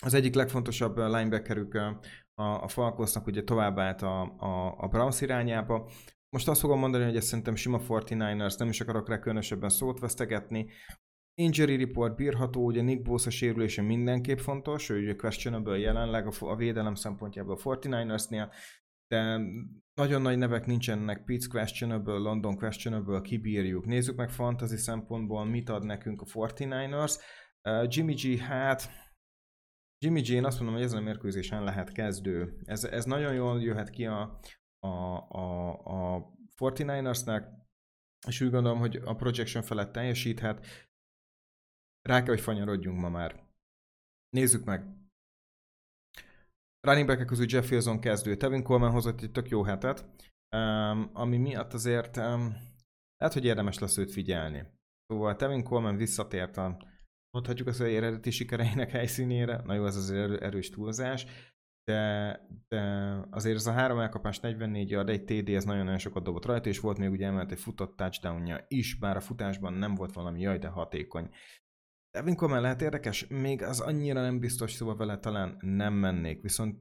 az 0.03 0.13
egyik 0.13 0.35
legfontosabb 0.35 0.97
linebackerük 0.97 1.73
a, 1.73 1.99
a 2.43 2.67
Falconsnak 2.67 3.27
ugye 3.27 3.43
tovább 3.43 3.79
állt 3.79 4.01
a, 4.01 4.21
a, 4.21 4.75
a 4.77 4.87
Browns 4.87 5.21
irányába. 5.21 5.89
Most 6.29 6.47
azt 6.47 6.59
fogom 6.59 6.79
mondani, 6.79 7.03
hogy 7.03 7.15
ez 7.15 7.25
szerintem 7.25 7.55
sima 7.55 7.79
49ers, 7.87 8.57
nem 8.57 8.69
is 8.69 8.81
akarok 8.81 9.09
rá 9.09 9.19
különösebben 9.19 9.69
szót 9.69 9.99
vesztegetni. 9.99 10.67
Injury 11.37 11.75
report 11.75 12.15
bírható, 12.15 12.65
ugye 12.65 12.81
Nick 12.81 13.01
Bosa 13.01 13.29
sérülése 13.29 13.81
mindenképp 13.81 14.37
fontos, 14.37 14.89
ő 14.89 15.01
ugye 15.01 15.15
questionable 15.15 15.77
jelenleg 15.77 16.27
a, 16.27 16.31
a 16.39 16.55
védelem 16.55 16.95
szempontjából 16.95 17.55
a 17.55 17.77
49ersnél, 17.77 18.53
de 19.07 19.39
nagyon 19.93 20.21
nagy 20.21 20.37
nevek 20.37 20.65
nincsenek, 20.65 21.23
Pitts 21.23 21.47
questionable, 21.47 22.17
London 22.17 22.55
questionable, 22.55 23.21
kibírjuk. 23.21 23.85
Nézzük 23.85 24.15
meg 24.15 24.29
fantasy 24.29 24.77
szempontból, 24.77 25.45
mit 25.45 25.69
ad 25.69 25.85
nekünk 25.85 26.21
a 26.21 26.25
49ers. 26.25 27.13
Uh, 27.63 27.85
Jimmy 27.89 28.13
G, 28.13 28.39
hát 28.39 28.89
Jimmy 29.97 30.21
G, 30.21 30.29
én 30.29 30.45
azt 30.45 30.57
mondom, 30.57 30.75
hogy 30.75 30.85
ezen 30.85 30.97
a 30.97 31.01
mérkőzésen 31.01 31.63
lehet 31.63 31.91
kezdő. 31.91 32.57
Ez, 32.63 32.83
ez 32.83 33.05
nagyon 33.05 33.33
jól 33.33 33.61
jöhet 33.61 33.89
ki 33.89 34.05
a, 34.05 34.39
a, 34.79 34.87
a, 35.29 35.69
a 35.83 36.33
49ersnek, 36.57 37.43
és 38.27 38.41
úgy 38.41 38.49
gondolom, 38.51 38.79
hogy 38.79 39.01
a 39.05 39.15
projection 39.15 39.63
felett 39.63 39.91
teljesíthet. 39.91 40.84
Rá 42.09 42.17
kell, 42.17 42.33
hogy 42.33 42.41
fanyarodjunk 42.41 42.99
ma 42.99 43.09
már. 43.09 43.43
Nézzük 44.29 44.65
meg. 44.65 44.85
Running 46.87 47.07
back 47.07 47.25
közül 47.25 47.45
Jeff 47.49 47.71
Wilson 47.71 47.99
kezdő. 47.99 48.37
Tevin 48.37 48.63
Coleman 48.63 48.91
hozott 48.91 49.21
egy 49.21 49.31
tök 49.31 49.49
jó 49.49 49.63
hetet, 49.63 50.05
um, 50.55 51.09
ami 51.13 51.37
miatt 51.37 51.73
azért 51.73 52.17
um, 52.17 52.55
lehet, 53.17 53.33
hogy 53.33 53.45
érdemes 53.45 53.79
lesz 53.79 53.97
őt 53.97 54.11
figyelni. 54.11 54.65
Szóval 55.07 55.35
Tevin 55.35 55.63
Coleman 55.63 55.95
visszatért 55.95 56.57
a 56.57 56.77
mondhatjuk 57.31 57.75
hogy 57.75 57.93
eredeti 57.93 58.31
sikereinek 58.31 58.91
helyszínére, 58.91 59.61
na 59.63 59.73
jó, 59.73 59.85
ez 59.85 59.95
azért 59.95 60.41
erős 60.41 60.69
túlzás, 60.69 61.25
de, 61.83 62.39
de 62.67 62.81
azért 63.29 63.55
ez 63.55 63.65
a 63.65 63.71
három 63.71 63.99
elkapás 63.99 64.39
44 64.39 64.89
yard, 64.89 65.09
egy 65.09 65.23
TD, 65.23 65.49
ez 65.49 65.63
nagyon-nagyon 65.63 65.99
sokat 65.99 66.23
dobott 66.23 66.45
rajta, 66.45 66.69
és 66.69 66.79
volt 66.79 66.97
még 66.97 67.09
ugye 67.09 67.25
emelt 67.25 67.51
egy 67.51 67.59
futott 67.59 67.95
touchdownja 67.95 68.65
is, 68.67 68.97
bár 68.97 69.15
a 69.15 69.21
futásban 69.21 69.73
nem 69.73 69.95
volt 69.95 70.13
valami 70.13 70.41
jaj, 70.41 70.57
de 70.57 70.67
hatékony. 70.67 71.29
Devin 72.15 72.35
Coleman 72.35 72.61
lehet 72.61 72.81
érdekes? 72.81 73.27
Még 73.27 73.63
az 73.63 73.79
annyira 73.79 74.21
nem 74.21 74.39
biztos, 74.39 74.71
szóval 74.71 74.95
vele 74.95 75.17
talán 75.17 75.57
nem 75.61 75.93
mennék, 75.93 76.41
viszont 76.41 76.77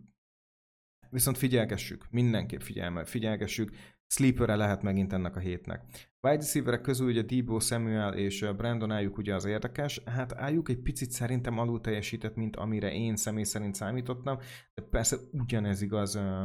viszont 1.11 1.39
figyelgessük, 1.39 2.07
mindenképp 2.11 2.61
figyelme, 2.61 3.05
figyelgessük, 3.05 3.71
sleeper 4.07 4.57
lehet 4.57 4.83
megint 4.83 5.13
ennek 5.13 5.37
a 5.37 5.39
hétnek. 5.39 5.83
Wide 6.21 6.37
receiverek 6.37 6.81
közül 6.81 7.07
ugye 7.07 7.23
Debo 7.23 7.61
Samuel 7.61 8.15
és 8.15 8.47
Brandon 8.57 8.91
álljuk 8.91 9.17
ugye 9.17 9.35
az 9.35 9.45
érdekes, 9.45 10.03
hát 10.05 10.33
álljuk 10.33 10.69
egy 10.69 10.83
picit 10.83 11.11
szerintem 11.11 11.59
alul 11.59 11.81
teljesített, 11.81 12.35
mint 12.35 12.57
amire 12.57 12.93
én 12.93 13.17
személy 13.17 13.45
szerint 13.45 13.75
számítottam, 13.75 14.39
de 14.75 14.83
persze 14.91 15.17
ugyanez 15.33 15.83
igaz 15.83 16.17
uh, 16.17 16.45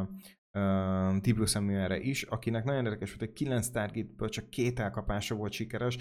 uh, 0.53 1.17
Debo 1.17 1.45
Samuelre 1.45 1.99
is, 1.99 2.23
akinek 2.23 2.63
nagyon 2.63 2.85
érdekes 2.85 3.09
volt, 3.09 3.19
hogy 3.19 3.33
9 3.33 3.69
targetből 3.69 4.29
csak 4.29 4.49
két 4.49 4.79
elkapása 4.79 5.35
volt 5.35 5.51
sikeres, 5.51 5.97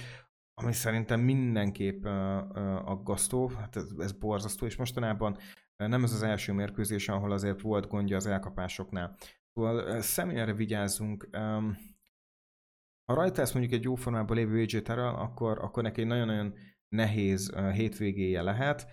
ami 0.61 0.72
szerintem 0.72 1.20
mindenképp 1.20 2.04
aggasztó, 2.84 3.48
hát 3.48 3.76
ez, 3.76 3.90
ez 3.98 4.12
borzasztó, 4.12 4.66
és 4.66 4.76
mostanában 4.76 5.36
nem 5.76 6.04
ez 6.04 6.12
az 6.12 6.22
első 6.22 6.52
mérkőzés, 6.52 7.09
ahol 7.09 7.32
azért 7.32 7.61
volt 7.61 7.86
gondja 7.86 8.16
az 8.16 8.26
elkapásoknál. 8.26 9.16
Szóval 9.52 10.00
személyre 10.00 10.52
vigyázzunk. 10.52 11.28
Ha 13.04 13.14
rajta 13.14 13.40
lesz 13.40 13.52
mondjuk 13.52 13.74
egy 13.74 13.82
jó 13.84 13.94
formában 13.94 14.36
lévő 14.36 14.61
AJ 14.61 14.82
Terrell, 14.82 15.14
akkor, 15.14 15.59
akkor 15.59 15.82
neki 15.82 16.00
egy 16.00 16.06
nagyon-nagyon 16.06 16.54
nehéz 16.88 17.54
hétvégéje 17.54 18.42
lehet. 18.42 18.86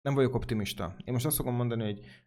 Nem 0.00 0.14
vagyok 0.14 0.34
optimista. 0.34 0.96
Én 1.04 1.12
most 1.12 1.26
azt 1.26 1.36
fogom 1.36 1.54
mondani, 1.54 1.82
hogy 1.84 2.26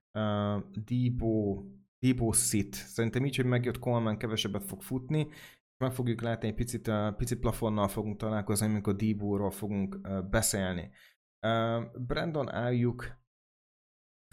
Debo, 0.85 1.63
Debo 1.99 2.31
sit. 2.31 2.73
Szerintem 2.73 3.25
így, 3.25 3.35
hogy 3.35 3.45
megjött 3.45 3.79
Coleman, 3.79 4.17
kevesebbet 4.17 4.63
fog 4.63 4.81
futni, 4.81 5.27
meg 5.81 5.91
fogjuk 5.91 6.21
látni, 6.21 6.47
egy 6.47 6.53
picit, 6.53 6.91
picit 7.17 7.39
plafonnal 7.39 7.87
fogunk 7.87 8.17
találkozni, 8.17 8.65
amikor 8.65 8.95
Dibóról 8.95 9.51
fogunk 9.51 9.99
beszélni. 10.29 10.91
Brandon 11.97 12.51
álljuk, 12.51 13.19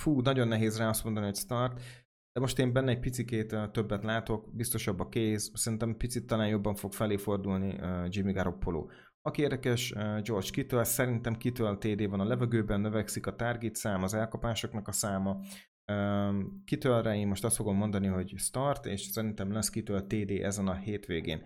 fú, 0.02 0.20
nagyon 0.20 0.48
nehéz 0.48 0.78
rá 0.78 0.88
azt 0.88 1.04
mondani, 1.04 1.26
hogy 1.26 1.36
start, 1.36 1.80
de 2.32 2.40
most 2.40 2.58
én 2.58 2.72
benne 2.72 2.90
egy 2.90 3.00
picikét 3.00 3.56
többet 3.72 4.04
látok, 4.04 4.54
biztosabb 4.54 5.00
a 5.00 5.08
kéz, 5.08 5.50
szerintem 5.54 5.96
picit 5.96 6.26
talán 6.26 6.48
jobban 6.48 6.74
fog 6.74 6.92
felé 6.92 7.16
fordulni 7.16 7.78
Jimmy 8.08 8.32
Garoppolo. 8.32 8.86
Aki 9.20 9.42
érdekes, 9.42 9.92
George 10.22 10.50
Kittle, 10.50 10.84
szerintem 10.84 11.36
Kittle 11.36 11.76
TD 11.76 12.08
van 12.08 12.20
a 12.20 12.24
levegőben, 12.24 12.80
növekszik 12.80 13.26
a 13.26 13.36
target 13.36 13.74
szám, 13.74 14.02
az 14.02 14.14
elkapásoknak 14.14 14.88
a 14.88 14.92
száma, 14.92 15.40
Kitőlre 16.64 17.16
én 17.16 17.26
most 17.26 17.44
azt 17.44 17.56
fogom 17.56 17.76
mondani, 17.76 18.06
hogy 18.06 18.34
start, 18.36 18.86
és 18.86 19.00
szerintem 19.00 19.52
lesz 19.52 19.70
kitől 19.70 20.06
TD 20.06 20.30
ezen 20.30 20.68
a 20.68 20.74
hétvégén. 20.74 21.42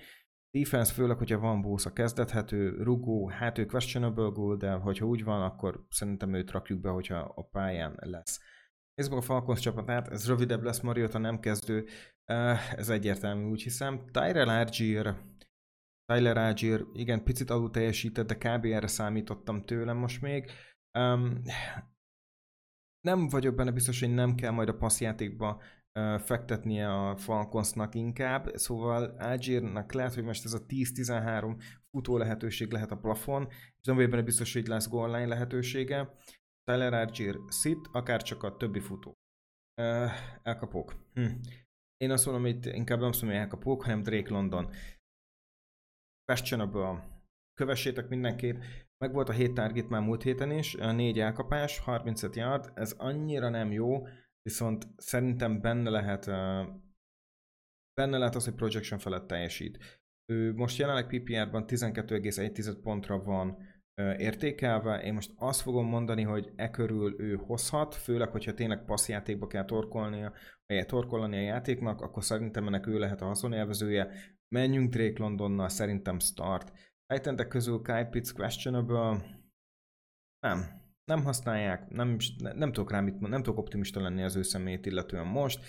Defense 0.59 0.93
főleg, 0.93 1.17
hogyha 1.19 1.39
van 1.39 1.63
bósza 1.63 1.93
kezdethető, 1.93 2.83
rugó, 2.83 3.29
hát 3.29 3.59
ő 3.59 3.67
questionable 3.67 4.31
goal, 4.33 4.57
de 4.57 4.73
hogyha 4.73 5.07
úgy 5.07 5.25
van, 5.25 5.43
akkor 5.43 5.87
szerintem 5.91 6.35
őt 6.35 6.51
rakjuk 6.51 6.81
be, 6.81 6.89
hogyha 6.89 7.19
a 7.19 7.43
pályán 7.43 7.99
lesz. 8.01 8.41
Nézzük 8.95 9.13
a 9.13 9.21
Falcons 9.21 9.61
csapatát, 9.61 10.09
ez 10.09 10.27
rövidebb 10.27 10.63
lesz 10.63 10.81
Mariota 10.81 11.19
nem 11.19 11.41
kezdő, 11.41 11.87
ez 12.77 12.89
egyértelmű, 12.89 13.51
úgy 13.51 13.63
hiszem. 13.63 14.05
Tyrell 14.11 14.49
Argier, 14.49 15.17
Tyler 16.13 16.37
Argier, 16.37 16.81
igen, 16.93 17.25
picit 17.25 17.51
alul 17.51 17.71
teljesített, 17.71 18.27
de 18.27 18.35
kb. 18.35 18.65
erre 18.65 18.87
számítottam 18.87 19.65
tőlem 19.65 19.97
most 19.97 20.21
még. 20.21 20.51
Um, 20.99 21.43
nem 23.07 23.29
vagyok 23.29 23.55
benne 23.55 23.71
biztos, 23.71 24.01
hogy 24.01 24.15
nem 24.15 24.35
kell 24.35 24.51
majd 24.51 24.69
a 24.69 24.77
passzjátékba 24.77 25.63
uh, 25.99 26.19
fektetnie 26.19 26.93
a 26.93 27.17
Falconsnak 27.17 27.95
inkább, 27.95 28.51
szóval 28.55 29.05
Algiernak 29.05 29.93
lehet, 29.93 30.15
hogy 30.15 30.25
most 30.25 30.45
ez 30.45 30.53
a 30.53 30.67
10-13 30.67 31.63
futó 31.91 32.17
lehetőség 32.17 32.73
lehet 32.73 32.91
a 32.91 32.99
plafon, 32.99 33.47
és 33.51 33.87
nem 33.87 33.97
vagyok 33.97 34.11
benne 34.11 34.23
biztos, 34.23 34.53
hogy 34.53 34.67
lesz 34.67 34.89
goal 34.89 35.11
line 35.11 35.27
lehetősége. 35.27 36.15
Tyler 36.65 36.93
Argier 36.93 37.37
szit, 37.47 37.89
akár 37.93 38.23
csak 38.23 38.43
a 38.43 38.57
többi 38.57 38.81
futó. 38.81 39.17
Elkapok. 40.43 40.95
Hm. 41.15 41.31
Én 41.97 42.11
azt 42.11 42.25
mondom, 42.27 42.43
hogy 42.43 42.67
inkább 42.67 42.99
nem 42.99 43.09
azt 43.09 43.21
mondom, 43.23 43.39
hogy 43.39 43.49
elkapok, 43.49 43.83
hanem 43.83 44.03
Drake 44.03 44.31
London. 44.31 44.71
Questionable. 46.25 47.21
Kövessétek 47.55 48.09
mindenképp. 48.09 48.61
Meg 49.03 49.13
volt 49.13 49.29
a 49.29 49.33
7 49.33 49.55
target 49.55 49.89
már 49.89 50.01
múlt 50.01 50.23
héten 50.23 50.51
is, 50.51 50.75
4 50.75 51.19
elkapás, 51.19 51.79
35 51.79 52.37
yard, 52.37 52.71
ez 52.75 52.93
annyira 52.93 53.49
nem 53.49 53.73
jó, 53.73 54.07
viszont 54.43 54.87
szerintem 54.97 55.61
benne 55.61 55.91
lehet, 55.91 56.27
benne 57.95 58.19
lehet 58.19 58.35
az, 58.35 58.45
hogy 58.45 58.55
projection 58.55 58.99
felett 58.99 59.27
teljesít. 59.27 59.79
Ő 60.33 60.55
most 60.55 60.79
jelenleg 60.79 61.07
PPR-ban 61.07 61.65
12,1 61.67 62.77
pontra 62.83 63.23
van 63.23 63.57
értékelve. 64.17 65.03
Én 65.03 65.15
most 65.15 65.33
azt 65.37 65.61
fogom 65.61 65.87
mondani, 65.87 66.23
hogy 66.23 66.53
e 66.57 66.71
körül 66.71 67.21
ő 67.21 67.35
hozhat, 67.35 67.95
főleg, 67.95 68.29
hogyha 68.29 68.55
tényleg 68.55 68.85
passzjátékba 68.85 69.47
kell 69.47 69.65
torkolnia, 69.65 70.33
vagy 70.67 70.87
torkolni 70.87 71.37
a 71.37 71.41
játéknak, 71.41 72.01
akkor 72.01 72.25
szerintem 72.25 72.67
ennek 72.67 72.87
ő 72.87 72.99
lehet 72.99 73.21
a 73.21 73.27
haszonélvezője. 73.27 74.11
Menjünk 74.55 74.93
Drake 74.93 75.23
Londonnal, 75.23 75.69
szerintem 75.69 76.19
start. 76.19 76.73
Titan 77.07 77.49
közül 77.49 77.83
Kyle 77.83 78.05
Pitts 78.05 78.33
questionable. 78.33 79.41
Nem. 80.41 80.81
Nem 81.05 81.23
használják, 81.23 81.89
nem, 81.89 82.17
nem, 82.39 82.73
tudok 82.73 82.91
rá 82.91 83.01
mit, 83.01 83.21
nem 83.21 83.43
tudok 83.43 83.59
optimista 83.59 84.01
lenni 84.01 84.23
az 84.23 84.37
ő 84.37 84.43
személyét 84.43 84.87
illetően 84.87 85.27
most. 85.27 85.65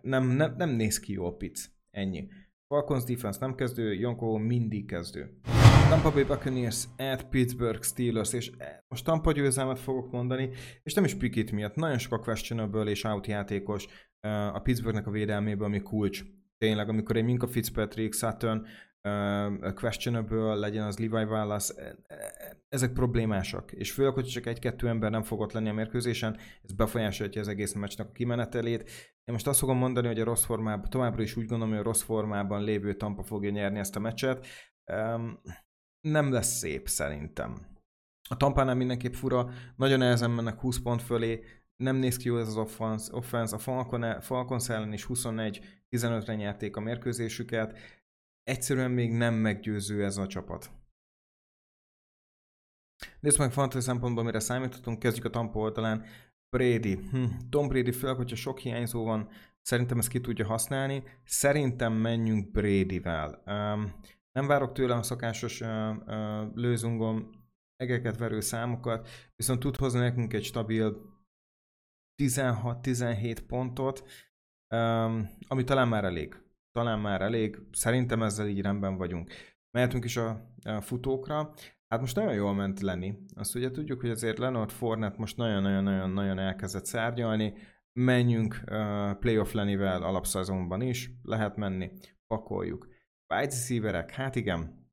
Nem, 0.00 0.24
nem, 0.26 0.54
nem 0.56 0.70
néz 0.70 1.00
ki 1.00 1.12
jó 1.12 1.26
a 1.26 1.36
Pitts. 1.36 1.64
Ennyi. 1.90 2.28
Falcons 2.66 3.04
defense 3.04 3.38
nem 3.40 3.54
kezdő, 3.54 3.94
Jonko 3.94 4.38
mindig 4.38 4.86
kezdő. 4.86 5.40
Tampa 5.88 6.12
Bay 6.12 6.24
Buccaneers 6.24 6.84
at 6.96 7.28
Pittsburgh 7.28 7.82
Steelers, 7.82 8.32
és 8.32 8.50
most 8.88 9.04
Tampa 9.04 9.32
győzelmet 9.32 9.78
fogok 9.78 10.10
mondani, 10.10 10.50
és 10.82 10.94
nem 10.94 11.04
is 11.04 11.14
Pickett 11.14 11.50
miatt, 11.50 11.74
nagyon 11.74 11.98
sok 11.98 12.12
a 12.12 12.18
questionable 12.18 12.90
és 12.90 13.04
out 13.04 13.26
játékos 13.26 13.86
a 14.52 14.58
Pittsburghnek 14.58 15.06
a 15.06 15.10
védelméből, 15.10 15.66
ami 15.66 15.82
kulcs. 15.82 16.24
Tényleg, 16.58 16.88
amikor 16.88 17.16
egy 17.16 17.24
Minka 17.24 17.46
Fitzpatrick, 17.46 18.22
uh, 18.42 18.66
questionable, 19.74 20.54
legyen 20.54 20.86
az 20.86 20.98
Levi 20.98 21.24
Wallace, 21.24 21.74
e, 21.74 21.96
e, 22.06 22.56
ezek 22.68 22.92
problémásak. 22.92 23.72
És 23.72 23.92
főleg, 23.92 24.12
hogy 24.12 24.26
csak 24.26 24.46
egy-kettő 24.46 24.88
ember 24.88 25.10
nem 25.10 25.22
fogott 25.22 25.52
lenni 25.52 25.68
a 25.68 25.72
mérkőzésen, 25.72 26.36
ez 26.62 26.72
befolyásolja 26.72 27.40
az 27.40 27.48
egész 27.48 27.72
meccsnek 27.72 28.08
a 28.08 28.12
kimenetelét. 28.12 28.82
Én 29.24 29.34
most 29.34 29.46
azt 29.46 29.58
fogom 29.58 29.78
mondani, 29.78 30.06
hogy 30.06 30.20
a 30.20 30.24
rossz 30.24 30.44
formában, 30.44 30.90
továbbra 30.90 31.22
is 31.22 31.36
úgy 31.36 31.46
gondolom, 31.46 31.72
hogy 31.72 31.82
a 31.82 31.88
rossz 31.88 32.02
formában 32.02 32.64
lévő 32.64 32.94
Tampa 32.94 33.22
fogja 33.22 33.50
nyerni 33.50 33.78
ezt 33.78 33.96
a 33.96 34.00
meccset. 34.00 34.46
Nem 36.00 36.32
lesz 36.32 36.56
szép 36.56 36.88
szerintem. 36.88 37.72
A 38.28 38.36
Tampánál 38.36 38.74
mindenképp 38.74 39.12
fura, 39.12 39.50
nagyon 39.76 39.98
nehezen 39.98 40.30
mennek 40.30 40.60
20 40.60 40.78
pont 40.78 41.02
fölé, 41.02 41.44
nem 41.76 41.96
néz 41.96 42.16
ki 42.16 42.28
jó 42.28 42.38
ez 42.38 42.48
az 42.48 42.56
offense, 42.56 43.16
offense. 43.16 43.56
a 43.56 43.58
Falcon, 43.58 44.20
Falcons 44.20 44.68
ellen 44.68 44.92
is 44.92 45.06
21-15-re 45.08 46.34
nyerték 46.34 46.76
a 46.76 46.80
mérkőzésüket, 46.80 47.78
egyszerűen 48.44 48.90
még 48.90 49.12
nem 49.12 49.34
meggyőző 49.34 50.04
ez 50.04 50.16
a 50.16 50.26
csapat. 50.26 50.70
Nézzük 53.20 53.38
meg 53.38 53.52
fantasy 53.52 53.84
szempontból, 53.84 54.24
mire 54.24 54.40
számíthatunk, 54.40 54.98
kezdjük 54.98 55.24
a 55.24 55.30
Tampa 55.30 55.58
oldalán. 55.58 56.04
Brady. 56.56 56.94
Hm. 57.10 57.24
Tom 57.50 57.68
Brady 57.68 57.92
főleg, 57.92 58.16
hogyha 58.16 58.36
sok 58.36 58.58
hiányzó 58.58 59.04
van, 59.04 59.28
szerintem 59.60 59.98
ezt 59.98 60.08
ki 60.08 60.20
tudja 60.20 60.46
használni. 60.46 61.02
Szerintem 61.24 61.92
menjünk 61.92 62.50
Bradyvel. 62.50 63.42
Um, 63.46 63.94
nem 64.32 64.46
várok 64.46 64.72
tőle 64.72 64.94
a 64.94 65.02
szokásos 65.02 65.60
uh, 65.60 65.68
uh, 66.06 66.54
lőzungon 66.54 67.44
egeket 67.76 68.18
verő 68.18 68.40
számokat, 68.40 69.08
viszont 69.36 69.60
tud 69.60 69.76
hozni 69.76 69.98
nekünk 69.98 70.32
egy 70.32 70.44
stabil 70.44 70.96
16-17 72.22 73.38
pontot, 73.46 74.04
um, 74.74 75.28
ami 75.48 75.64
talán 75.64 75.88
már 75.88 76.04
elég. 76.04 76.43
Talán 76.74 77.00
már 77.00 77.22
elég. 77.22 77.58
Szerintem 77.72 78.22
ezzel 78.22 78.48
így 78.48 78.60
rendben 78.60 78.96
vagyunk. 78.96 79.30
Mehetünk 79.70 80.04
is 80.04 80.16
a, 80.16 80.54
a 80.64 80.80
futókra. 80.80 81.54
Hát 81.88 82.00
most 82.00 82.16
nagyon 82.16 82.34
jól 82.34 82.54
ment 82.54 82.80
Lenni. 82.80 83.14
Azt 83.34 83.54
ugye 83.54 83.70
tudjuk, 83.70 84.00
hogy 84.00 84.10
azért 84.10 84.38
Leonard 84.38 84.70
Fournette 84.70 85.18
most 85.18 85.36
nagyon-nagyon-nagyon-nagyon 85.36 86.38
elkezdett 86.38 86.84
szárnyalni. 86.84 87.54
Menjünk 87.92 88.60
uh, 88.66 89.18
playoff 89.18 89.52
Lennivel 89.52 90.02
alapszezonban 90.02 90.80
is. 90.80 91.10
Lehet 91.22 91.56
menni. 91.56 91.90
Pakoljuk. 92.26 92.88
Wide 93.34 93.54
receiverek, 93.54 94.10
hát 94.10 94.36
igen. 94.36 94.88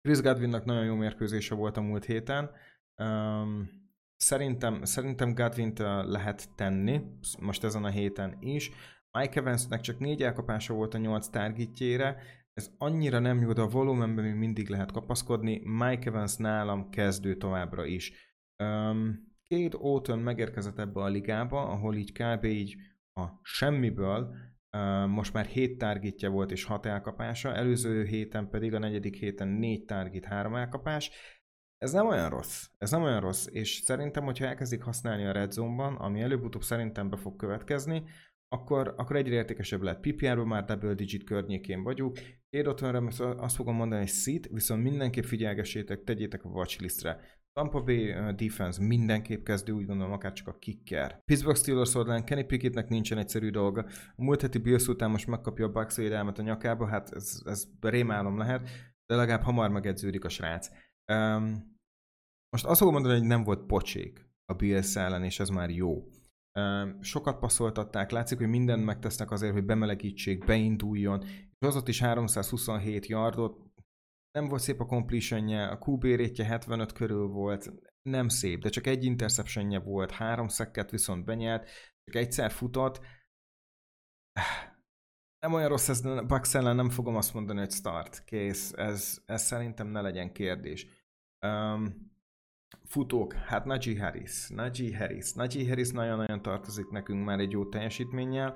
Chris 0.00 0.20
Godwinnak 0.20 0.64
nagyon 0.64 0.84
jó 0.84 0.94
mérkőzése 0.94 1.54
volt 1.54 1.76
a 1.76 1.80
múlt 1.80 2.04
héten. 2.04 2.50
Um, 2.96 3.82
Szerintem, 4.16 4.84
szerintem 4.84 5.34
godwin 5.34 5.72
lehet 6.04 6.48
tenni, 6.54 7.00
most 7.40 7.64
ezen 7.64 7.84
a 7.84 7.88
héten 7.88 8.36
is. 8.40 8.70
Mike 9.18 9.40
Evansnek 9.40 9.80
csak 9.80 9.98
négy 9.98 10.22
elkapása 10.22 10.74
volt 10.74 10.94
a 10.94 10.98
nyolc 10.98 11.28
targetjére, 11.28 12.16
ez 12.52 12.70
annyira 12.78 13.18
nem 13.18 13.52
de 13.52 13.60
a 13.60 13.68
volumenben 13.68 14.24
még 14.24 14.34
mindig 14.34 14.68
lehet 14.68 14.92
kapaszkodni. 14.92 15.62
Mike 15.64 16.10
Evans 16.10 16.36
nálam 16.36 16.90
kezdő 16.90 17.36
továbbra 17.36 17.84
is. 17.84 18.12
Um, 18.64 19.32
Kate 19.48 19.76
Auton 19.76 20.18
megérkezett 20.18 20.78
ebbe 20.78 21.00
a 21.00 21.08
ligába, 21.08 21.68
ahol 21.68 21.94
így 21.94 22.12
kb. 22.12 22.44
így 22.44 22.76
a 23.12 23.26
semmiből 23.42 24.34
uh, 24.76 25.06
most 25.06 25.32
már 25.32 25.46
7 25.46 25.78
targetja 25.78 26.30
volt 26.30 26.50
és 26.50 26.64
6 26.64 26.86
elkapása, 26.86 27.54
előző 27.54 28.04
héten 28.04 28.48
pedig 28.48 28.74
a 28.74 28.78
negyedik 28.78 29.16
héten 29.16 29.48
4 29.48 29.84
target, 29.84 30.24
3 30.24 30.54
elkapás 30.54 31.10
ez 31.78 31.92
nem 31.92 32.06
olyan 32.06 32.30
rossz. 32.30 32.66
Ez 32.78 32.90
nem 32.90 33.02
olyan 33.02 33.20
rossz, 33.20 33.46
és 33.46 33.80
szerintem, 33.84 34.24
hogyha 34.24 34.46
elkezdik 34.46 34.82
használni 34.82 35.24
a 35.24 35.32
Red 35.32 35.52
Zone-ban, 35.52 35.94
ami 35.94 36.20
előbb-utóbb 36.20 36.62
szerintem 36.62 37.10
be 37.10 37.16
fog 37.16 37.36
következni, 37.36 38.04
akkor, 38.54 38.94
akkor 38.96 39.16
egyre 39.16 39.34
értékesebb 39.34 39.82
lehet. 39.82 40.00
PPR-ben 40.00 40.46
már 40.46 40.64
double 40.64 40.94
digit 40.94 41.24
környékén 41.24 41.82
vagyunk. 41.82 42.18
Én 42.50 42.66
azt 43.16 43.54
fogom 43.54 43.76
mondani, 43.76 44.00
hogy 44.00 44.10
szit, 44.10 44.48
viszont 44.52 44.82
mindenképp 44.82 45.24
figyelgessétek, 45.24 46.04
tegyétek 46.04 46.44
a 46.44 46.48
watchlistre. 46.48 47.20
Tampa 47.52 47.82
Bay 47.82 48.14
defense 48.36 48.84
mindenképp 48.84 49.44
kezdő, 49.44 49.72
úgy 49.72 49.86
gondolom, 49.86 50.12
akár 50.12 50.32
csak 50.32 50.48
a 50.48 50.58
kicker. 50.58 51.20
Pittsburgh 51.24 51.58
Steelers 51.58 51.94
oldalán 51.94 52.24
Kenny 52.24 52.46
Pickettnek 52.46 52.88
nincsen 52.88 53.18
egyszerű 53.18 53.50
dolga. 53.50 53.86
A 54.16 54.22
múlt 54.22 54.40
heti 54.40 54.58
Bills 54.58 54.86
után 54.86 55.10
most 55.10 55.26
megkapja 55.26 55.66
a 55.66 55.70
Bucks 55.70 55.96
védelmet 55.96 56.38
a 56.38 56.42
nyakába, 56.42 56.86
hát 56.86 57.10
ez, 57.14 57.42
ez 57.44 57.66
rémálom 57.80 58.38
lehet, 58.38 58.68
de 59.06 59.16
legalább 59.16 59.42
hamar 59.42 59.70
megedződik 59.70 60.24
a 60.24 60.28
srác. 60.28 60.68
Um, 61.12 61.76
most 62.50 62.64
azt 62.64 62.78
fogom 62.78 62.94
mondani, 62.94 63.18
hogy 63.18 63.28
nem 63.28 63.44
volt 63.44 63.66
pocsék 63.66 64.28
a 64.44 64.54
Bills 64.54 64.96
ellen, 64.96 65.24
és 65.24 65.40
ez 65.40 65.48
már 65.48 65.70
jó. 65.70 66.08
Sokat 67.00 67.38
passzoltatták, 67.38 68.10
látszik, 68.10 68.38
hogy 68.38 68.48
mindent 68.48 68.84
megtesznek 68.84 69.30
azért, 69.30 69.52
hogy 69.52 69.64
bemelegítsék, 69.64 70.44
beinduljon, 70.44 71.24
és 71.24 71.66
az 71.66 71.76
ott 71.76 71.88
is 71.88 72.00
327 72.00 73.06
yardot, 73.06 73.58
nem 74.30 74.48
volt 74.48 74.62
szép 74.62 74.80
a 74.80 74.86
completionje, 74.86 75.66
a 75.66 75.78
QB 75.86 76.02
rétje 76.02 76.44
75 76.44 76.92
körül 76.92 77.26
volt, 77.26 77.72
nem 78.02 78.28
szép, 78.28 78.62
de 78.62 78.68
csak 78.68 78.86
egy 78.86 79.04
interceptionje 79.04 79.78
volt, 79.78 80.10
három 80.10 80.48
szekket 80.48 80.90
viszont 80.90 81.24
benyelt, 81.24 81.68
csak 82.04 82.22
egyszer 82.22 82.50
futott. 82.50 83.00
Nem 85.38 85.52
olyan 85.52 85.68
rossz 85.68 85.88
ez, 85.88 86.00
Bucks 86.26 86.54
ellen 86.54 86.76
nem 86.76 86.90
fogom 86.90 87.16
azt 87.16 87.34
mondani, 87.34 87.58
hogy 87.58 87.70
start, 87.70 88.24
kész, 88.24 88.72
ez, 88.72 89.22
ez 89.26 89.42
szerintem 89.42 89.86
ne 89.86 90.00
legyen 90.00 90.32
kérdés. 90.32 90.86
Um, 91.46 92.12
Futók, 92.94 93.32
hát 93.32 93.64
Najee 93.64 94.04
Harris, 94.04 94.48
Najee 94.48 94.96
Harris, 94.98 95.32
Najee 95.32 95.68
Harris 95.68 95.90
nagyon-nagyon 95.90 96.42
tartozik 96.42 96.90
nekünk 96.90 97.24
már 97.24 97.38
egy 97.38 97.50
jó 97.50 97.68
teljesítménnyel. 97.68 98.54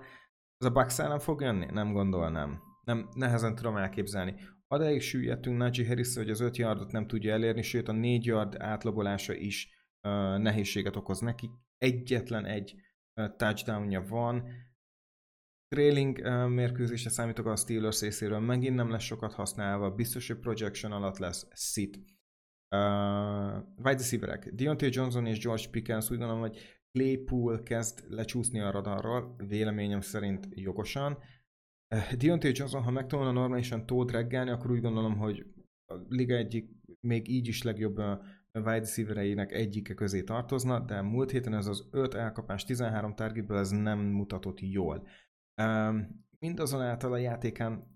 Ez 0.56 0.66
a 0.66 0.70
Bucks 0.70 0.98
ellen 0.98 1.18
fog 1.18 1.40
jönni? 1.40 1.66
Nem 1.70 1.92
gondolnám. 1.92 2.62
Nem, 2.84 3.08
nehezen 3.14 3.54
tudom 3.54 3.76
elképzelni. 3.76 4.34
Adáig 4.66 5.00
süllyedtünk 5.00 5.56
Najee 5.56 5.86
harris 5.86 6.14
hogy 6.14 6.30
az 6.30 6.40
5 6.40 6.56
yardot 6.56 6.92
nem 6.92 7.06
tudja 7.06 7.32
elérni, 7.32 7.62
sőt 7.62 7.88
a 7.88 7.92
4 7.92 8.24
yard 8.24 8.56
átlagolása 8.58 9.34
is 9.34 9.68
uh, 10.02 10.38
nehézséget 10.38 10.96
okoz 10.96 11.20
neki. 11.20 11.50
Egyetlen 11.78 12.44
egy 12.44 12.74
touchdownja 13.36 14.04
van. 14.08 14.44
Trailing 15.68 16.18
uh, 16.18 16.48
mérkőzésre 16.48 17.10
számítok 17.10 17.46
a 17.46 17.56
Steelers 17.56 18.00
részéről, 18.00 18.38
megint 18.38 18.74
nem 18.74 18.90
lesz 18.90 19.02
sokat 19.02 19.32
használva, 19.32 19.90
biztos, 19.90 20.26
hogy 20.26 20.38
projection 20.38 20.92
alatt 20.92 21.18
lesz 21.18 21.46
sit. 21.54 22.16
Uh, 22.70 23.64
wide 23.76 23.96
receiverek, 23.96 24.48
Deontay 24.54 24.88
Johnson 24.92 25.26
és 25.26 25.38
George 25.38 25.68
Pickens 25.70 26.10
úgy 26.10 26.18
gondolom, 26.18 26.40
hogy 26.40 26.58
Claypool 26.92 27.62
kezd 27.62 28.04
lecsúszni 28.08 28.60
a 28.60 28.70
radarról, 28.70 29.34
véleményem 29.48 30.00
szerint 30.00 30.48
jogosan. 30.50 31.18
Uh, 31.94 32.12
Deontay 32.12 32.52
Johnson, 32.54 32.82
ha 32.82 32.90
megtanulna 32.90 33.32
normálisan 33.32 33.86
tót 33.86 34.10
reggelni, 34.10 34.50
akkor 34.50 34.70
úgy 34.70 34.80
gondolom, 34.80 35.16
hogy 35.16 35.46
a 35.86 35.94
liga 36.08 36.34
egyik 36.34 36.70
még 37.00 37.28
így 37.28 37.48
is 37.48 37.62
legjobb 37.62 37.96
wide 38.52 38.78
receivereinek 38.78 39.52
egyike 39.52 39.94
közé 39.94 40.22
tartozna, 40.22 40.80
de 40.80 41.02
múlt 41.02 41.30
héten 41.30 41.54
ez 41.54 41.66
az 41.66 41.88
5 41.90 42.14
elkapás 42.14 42.64
13 42.64 43.14
targetből 43.14 43.58
ez 43.58 43.70
nem 43.70 43.98
mutatott 43.98 44.60
jól. 44.60 45.06
Um, 45.62 46.26
mindazonáltal 46.38 47.12
a 47.12 47.16
játékán 47.16 47.94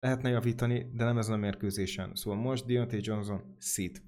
lehetne 0.00 0.28
javítani, 0.28 0.90
de 0.92 1.04
nem 1.04 1.18
ezen 1.18 1.34
a 1.34 1.36
mérkőzésen. 1.36 2.14
Szóval 2.14 2.40
most 2.40 2.66
Deontay 2.66 3.00
Johnson 3.02 3.54
szít. 3.58 4.05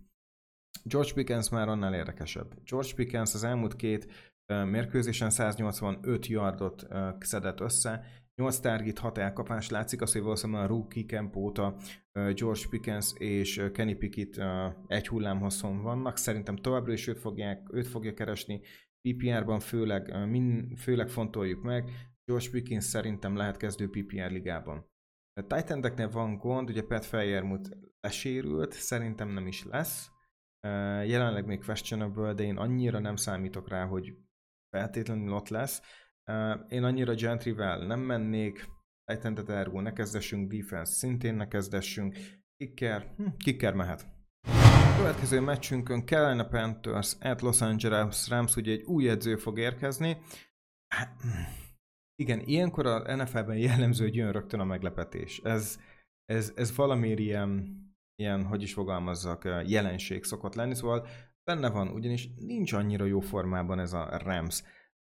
George 0.84 1.12
Pickens 1.12 1.48
már 1.48 1.68
annál 1.68 1.94
érdekesebb. 1.94 2.54
George 2.64 2.94
Pickens 2.94 3.34
az 3.34 3.44
elmúlt 3.44 3.76
két 3.76 4.32
mérkőzésen 4.46 5.30
185 5.30 6.26
yardot 6.26 6.86
szedett 7.18 7.60
össze, 7.60 8.04
8 8.34 8.58
target, 8.58 8.98
6 8.98 9.18
elkapás 9.18 9.70
látszik, 9.70 10.02
az, 10.02 10.12
hogy 10.12 10.22
valószínűleg 10.22 10.62
a 10.62 10.66
rookie 10.66 11.04
camp 11.04 11.36
óta 11.36 11.76
George 12.12 12.66
Pickens 12.70 13.12
és 13.16 13.62
Kenny 13.72 13.98
Pickett 13.98 14.44
egy 14.86 15.08
hullámhosszon 15.08 15.82
vannak. 15.82 16.16
Szerintem 16.16 16.56
továbbra 16.56 16.92
is 16.92 17.06
őt, 17.06 17.18
fogják, 17.18 17.68
őt 17.72 17.86
fogja 17.86 18.14
keresni. 18.14 18.60
PPR-ban 19.00 19.60
főleg, 19.60 20.28
min, 20.28 20.76
főleg 20.76 21.08
fontoljuk 21.08 21.62
meg. 21.62 21.90
George 22.24 22.50
Pickens 22.50 22.84
szerintem 22.84 23.36
lehet 23.36 23.56
kezdő 23.56 23.88
PPR 23.88 24.30
ligában. 24.30 24.86
A 25.40 25.46
titan 25.46 26.10
van 26.10 26.36
gond, 26.36 26.70
ugye 26.70 26.82
Pat 26.82 27.04
Fejermut 27.04 27.68
lesérült, 28.00 28.72
szerintem 28.72 29.28
nem 29.28 29.46
is 29.46 29.64
lesz. 29.64 30.10
Jelenleg 31.06 31.46
még 31.46 31.64
questionable, 31.64 32.32
de 32.32 32.42
én 32.42 32.56
annyira 32.56 32.98
nem 32.98 33.16
számítok 33.16 33.68
rá, 33.68 33.84
hogy 33.84 34.14
feltétlenül 34.70 35.32
ott 35.32 35.48
lesz. 35.48 35.82
Én 36.68 36.84
annyira 36.84 37.14
gentryvel 37.14 37.86
nem 37.86 38.00
mennék, 38.00 38.66
Titan 39.04 39.50
Ergo 39.50 39.80
ne 39.80 39.92
kezdessünk, 39.92 40.52
defense 40.52 40.92
szintén 40.92 41.34
ne 41.34 41.48
kezdessünk, 41.48 42.16
kicker, 42.56 43.14
hm, 43.16 43.26
kicker 43.36 43.74
mehet. 43.74 44.06
Következő 44.96 45.40
meccsünkön 45.40 46.06
Carolina 46.06 46.48
Panthers 46.48 47.16
at 47.20 47.40
Los 47.40 47.60
Angeles 47.60 48.28
Rams, 48.28 48.56
ugye 48.56 48.72
egy 48.72 48.82
új 48.82 49.08
edző 49.08 49.36
fog 49.36 49.58
érkezni. 49.58 50.18
Hát, 50.94 51.22
igen, 52.14 52.40
ilyenkor 52.40 52.86
a 52.86 53.16
NFL-ben 53.16 53.56
jellemző, 53.56 54.04
hogy 54.04 54.14
jön 54.14 54.32
rögtön 54.32 54.60
a 54.60 54.64
meglepetés. 54.64 55.38
Ez, 55.38 55.78
ez, 56.24 56.52
ez 56.56 56.76
valamiért 56.76 57.18
ilyen, 57.18 57.76
ilyen, 58.18 58.44
hogy 58.44 58.62
is 58.62 58.72
fogalmazzak, 58.72 59.44
jelenség 59.66 60.24
szokott 60.24 60.54
lenni, 60.54 60.74
szóval 60.74 61.06
benne 61.44 61.70
van, 61.70 61.88
ugyanis 61.88 62.28
nincs 62.36 62.72
annyira 62.72 63.04
jó 63.04 63.20
formában 63.20 63.78
ez 63.78 63.92
a 63.92 64.18
Rams. 64.18 64.62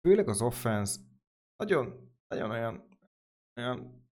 Főleg 0.07 0.27
az 0.27 0.41
offense 0.41 0.99
nagyon, 1.55 2.13
nagyon 2.27 2.49
olyan, 2.49 2.87
olyan, 3.59 4.07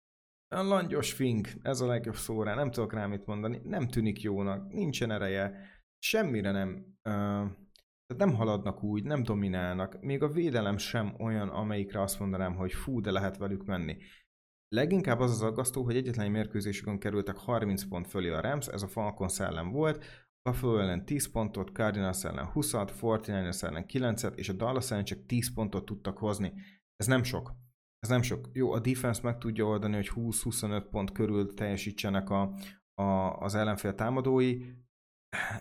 olyan 0.54 0.66
langyos 0.66 1.12
fink, 1.12 1.48
ez 1.62 1.80
a 1.80 1.86
legjobb 1.86 2.14
szó 2.14 2.42
rá, 2.42 2.54
nem 2.54 2.70
tudok 2.70 2.92
rá 2.92 3.06
mit 3.06 3.26
mondani, 3.26 3.60
nem 3.64 3.88
tűnik 3.88 4.22
jónak, 4.22 4.72
nincsen 4.72 5.10
ereje, 5.10 5.68
semmire 5.98 6.50
nem, 6.50 6.68
uh, 7.04 7.50
tehát 8.06 8.24
nem 8.24 8.34
haladnak 8.34 8.82
úgy, 8.82 9.04
nem 9.04 9.22
dominálnak, 9.22 10.00
még 10.00 10.22
a 10.22 10.28
védelem 10.28 10.76
sem 10.76 11.14
olyan, 11.18 11.48
amelyikre 11.48 12.00
azt 12.00 12.18
mondanám, 12.18 12.54
hogy 12.54 12.72
fú, 12.72 13.00
de 13.00 13.10
lehet 13.10 13.36
velük 13.36 13.64
menni. 13.64 13.96
Leginkább 14.74 15.20
az 15.20 15.30
az 15.30 15.42
aggasztó, 15.42 15.84
hogy 15.84 15.96
egyetlen 15.96 16.30
mérkőzésükön 16.30 16.98
kerültek 16.98 17.36
30 17.36 17.84
pont 17.84 18.06
fölé 18.06 18.28
a 18.28 18.40
Rams, 18.40 18.66
ez 18.66 18.82
a 18.82 18.88
Falcons 18.88 19.40
ellen 19.40 19.70
volt, 19.70 20.04
Buffalo 20.42 20.78
ellen 20.78 21.04
10 21.04 21.30
pontot, 21.30 21.70
Cardinals 21.70 22.24
ellen 22.24 22.50
20-at, 22.54 22.90
49ers 23.00 23.62
ellen 23.62 23.84
9-et, 23.88 24.36
és 24.36 24.48
a 24.48 24.52
Dallas 24.52 24.90
ellen 24.90 25.04
csak 25.04 25.26
10 25.26 25.54
pontot 25.54 25.84
tudtak 25.84 26.18
hozni. 26.18 26.52
Ez 26.96 27.06
nem 27.06 27.22
sok. 27.22 27.54
Ez 27.98 28.08
nem 28.08 28.22
sok. 28.22 28.48
Jó, 28.52 28.72
a 28.72 28.80
defense 28.80 29.20
meg 29.22 29.38
tudja 29.38 29.64
oldani, 29.64 29.94
hogy 29.94 30.10
20-25 30.14 30.86
pont 30.90 31.12
körül 31.12 31.54
teljesítsenek 31.54 32.30
a, 32.30 32.54
a, 32.94 33.36
az 33.38 33.54
ellenfél 33.54 33.94
támadói, 33.94 34.62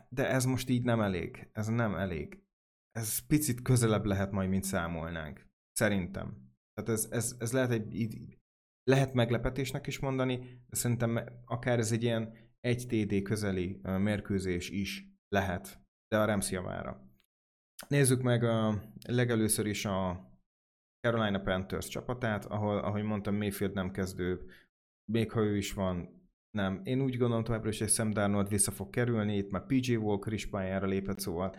de 0.10 0.30
ez 0.30 0.46
most 0.46 0.70
így 0.70 0.84
nem 0.84 1.02
elég. 1.02 1.50
Ez 1.52 1.68
nem 1.68 1.96
elég. 1.96 2.44
Ez 2.92 3.20
picit 3.20 3.62
közelebb 3.62 4.06
lehet 4.06 4.32
majd, 4.32 4.50
mint 4.50 4.64
számolnánk. 4.64 5.48
Szerintem. 5.72 6.52
Tehát 6.74 6.90
ez, 6.90 7.08
ez, 7.12 7.36
ez 7.40 7.52
lehet 7.52 7.72
egy, 7.72 8.39
lehet 8.90 9.14
meglepetésnek 9.14 9.88
is 9.88 10.00
mondani, 10.00 10.38
de 10.68 10.76
szerintem 10.76 11.20
akár 11.46 11.80
ez 11.80 11.92
egy 11.92 12.04
ilyen 12.04 12.34
egy 12.60 12.86
TD 12.88 13.22
közeli 13.22 13.80
mérkőzés 13.84 14.70
is 14.70 15.06
lehet, 15.28 15.80
de 16.08 16.20
a 16.20 16.26
Rams 16.26 16.52
javára. 16.52 17.08
Nézzük 17.88 18.22
meg 18.22 18.44
a 18.44 18.84
legelőször 19.08 19.66
is 19.66 19.86
a 19.86 20.28
Carolina 21.08 21.42
Panthers 21.42 21.88
csapatát, 21.88 22.46
ahol, 22.46 22.78
ahogy 22.78 23.04
mondtam, 23.04 23.36
Mayfield 23.36 23.74
nem 23.74 23.92
kezdő, 23.92 24.46
még 25.12 25.32
ha 25.32 25.42
ő 25.42 25.58
is 25.58 25.74
van, 25.74 26.24
nem. 26.58 26.82
Én 26.84 27.02
úgy 27.02 27.18
gondolom 27.18 27.44
továbbra 27.44 27.70
is, 27.70 27.80
hogy 27.80 27.90
Sam 27.90 28.10
Darnold 28.10 28.50
vissza 28.50 28.72
fog 28.72 28.90
kerülni, 28.90 29.38
itt 29.38 29.52
már 29.52 29.66
PJ 29.66 29.96
Walker 29.96 30.34
is 30.34 30.50
pályára 30.50 30.88
lépett, 30.88 31.20
szóval 31.20 31.56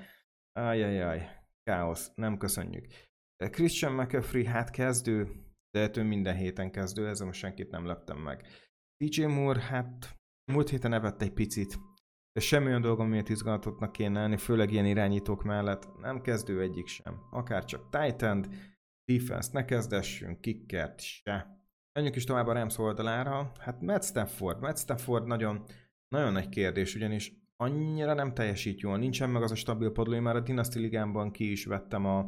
ajajaj, 0.52 1.28
káosz, 1.62 2.12
nem 2.14 2.38
köszönjük. 2.38 2.86
Christian 3.36 3.92
McCaffrey, 3.92 4.44
hát 4.44 4.70
kezdő, 4.70 5.49
de 5.70 5.90
ő 5.96 6.02
minden 6.02 6.36
héten 6.36 6.70
kezdő, 6.70 7.08
ezzel 7.08 7.26
most 7.26 7.40
senkit 7.40 7.70
nem 7.70 7.86
leptem 7.86 8.18
meg. 8.18 8.46
DJ 8.96 9.24
Moore, 9.24 9.60
hát 9.60 10.16
múlt 10.52 10.68
héten 10.68 10.92
evett 10.92 11.22
egy 11.22 11.32
picit, 11.32 11.78
de 12.32 12.40
semmi 12.40 12.66
olyan 12.66 12.80
dolgom, 12.80 13.08
miért 13.08 13.28
izgalatottnak 13.28 13.92
kéne 13.92 14.20
lenni, 14.20 14.36
főleg 14.36 14.72
ilyen 14.72 14.86
irányítók 14.86 15.42
mellett, 15.42 15.98
nem 16.00 16.20
kezdő 16.20 16.60
egyik 16.60 16.86
sem. 16.86 17.20
Akár 17.30 17.64
csak 17.64 17.88
Titan, 17.88 18.46
defense 19.04 19.50
ne 19.52 19.64
kezdessünk, 19.64 20.40
kickert 20.40 21.00
se. 21.00 21.58
Menjünk 21.92 22.16
is 22.16 22.24
tovább 22.24 22.46
a 22.46 22.52
Rams 22.52 22.78
oldalára. 22.78 23.52
Hát 23.58 23.80
Matt 23.80 24.04
Stafford. 24.04 24.60
Matt 24.60 24.78
Stafford 24.78 25.26
nagyon, 25.26 25.64
nagyon 26.08 26.32
nagy 26.32 26.48
kérdés, 26.48 26.94
ugyanis 26.94 27.32
annyira 27.56 28.14
nem 28.14 28.34
teljesít 28.34 28.80
jól. 28.80 28.98
Nincsen 28.98 29.30
meg 29.30 29.42
az 29.42 29.50
a 29.50 29.54
stabil 29.54 29.90
padlói, 29.90 30.18
már 30.18 30.36
a 30.36 30.40
Dynasty 30.40 30.78
Ligámban 30.78 31.30
ki 31.30 31.50
is 31.50 31.64
vettem 31.64 32.06
a, 32.06 32.18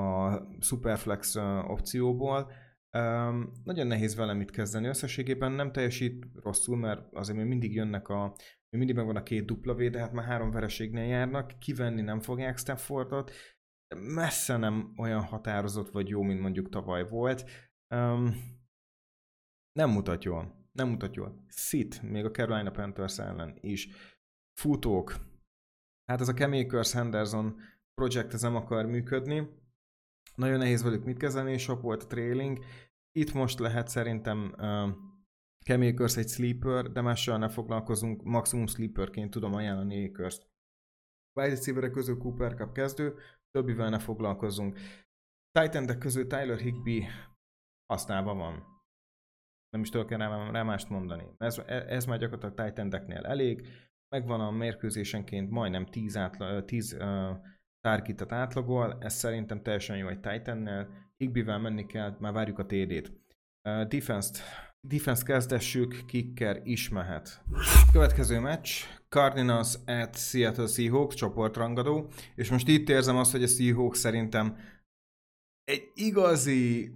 a 0.00 0.40
Superflex 0.60 1.34
opcióból. 1.66 2.52
Um, 2.98 3.52
nagyon 3.64 3.86
nehéz 3.86 4.14
vele 4.14 4.32
mit 4.32 4.50
kezdeni. 4.50 4.86
Összességében 4.86 5.52
nem 5.52 5.72
teljesít 5.72 6.26
rosszul, 6.42 6.76
mert 6.76 7.14
azért 7.14 7.38
még 7.38 7.46
mindig 7.46 7.74
jönnek 7.74 8.08
a 8.08 8.34
még 8.68 8.80
mindig 8.80 8.96
megvan 8.96 9.16
a 9.16 9.22
két 9.22 9.44
dupla 9.44 9.74
véd, 9.74 9.92
de 9.92 9.98
hát 9.98 10.12
már 10.12 10.24
három 10.24 10.50
vereségnél 10.50 11.04
járnak, 11.04 11.58
kivenni 11.58 12.00
nem 12.00 12.20
fogják 12.20 12.58
Staffordot, 12.58 13.32
messze 13.94 14.56
nem 14.56 14.92
olyan 14.96 15.22
határozott 15.22 15.90
vagy 15.90 16.08
jó, 16.08 16.22
mint 16.22 16.40
mondjuk 16.40 16.68
tavaly 16.68 17.08
volt. 17.08 17.50
Um, 17.94 18.34
nem 19.72 19.90
mutat 19.90 20.24
jól. 20.24 20.68
Nem 20.72 20.88
mutat 20.88 21.14
jól. 21.14 21.44
Szit, 21.48 22.02
még 22.02 22.24
a 22.24 22.30
Carolina 22.30 22.70
Panthers 22.70 23.18
ellen 23.18 23.58
is. 23.60 23.88
Futók. 24.60 25.16
Hát 26.04 26.20
ez 26.20 26.28
a 26.28 26.34
Chemikers 26.34 26.92
Henderson 26.92 27.60
projekt 27.94 28.32
ez 28.32 28.42
nem 28.42 28.56
akar 28.56 28.86
működni. 28.86 29.48
Nagyon 30.34 30.58
nehéz 30.58 30.82
velük 30.82 31.04
mit 31.04 31.18
kezdeni, 31.18 31.58
sok 31.58 31.80
volt 31.80 32.08
trailing. 32.08 32.64
Itt 33.18 33.32
most 33.32 33.58
lehet 33.58 33.88
szerintem 33.88 34.54
uh, 34.58 34.90
Chemikers 35.64 36.16
egy 36.16 36.28
sleeper, 36.28 36.92
de 36.92 37.00
mással 37.00 37.38
ne 37.38 37.48
foglalkozunk, 37.48 38.22
maximum 38.22 38.66
sleeperként 38.66 39.30
tudom 39.30 39.54
ajánlani 39.54 40.08
Akers-t. 40.08 40.50
Wide 41.40 41.54
receiver 41.54 41.90
közül 41.90 42.18
Cooper 42.18 42.54
Cup 42.54 42.72
kezdő, 42.72 43.14
többivel 43.50 43.88
ne 43.88 43.98
foglalkozzunk. 43.98 44.78
titan 45.50 45.98
közül 45.98 46.26
Tyler 46.26 46.58
Higby 46.58 47.06
használva 47.86 48.34
van. 48.34 48.70
Nem 49.70 49.80
is 49.80 49.88
tudok 49.88 50.10
rá, 50.10 50.62
mást 50.62 50.88
mondani. 50.88 51.34
Ez, 51.38 51.58
ez 51.66 52.04
már 52.04 52.18
gyakorlatilag 52.18 52.72
titan 52.72 53.12
elég. 53.24 53.68
Megvan 54.08 54.40
a 54.40 54.50
mérkőzésenként 54.50 55.50
majdnem 55.50 55.86
10, 55.86 56.16
átla, 56.16 56.64
10 56.64 56.92
uh, 56.92 57.36
targetet 57.82 58.32
átlagol, 58.32 58.96
ez 59.00 59.14
szerintem 59.14 59.62
teljesen 59.62 59.96
jó 59.96 60.08
egy 60.08 60.20
Titan-nel. 60.20 60.88
Higby-vel 61.16 61.58
menni 61.58 61.86
kell, 61.86 62.16
már 62.18 62.32
várjuk 62.32 62.58
a 62.58 62.66
TD-t. 62.66 63.12
Uh, 63.68 63.86
defense-t 63.86 64.42
Defense 64.88 65.24
kezdessük, 65.24 66.04
kicker 66.06 66.60
is 66.64 66.88
mehet. 66.88 67.42
Következő 67.92 68.38
meccs, 68.38 68.70
Cardinals 69.08 69.74
at 69.86 70.16
Seattle 70.16 70.66
Seahawks, 70.66 71.14
csoportrangadó, 71.14 72.10
és 72.34 72.50
most 72.50 72.68
itt 72.68 72.88
érzem 72.88 73.16
azt, 73.16 73.30
hogy 73.30 73.42
a 73.42 73.46
Seahawks 73.46 73.98
szerintem 73.98 74.56
egy 75.64 75.90
igazi 75.94 76.94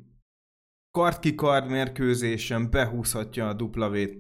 kard-kikard 0.90 1.70
mérkőzésen 1.70 2.70
behúzhatja 2.70 3.48
a 3.48 3.54
duplavét. 3.54 4.18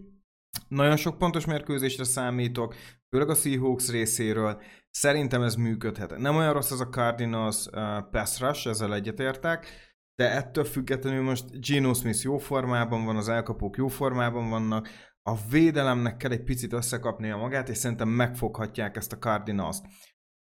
Nagyon 0.68 0.96
sok 0.96 1.18
pontos 1.18 1.44
mérkőzésre 1.44 2.04
számítok, 2.04 2.74
főleg 3.10 3.28
a 3.28 3.34
Seahawks 3.34 3.90
részéről. 3.90 4.62
Szerintem 4.98 5.42
ez 5.42 5.54
működhet. 5.54 6.18
Nem 6.18 6.36
olyan 6.36 6.52
rossz 6.52 6.70
az 6.70 6.80
a 6.80 6.88
Cardinals 6.88 7.66
uh, 7.66 8.10
pass 8.10 8.40
rush, 8.40 8.66
ezzel 8.66 8.94
egyetértek, 8.94 9.66
de 10.14 10.30
ettől 10.30 10.64
függetlenül 10.64 11.22
most 11.22 11.66
Geno 11.66 11.94
Smith 11.94 12.22
jó 12.22 12.38
formában 12.38 13.04
van, 13.04 13.16
az 13.16 13.28
elkapók 13.28 13.76
jó 13.76 13.88
formában 13.88 14.48
vannak, 14.48 14.88
a 15.22 15.36
védelemnek 15.50 16.16
kell 16.16 16.30
egy 16.30 16.42
picit 16.42 16.72
összekapnia 16.72 17.36
magát, 17.36 17.68
és 17.68 17.76
szerintem 17.76 18.08
megfoghatják 18.08 18.96
ezt 18.96 19.12
a 19.12 19.18
Cardinals-t. 19.18 19.84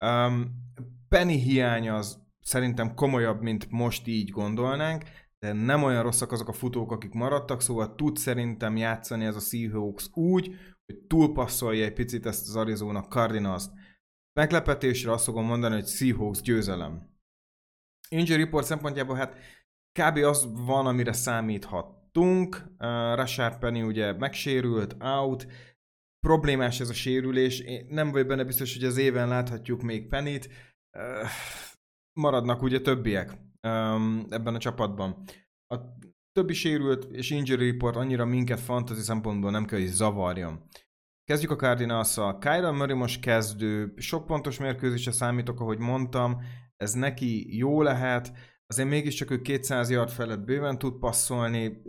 Um, 0.04 0.50
Penny 1.08 1.38
hiány 1.38 1.88
az 1.88 2.18
szerintem 2.40 2.94
komolyabb, 2.94 3.42
mint 3.42 3.70
most 3.70 4.06
így 4.06 4.30
gondolnánk, 4.30 5.04
de 5.38 5.52
nem 5.52 5.82
olyan 5.82 6.02
rosszak 6.02 6.32
azok 6.32 6.48
a 6.48 6.52
futók, 6.52 6.92
akik 6.92 7.12
maradtak, 7.12 7.60
szóval 7.62 7.94
tud 7.94 8.16
szerintem 8.16 8.76
játszani 8.76 9.24
ez 9.24 9.36
a 9.36 9.40
Seahawks 9.40 10.08
úgy, 10.12 10.54
hogy 10.86 10.98
túlpasszolja 11.06 11.84
egy 11.84 11.92
picit 11.92 12.26
ezt 12.26 12.48
az 12.48 12.56
Arizona 12.56 13.02
Cardinals-t. 13.02 13.70
Meglepetésre 14.40 15.12
azt 15.12 15.24
fogom 15.24 15.44
mondani, 15.44 15.74
hogy 15.74 15.86
Seahawks 15.86 16.40
győzelem. 16.40 17.14
Injury 18.08 18.42
report 18.42 18.66
szempontjából 18.66 19.16
hát 19.16 19.36
kb. 20.00 20.16
az 20.16 20.64
van, 20.66 20.86
amire 20.86 21.12
számíthattunk. 21.12 22.56
Uh, 22.56 23.14
Rashard 23.14 23.58
Penny 23.58 23.82
ugye 23.82 24.12
megsérült, 24.12 24.96
out, 25.02 25.46
problémás 26.26 26.80
ez 26.80 26.88
a 26.88 26.94
sérülés, 26.94 27.60
én 27.60 27.86
nem 27.88 28.10
vagy 28.10 28.26
benne 28.26 28.44
biztos, 28.44 28.74
hogy 28.74 28.84
az 28.84 28.96
éven 28.96 29.28
láthatjuk 29.28 29.82
még 29.82 30.08
Penit. 30.08 30.48
Uh, 30.98 31.28
maradnak 32.20 32.62
ugye 32.62 32.80
többiek 32.80 33.30
um, 33.62 34.26
ebben 34.28 34.54
a 34.54 34.58
csapatban. 34.58 35.24
A 35.66 35.76
többi 36.32 36.54
sérült 36.54 37.04
és 37.04 37.30
injury 37.30 37.70
report 37.70 37.96
annyira 37.96 38.24
minket 38.24 38.60
fantasy 38.60 39.00
szempontból 39.00 39.50
nem 39.50 39.64
kell, 39.64 39.78
hogy 39.78 39.88
zavarjon. 39.88 40.68
Kezdjük 41.26 41.50
a 41.50 41.56
Cardinals-szal. 41.56 42.38
Kyler 42.38 42.72
Murray 42.72 42.96
most 42.96 43.20
kezdő, 43.20 43.94
sok 43.96 44.26
pontos 44.26 44.58
mérkőzésre 44.58 45.12
számítok, 45.12 45.60
ahogy 45.60 45.78
mondtam, 45.78 46.42
ez 46.76 46.92
neki 46.92 47.56
jó 47.56 47.82
lehet, 47.82 48.32
azért 48.66 48.88
mégiscsak 48.88 49.30
ő 49.30 49.40
200 49.40 49.90
yard 49.90 50.10
felett 50.10 50.44
bőven 50.44 50.78
tud 50.78 50.98
passzolni, 50.98 51.82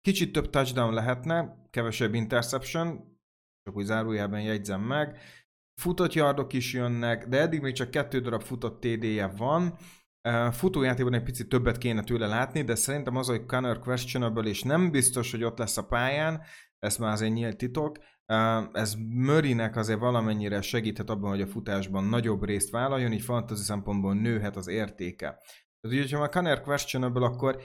kicsit 0.00 0.32
több 0.32 0.50
touchdown 0.50 0.94
lehetne, 0.94 1.66
kevesebb 1.70 2.14
interception, 2.14 3.18
csak 3.62 3.76
úgy 3.76 3.84
zárójában 3.84 4.40
jegyzem 4.40 4.80
meg, 4.80 5.18
futott 5.80 6.12
yardok 6.12 6.52
is 6.52 6.72
jönnek, 6.72 7.28
de 7.28 7.40
eddig 7.40 7.60
még 7.60 7.74
csak 7.74 7.90
kettő 7.90 8.20
darab 8.20 8.42
futott 8.42 8.80
TD-je 8.80 9.26
van, 9.26 9.78
Futójátékban 10.50 11.14
egy 11.14 11.22
picit 11.22 11.48
többet 11.48 11.78
kéne 11.78 12.02
tőle 12.02 12.26
látni, 12.26 12.62
de 12.62 12.74
szerintem 12.74 13.16
az, 13.16 13.26
hogy 13.26 13.46
Connor 13.46 13.78
questionable, 13.78 14.48
és 14.48 14.62
nem 14.62 14.90
biztos, 14.90 15.30
hogy 15.30 15.44
ott 15.44 15.58
lesz 15.58 15.76
a 15.76 15.86
pályán, 15.86 16.42
ez 16.78 16.96
már 16.96 17.12
azért 17.12 17.32
nyílt 17.32 17.56
titok, 17.56 17.98
ez 18.72 18.94
Mörinek 19.08 19.76
azért 19.76 19.98
valamennyire 19.98 20.60
segíthet 20.60 21.10
abban, 21.10 21.30
hogy 21.30 21.40
a 21.40 21.46
futásban 21.46 22.04
nagyobb 22.04 22.44
részt 22.44 22.70
vállaljon, 22.70 23.12
így 23.12 23.22
fantasy 23.22 23.62
szempontból 23.62 24.14
nőhet 24.14 24.56
az 24.56 24.68
értéke. 24.68 25.38
Tehát, 25.80 25.98
hogyha 25.98 26.18
már 26.18 26.28
Connor 26.28 26.60
questionable, 26.60 27.24
akkor 27.24 27.62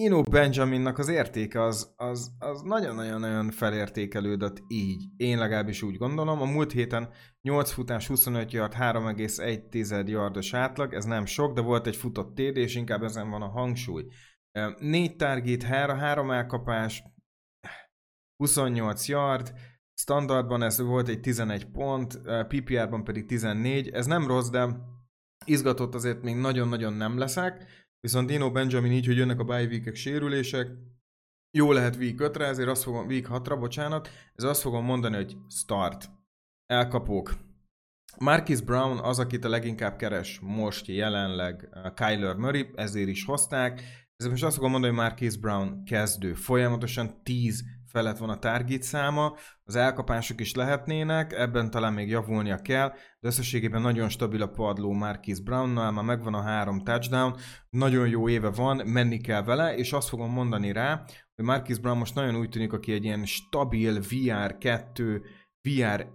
Ino 0.00 0.22
Benjaminnak 0.22 0.98
az 0.98 1.08
értéke 1.08 1.62
az, 1.62 1.92
az, 1.96 2.30
az 2.38 2.62
nagyon-nagyon-nagyon 2.62 3.50
felértékelődött 3.50 4.62
így. 4.68 5.04
Én 5.16 5.38
legalábbis 5.38 5.82
úgy 5.82 5.96
gondolom. 5.96 6.40
A 6.40 6.44
múlt 6.44 6.72
héten 6.72 7.08
8 7.40 7.70
futás, 7.70 8.06
25 8.06 8.52
yard, 8.52 8.72
3,1 8.74 10.08
yardos 10.08 10.54
átlag, 10.54 10.94
ez 10.94 11.04
nem 11.04 11.26
sok, 11.26 11.54
de 11.54 11.60
volt 11.60 11.86
egy 11.86 11.96
futott 11.96 12.34
TD, 12.34 12.56
és 12.56 12.74
inkább 12.74 13.02
ezen 13.02 13.30
van 13.30 13.42
a 13.42 13.48
hangsúly. 13.48 14.04
4 14.78 15.16
target, 15.16 15.62
3 15.62 16.30
elkapás, 16.30 17.02
28 18.36 19.08
yard, 19.08 19.52
standardban 20.00 20.62
ez 20.62 20.80
volt 20.80 21.08
egy 21.08 21.20
11 21.20 21.64
pont, 21.64 22.20
PPR-ban 22.48 23.04
pedig 23.04 23.26
14, 23.26 23.88
ez 23.88 24.06
nem 24.06 24.26
rossz, 24.26 24.48
de 24.48 24.68
izgatott 25.44 25.94
azért 25.94 26.22
még 26.22 26.36
nagyon-nagyon 26.36 26.92
nem 26.92 27.18
leszek, 27.18 27.66
viszont 28.00 28.26
Dino 28.26 28.50
Benjamin 28.50 28.92
így, 28.92 29.06
hogy 29.06 29.16
jönnek 29.16 29.40
a 29.40 29.44
bye 29.44 29.94
sérülések, 29.94 30.68
jó 31.56 31.72
lehet 31.72 31.96
week 31.96 32.14
5-re, 32.18 32.46
ezért 32.46 32.68
azt 32.68 32.82
fogom, 32.82 33.06
week 33.06 33.26
6-ra, 33.30 33.56
bocsánat, 33.58 34.08
ez 34.34 34.44
azt 34.44 34.60
fogom 34.60 34.84
mondani, 34.84 35.16
hogy 35.16 35.36
start. 35.48 36.10
Elkapók. 36.66 37.34
Marcus 38.18 38.60
Brown 38.60 38.98
az, 38.98 39.18
akit 39.18 39.44
a 39.44 39.48
leginkább 39.48 39.96
keres 39.96 40.40
most 40.42 40.86
jelenleg 40.86 41.68
Kyler 41.94 42.36
Murray, 42.36 42.70
ezért 42.74 43.08
is 43.08 43.24
hozták. 43.24 43.80
Ezért 44.16 44.32
most 44.32 44.44
azt 44.44 44.54
fogom 44.54 44.70
mondani, 44.70 44.94
hogy 44.94 45.02
Marcus 45.02 45.36
Brown 45.36 45.84
kezdő. 45.84 46.34
Folyamatosan 46.34 47.22
10 47.22 47.64
felett 47.90 48.18
van 48.18 48.30
a 48.30 48.38
target 48.38 48.82
száma, 48.82 49.36
az 49.64 49.76
elkapások 49.76 50.40
is 50.40 50.54
lehetnének, 50.54 51.32
ebben 51.32 51.70
talán 51.70 51.92
még 51.92 52.08
javulnia 52.08 52.56
kell, 52.56 52.88
de 53.20 53.28
összességében 53.28 53.82
nagyon 53.82 54.08
stabil 54.08 54.42
a 54.42 54.46
padló 54.46 54.92
Marquis 54.92 55.40
Brownnal, 55.40 55.90
már 55.90 56.04
megvan 56.04 56.34
a 56.34 56.42
három 56.42 56.80
touchdown, 56.80 57.36
nagyon 57.70 58.08
jó 58.08 58.28
éve 58.28 58.50
van, 58.50 58.86
menni 58.86 59.20
kell 59.20 59.42
vele, 59.42 59.76
és 59.76 59.92
azt 59.92 60.08
fogom 60.08 60.30
mondani 60.30 60.72
rá, 60.72 61.04
hogy 61.34 61.44
Marquis 61.44 61.78
Brown 61.78 61.98
most 61.98 62.14
nagyon 62.14 62.36
úgy 62.36 62.48
tűnik, 62.48 62.72
aki 62.72 62.92
egy 62.92 63.04
ilyen 63.04 63.24
stabil 63.24 63.98
VR2, 64.00 65.20
VR 65.62 66.06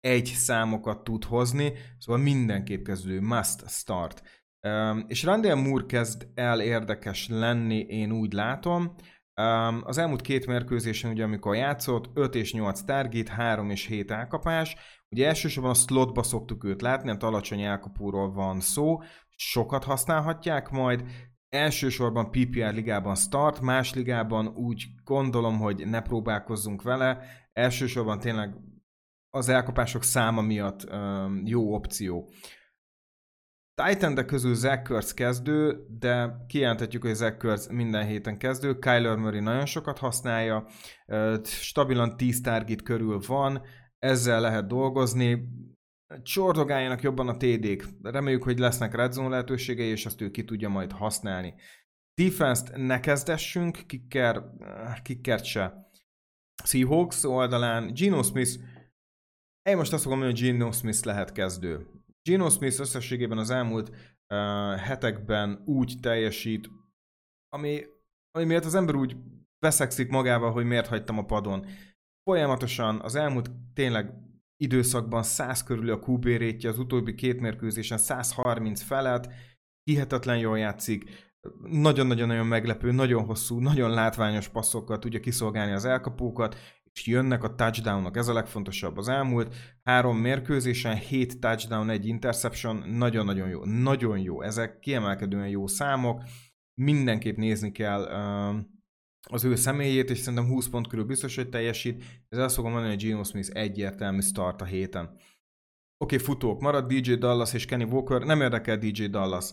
egy 0.00 0.26
számokat 0.26 1.04
tud 1.04 1.24
hozni, 1.24 1.72
szóval 1.98 2.22
mindenképp 2.22 2.84
kezdő, 2.84 3.20
must 3.20 3.68
start. 3.68 4.22
Um, 4.68 5.04
és 5.08 5.22
Randall 5.22 5.54
Moore 5.54 5.86
kezd 5.86 6.28
el 6.34 6.60
érdekes 6.60 7.28
lenni, 7.28 7.78
én 7.78 8.12
úgy 8.12 8.32
látom. 8.32 8.94
Az 9.82 9.98
elmúlt 9.98 10.20
két 10.20 10.46
mérkőzésen, 10.46 11.10
ugye 11.10 11.24
amikor 11.24 11.54
játszott, 11.54 12.10
5 12.14 12.34
és 12.34 12.52
8 12.52 12.80
target, 12.80 13.28
3 13.28 13.70
és 13.70 13.86
7 13.86 14.10
elkapás. 14.10 14.76
Ugye 15.08 15.26
elsősorban 15.26 15.70
a 15.70 15.74
slotba 15.74 16.22
szoktuk 16.22 16.64
őt 16.64 16.82
látni, 16.82 17.08
mert 17.08 17.22
alacsony 17.22 17.62
elkapóról 17.62 18.32
van 18.32 18.60
szó, 18.60 18.98
sokat 19.36 19.84
használhatják 19.84 20.70
majd. 20.70 21.04
Elsősorban 21.48 22.30
PPR 22.30 22.74
ligában 22.74 23.14
start, 23.14 23.60
más 23.60 23.94
ligában 23.94 24.46
úgy 24.46 24.86
gondolom, 25.04 25.58
hogy 25.58 25.86
ne 25.86 26.00
próbálkozzunk 26.00 26.82
vele. 26.82 27.22
Elsősorban 27.52 28.18
tényleg 28.18 28.54
az 29.30 29.48
elkapások 29.48 30.02
száma 30.02 30.40
miatt 30.40 30.90
um, 30.92 31.42
jó 31.44 31.74
opció 31.74 32.30
titan 33.88 34.26
közül 34.26 34.54
Zach 34.54 34.82
Kurtz 34.82 35.14
kezdő, 35.14 35.86
de 35.98 36.44
kijelenthetjük, 36.46 37.02
hogy 37.02 37.14
Zach 37.14 37.36
Kurtz 37.36 37.68
minden 37.68 38.06
héten 38.06 38.38
kezdő. 38.38 38.78
Kyler 38.78 39.16
Murray 39.16 39.40
nagyon 39.40 39.66
sokat 39.66 39.98
használja, 39.98 40.66
stabilan 41.42 42.16
10 42.16 42.40
target 42.40 42.82
körül 42.82 43.20
van, 43.26 43.62
ezzel 43.98 44.40
lehet 44.40 44.66
dolgozni. 44.66 45.48
Csordogáljanak 46.22 47.02
jobban 47.02 47.28
a 47.28 47.36
TD-k. 47.36 47.88
Reméljük, 48.02 48.42
hogy 48.42 48.58
lesznek 48.58 48.94
red 48.94 49.12
zone 49.12 49.28
lehetőségei, 49.28 49.88
és 49.88 50.06
azt 50.06 50.20
ő 50.20 50.30
ki 50.30 50.44
tudja 50.44 50.68
majd 50.68 50.92
használni. 50.92 51.54
Defense-t 52.14 52.76
ne 52.76 53.00
kezdessünk, 53.00 53.78
kicker, 53.86 54.44
kickert 55.02 55.44
se. 55.44 55.90
Seahawks 56.64 57.24
oldalán 57.24 57.92
Geno 57.94 58.22
Smith, 58.22 58.50
én 59.62 59.76
most 59.76 59.92
azt 59.92 60.02
fogom 60.02 60.18
mondani, 60.18 60.40
hogy 60.40 60.50
Geno 60.50 60.72
Smith 60.72 61.04
lehet 61.04 61.32
kezdő. 61.32 61.86
Geno 62.22 62.48
Smith 62.48 62.80
összességében 62.80 63.38
az 63.38 63.50
elmúlt 63.50 63.88
uh, 63.88 63.96
hetekben 64.76 65.62
úgy 65.64 65.94
teljesít, 66.00 66.70
ami, 67.48 67.82
ami 68.30 68.44
miatt 68.44 68.64
az 68.64 68.74
ember 68.74 68.94
úgy 68.94 69.16
veszekszik 69.58 70.08
magával, 70.08 70.52
hogy 70.52 70.64
miért 70.64 70.86
hagytam 70.86 71.18
a 71.18 71.24
padon. 71.24 71.66
Folyamatosan 72.22 73.00
az 73.00 73.14
elmúlt 73.14 73.50
tényleg 73.74 74.14
időszakban 74.56 75.22
100 75.22 75.62
körül 75.62 75.90
a 75.90 75.98
QB 76.06 76.24
rétje, 76.24 76.68
az 76.68 76.78
utóbbi 76.78 77.14
két 77.14 77.40
mérkőzésen 77.40 77.98
130 77.98 78.82
felett, 78.82 79.28
hihetetlen 79.82 80.38
jól 80.38 80.58
játszik, 80.58 81.30
nagyon-nagyon-nagyon 81.70 82.46
meglepő, 82.46 82.92
nagyon 82.92 83.24
hosszú, 83.24 83.58
nagyon 83.58 83.90
látványos 83.90 84.48
passzokkal 84.48 84.98
tudja 84.98 85.20
kiszolgálni 85.20 85.72
az 85.72 85.84
elkapókat, 85.84 86.56
és 86.94 87.06
jönnek 87.06 87.42
a 87.42 87.54
touchdownok, 87.54 88.16
ez 88.16 88.28
a 88.28 88.32
legfontosabb. 88.32 88.96
Az 88.96 89.08
elmúlt 89.08 89.54
három 89.82 90.16
mérkőzésen 90.16 90.96
7 90.96 91.40
touchdown, 91.40 91.90
egy 91.90 92.06
interception, 92.06 92.88
nagyon-nagyon 92.88 93.48
jó, 93.48 93.64
nagyon 93.64 94.18
jó. 94.18 94.42
Ezek 94.42 94.78
kiemelkedően 94.78 95.48
jó 95.48 95.66
számok, 95.66 96.22
mindenképp 96.74 97.36
nézni 97.36 97.72
kell 97.72 98.02
az 99.28 99.44
ő 99.44 99.54
személyét, 99.54 100.10
és 100.10 100.18
szerintem 100.18 100.48
20 100.48 100.68
pont 100.68 100.86
körül 100.86 101.04
biztos, 101.04 101.36
hogy 101.36 101.48
teljesít. 101.48 102.04
Ez 102.28 102.38
azt 102.38 102.54
fogom 102.54 102.70
mondani, 102.70 102.94
hogy 102.94 103.04
Geno 103.04 103.24
Smith 103.24 103.50
egyértelmű 103.52 104.20
start 104.20 104.60
a 104.60 104.64
héten. 104.64 105.04
Oké, 105.04 106.14
okay, 106.14 106.18
futók, 106.18 106.60
marad 106.60 106.92
DJ 106.92 107.12
Dallas 107.12 107.54
és 107.54 107.64
Kenny 107.64 107.82
Walker, 107.82 108.22
nem 108.22 108.40
érdekel 108.40 108.78
DJ 108.78 109.04
Dallas. 109.04 109.50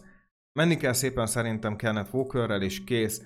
Menni 0.60 0.78
kell 0.78 0.94
szépen 0.94 1.28
szerintem 1.28 1.76
Kenneth 1.76 2.16
Walkerrel, 2.16 2.62
és 2.62 2.84
kész 2.84 3.22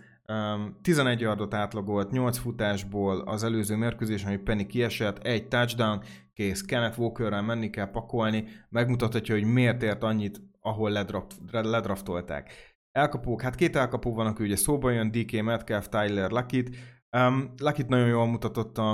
11 0.82 1.19
yardot 1.19 1.53
átlagolt, 1.53 2.11
8 2.11 2.38
futásból 2.38 3.19
az 3.19 3.43
előző 3.43 3.75
mérkőzésen, 3.75 4.29
hogy 4.29 4.43
Penny 4.43 4.65
kiesett, 4.67 5.17
egy 5.17 5.47
touchdown, 5.47 6.03
kész, 6.34 6.61
Kenneth 6.61 6.99
Walkerrel 6.99 7.41
menni 7.41 7.69
kell 7.69 7.91
pakolni, 7.91 8.47
megmutathatja, 8.69 9.36
hogy 9.36 9.43
miért 9.43 9.84
ért 9.84 10.03
annyit, 10.03 10.41
ahol 10.59 10.89
ledraft, 10.91 11.36
ledraftolták. 11.51 12.51
Elkapók, 12.91 13.41
hát 13.41 13.55
két 13.55 13.75
elkapó 13.75 14.13
van, 14.13 14.27
aki 14.27 14.43
ugye 14.43 14.55
szóba 14.55 14.91
jön, 14.91 15.11
DK 15.11 15.41
Metcalf, 15.41 15.88
Tyler 15.88 16.32
Luckit. 16.32 16.75
Um, 17.17 17.53
Luckit 17.57 17.88
nagyon 17.88 18.07
jól 18.07 18.25
mutatott 18.25 18.77
a, 18.77 18.89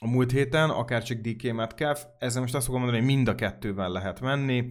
a 0.00 0.08
múlt 0.08 0.30
héten, 0.30 0.70
akár 0.70 1.02
csak 1.02 1.18
DK 1.18 1.52
Metcalf, 1.52 2.04
ezzel 2.18 2.40
most 2.40 2.54
azt 2.54 2.66
fogom 2.66 2.80
mondani, 2.80 3.02
hogy 3.04 3.14
mind 3.14 3.28
a 3.28 3.34
kettővel 3.34 3.90
lehet 3.90 4.20
menni. 4.20 4.68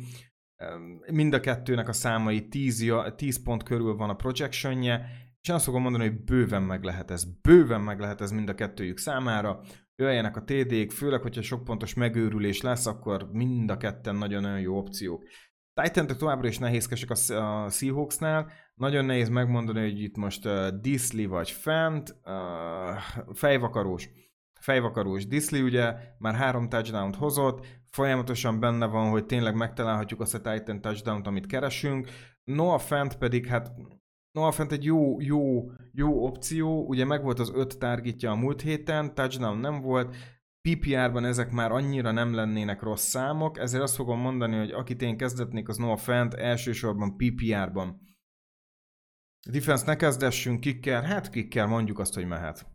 mind 1.12 1.34
a 1.34 1.40
kettőnek 1.40 1.88
a 1.88 1.94
számai 1.94 2.48
10, 2.48 2.94
10 3.16 3.44
pont 3.44 3.64
körül 3.64 3.96
van 3.96 4.10
a 4.10 4.16
projectionje, 4.16 5.06
és 5.42 5.50
én 5.50 5.56
azt 5.56 5.66
fogom 5.66 5.82
mondani, 5.82 6.08
hogy 6.08 6.24
bőven 6.24 6.64
meg 6.64 6.84
lehet 6.84 7.12
ez. 7.12 7.24
Bőven 7.42 7.82
meg 7.82 8.00
lehet 8.00 8.22
ez 8.22 8.32
mind 8.32 8.50
a 8.50 8.56
kettőjük 8.56 8.98
számára. 8.98 9.62
Jöjjenek 9.96 10.38
a 10.38 10.44
TD-k, 10.44 10.92
főleg, 10.92 11.22
hogyha 11.22 11.42
sok 11.42 11.64
pontos 11.64 11.94
megőrülés 11.94 12.62
lesz, 12.62 12.86
akkor 12.86 13.30
mind 13.32 13.70
a 13.70 13.78
ketten 13.78 14.16
nagyon-nagyon 14.16 14.60
jó 14.60 14.78
opciók. 14.78 15.24
titan 15.74 16.08
továbbra 16.08 16.48
is 16.48 16.58
nehézkesek 16.58 17.10
a, 17.10 17.70
Seahawksnál. 17.70 18.52
Nagyon 18.74 19.06
nehéz 19.06 19.30
megmondani, 19.30 19.80
hogy 19.80 20.02
itt 20.02 20.18
most 20.18 20.46
uh, 20.46 20.68
Disley 20.68 21.28
vagy 21.30 21.52
Fent, 21.52 22.16
uh, 22.24 23.34
fejvakarós. 23.34 24.10
Fejvakarós 24.60 25.28
Disley 25.28 25.64
ugye 25.64 25.94
már 26.18 26.36
három 26.36 26.70
touchdown 26.70 27.14
hozott, 27.14 27.66
folyamatosan 27.90 28.60
benne 28.60 28.86
van, 28.86 29.10
hogy 29.10 29.26
tényleg 29.26 29.56
megtalálhatjuk 29.56 30.22
azt 30.22 30.36
a 30.36 30.42
Titan 30.42 30.82
touchdown 30.82 31.22
amit 31.22 31.46
keresünk. 31.46 32.10
Noah 32.44 32.80
Fent 32.80 33.18
pedig 33.18 33.46
hát 33.46 33.72
Noah 34.32 34.54
Fent 34.54 34.72
egy 34.72 34.84
jó, 34.84 35.22
jó, 35.22 35.72
jó 35.92 36.26
opció, 36.26 36.86
ugye 36.88 37.06
megvolt 37.06 37.40
az 37.40 37.52
öt 37.54 37.80
targetja 37.80 38.32
a 38.32 38.36
múlt 38.36 38.62
héten, 38.62 39.14
touchdown 39.14 39.58
nem 39.58 39.82
volt, 39.82 40.16
PPR-ban 40.62 41.26
ezek 41.26 41.52
már 41.52 41.72
annyira 41.72 42.12
nem 42.12 42.34
lennének 42.34 42.82
rossz 42.82 43.08
számok, 43.08 43.58
ezért 43.58 43.84
azt 43.84 43.96
fogom 43.96 44.20
mondani, 44.20 44.58
hogy 44.58 44.72
akit 44.72 45.02
én 45.02 45.18
kezdetnék, 45.18 45.68
az 45.68 45.78
Noah 45.78 45.98
Fent 45.98 46.34
elsősorban 46.34 47.18
PPR-ban. 47.18 48.02
Defense 49.50 49.86
ne 49.86 49.96
kezdessünk, 49.96 50.60
kikkel, 50.60 51.02
hát 51.02 51.30
kikkel 51.30 51.68
mondjuk 51.68 52.00
azt, 52.00 52.14
hogy 52.14 52.28
mehet. 52.28 52.66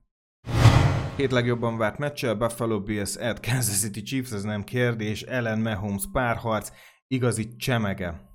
Két 1.16 1.30
legjobban 1.30 1.76
várt 1.76 1.98
meccsel, 1.98 2.34
Buffalo 2.34 2.82
Bills 2.82 3.16
at 3.16 3.40
Kansas 3.40 3.78
City 3.80 4.02
Chiefs, 4.02 4.32
ez 4.32 4.42
nem 4.42 4.64
kérdés, 4.64 5.22
Ellen 5.22 5.60
Mahomes 5.60 6.02
párharc, 6.12 6.70
igazi 7.06 7.56
csemege. 7.56 8.25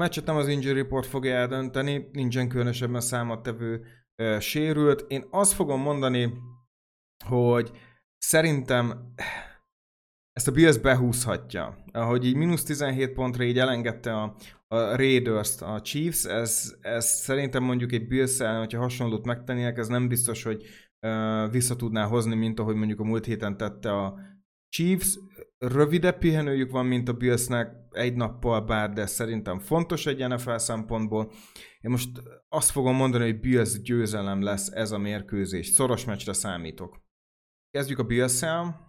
Meccset 0.00 0.26
nem 0.26 0.36
az 0.36 0.48
injury 0.48 0.80
report 0.80 1.06
fogja 1.06 1.34
eldönteni, 1.34 2.08
nincsen 2.12 2.48
különösebben 2.48 3.00
számottevő 3.00 3.84
uh, 4.22 4.38
sérült. 4.38 5.04
Én 5.08 5.24
azt 5.30 5.52
fogom 5.52 5.80
mondani, 5.80 6.32
hogy 7.24 7.70
szerintem 8.18 9.12
ezt 10.32 10.48
a 10.48 10.52
Bills 10.52 10.78
behúzhatja. 10.78 11.84
Ahogy 11.92 12.24
így 12.24 12.34
mínusz 12.34 12.62
17 12.62 13.12
pontra 13.12 13.44
így 13.44 13.58
elengedte 13.58 14.14
a, 14.14 14.36
a 14.68 14.96
raiders 14.96 15.60
a 15.60 15.80
Chiefs, 15.80 16.24
ez, 16.24 16.74
ez 16.80 17.06
szerintem 17.06 17.62
mondjuk 17.62 17.92
egy 17.92 18.06
bills 18.06 18.38
ellen, 18.38 18.58
hogyha 18.58 18.80
hasonlót 18.80 19.26
megtennének, 19.26 19.78
ez 19.78 19.88
nem 19.88 20.08
biztos, 20.08 20.42
hogy 20.42 20.62
uh, 21.06 21.50
vissza 21.50 21.76
tudná 21.76 22.04
hozni, 22.04 22.34
mint 22.34 22.60
ahogy 22.60 22.74
mondjuk 22.74 23.00
a 23.00 23.04
múlt 23.04 23.24
héten 23.24 23.56
tette 23.56 23.92
a 23.92 24.18
Chiefs. 24.76 25.18
Rövidebb 25.58 26.18
pihenőjük 26.18 26.70
van, 26.70 26.86
mint 26.86 27.08
a 27.08 27.12
Billsnek, 27.12 27.74
egy 27.90 28.14
nappal 28.14 28.60
bár, 28.60 28.92
de 28.92 29.06
szerintem 29.06 29.58
fontos 29.58 30.06
egy 30.06 30.28
NFL 30.28 30.56
szempontból. 30.56 31.32
Én 31.80 31.90
most 31.90 32.08
azt 32.48 32.70
fogom 32.70 32.96
mondani, 32.96 33.24
hogy 33.24 33.40
Bills 33.40 33.80
győzelem 33.82 34.42
lesz 34.42 34.68
ez 34.70 34.90
a 34.90 34.98
mérkőzés. 34.98 35.66
Szoros 35.66 36.04
meccsre 36.04 36.32
számítok. 36.32 37.00
Kezdjük 37.70 37.98
a 37.98 38.04
Bills-el. 38.04 38.84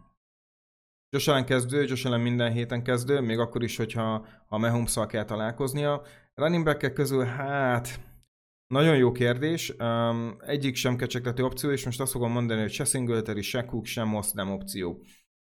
Josh 1.10 1.30
Allen 1.30 1.46
kezdő, 1.46 1.84
Josh 1.84 2.06
Allen 2.06 2.22
minden 2.22 2.52
héten 2.52 2.84
kezdő, 2.84 3.22
még 3.22 3.40
akkor 3.40 3.64
is, 3.64 3.78
hogyha 3.78 4.26
a 4.48 4.58
mahomes 4.58 4.98
kell 5.08 5.26
találkoznia. 5.26 6.02
Running 6.34 6.64
back 6.64 6.94
közül, 6.94 7.24
hát 7.24 8.00
nagyon 8.68 8.98
jó 8.98 9.12
kérdés. 9.12 9.70
Um, 9.70 10.38
egyik 10.40 10.76
sem 10.76 10.96
kecsegtető 10.96 11.44
opció, 11.44 11.70
és 11.70 11.86
most 11.86 12.00
azt 12.00 12.12
fogom 12.12 12.32
mondani, 12.32 12.62
hogy 12.62 12.72
se 12.72 12.84
Singletary, 12.84 13.42
se 13.42 13.66
Cook, 13.66 13.86
se 13.86 14.04
Moss 14.04 14.32
nem 14.32 14.52
opció. 14.52 15.02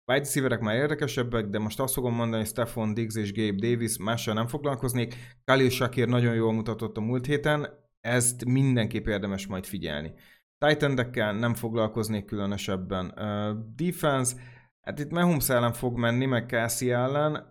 Wide 0.09 0.23
receiverek 0.23 0.59
már 0.59 0.75
érdekesebbek, 0.75 1.45
de 1.45 1.59
most 1.59 1.79
azt 1.79 1.93
fogom 1.93 2.13
mondani, 2.13 2.41
hogy 2.41 2.51
Stefan 2.51 2.93
Diggs 2.93 3.15
és 3.15 3.33
Gabe 3.33 3.67
Davis 3.67 3.97
mással 3.97 4.33
nem 4.33 4.47
foglalkoznék. 4.47 5.15
Khalil 5.45 5.69
Shakir 5.69 6.07
nagyon 6.07 6.35
jól 6.35 6.53
mutatott 6.53 6.97
a 6.97 7.01
múlt 7.01 7.25
héten, 7.25 7.67
ezt 8.01 8.45
mindenképp 8.45 9.07
érdemes 9.07 9.47
majd 9.47 9.65
figyelni. 9.65 10.13
Titan 10.57 11.35
nem 11.35 11.53
foglalkoznék 11.53 12.25
különösebben. 12.25 13.13
Uh, 13.15 13.57
defense, 13.75 14.35
Hát 14.81 14.99
itt 14.99 15.11
Mahomes 15.11 15.49
ellen 15.49 15.73
fog 15.73 15.97
menni, 15.97 16.25
meg 16.25 16.49
Cassie 16.49 16.95
ellen. 16.95 17.47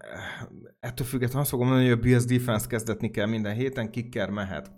Ettől 0.81 1.07
függetlenül 1.07 1.41
azt 1.43 1.51
fogom 1.51 1.67
mondani, 1.67 1.89
hogy 1.89 1.99
a 1.99 2.03
Bills 2.03 2.25
defense 2.25 2.67
kezdetni 2.67 3.11
kell 3.11 3.27
minden 3.27 3.55
héten, 3.55 3.91
kicker 3.91 4.31
mehet. 4.31 4.73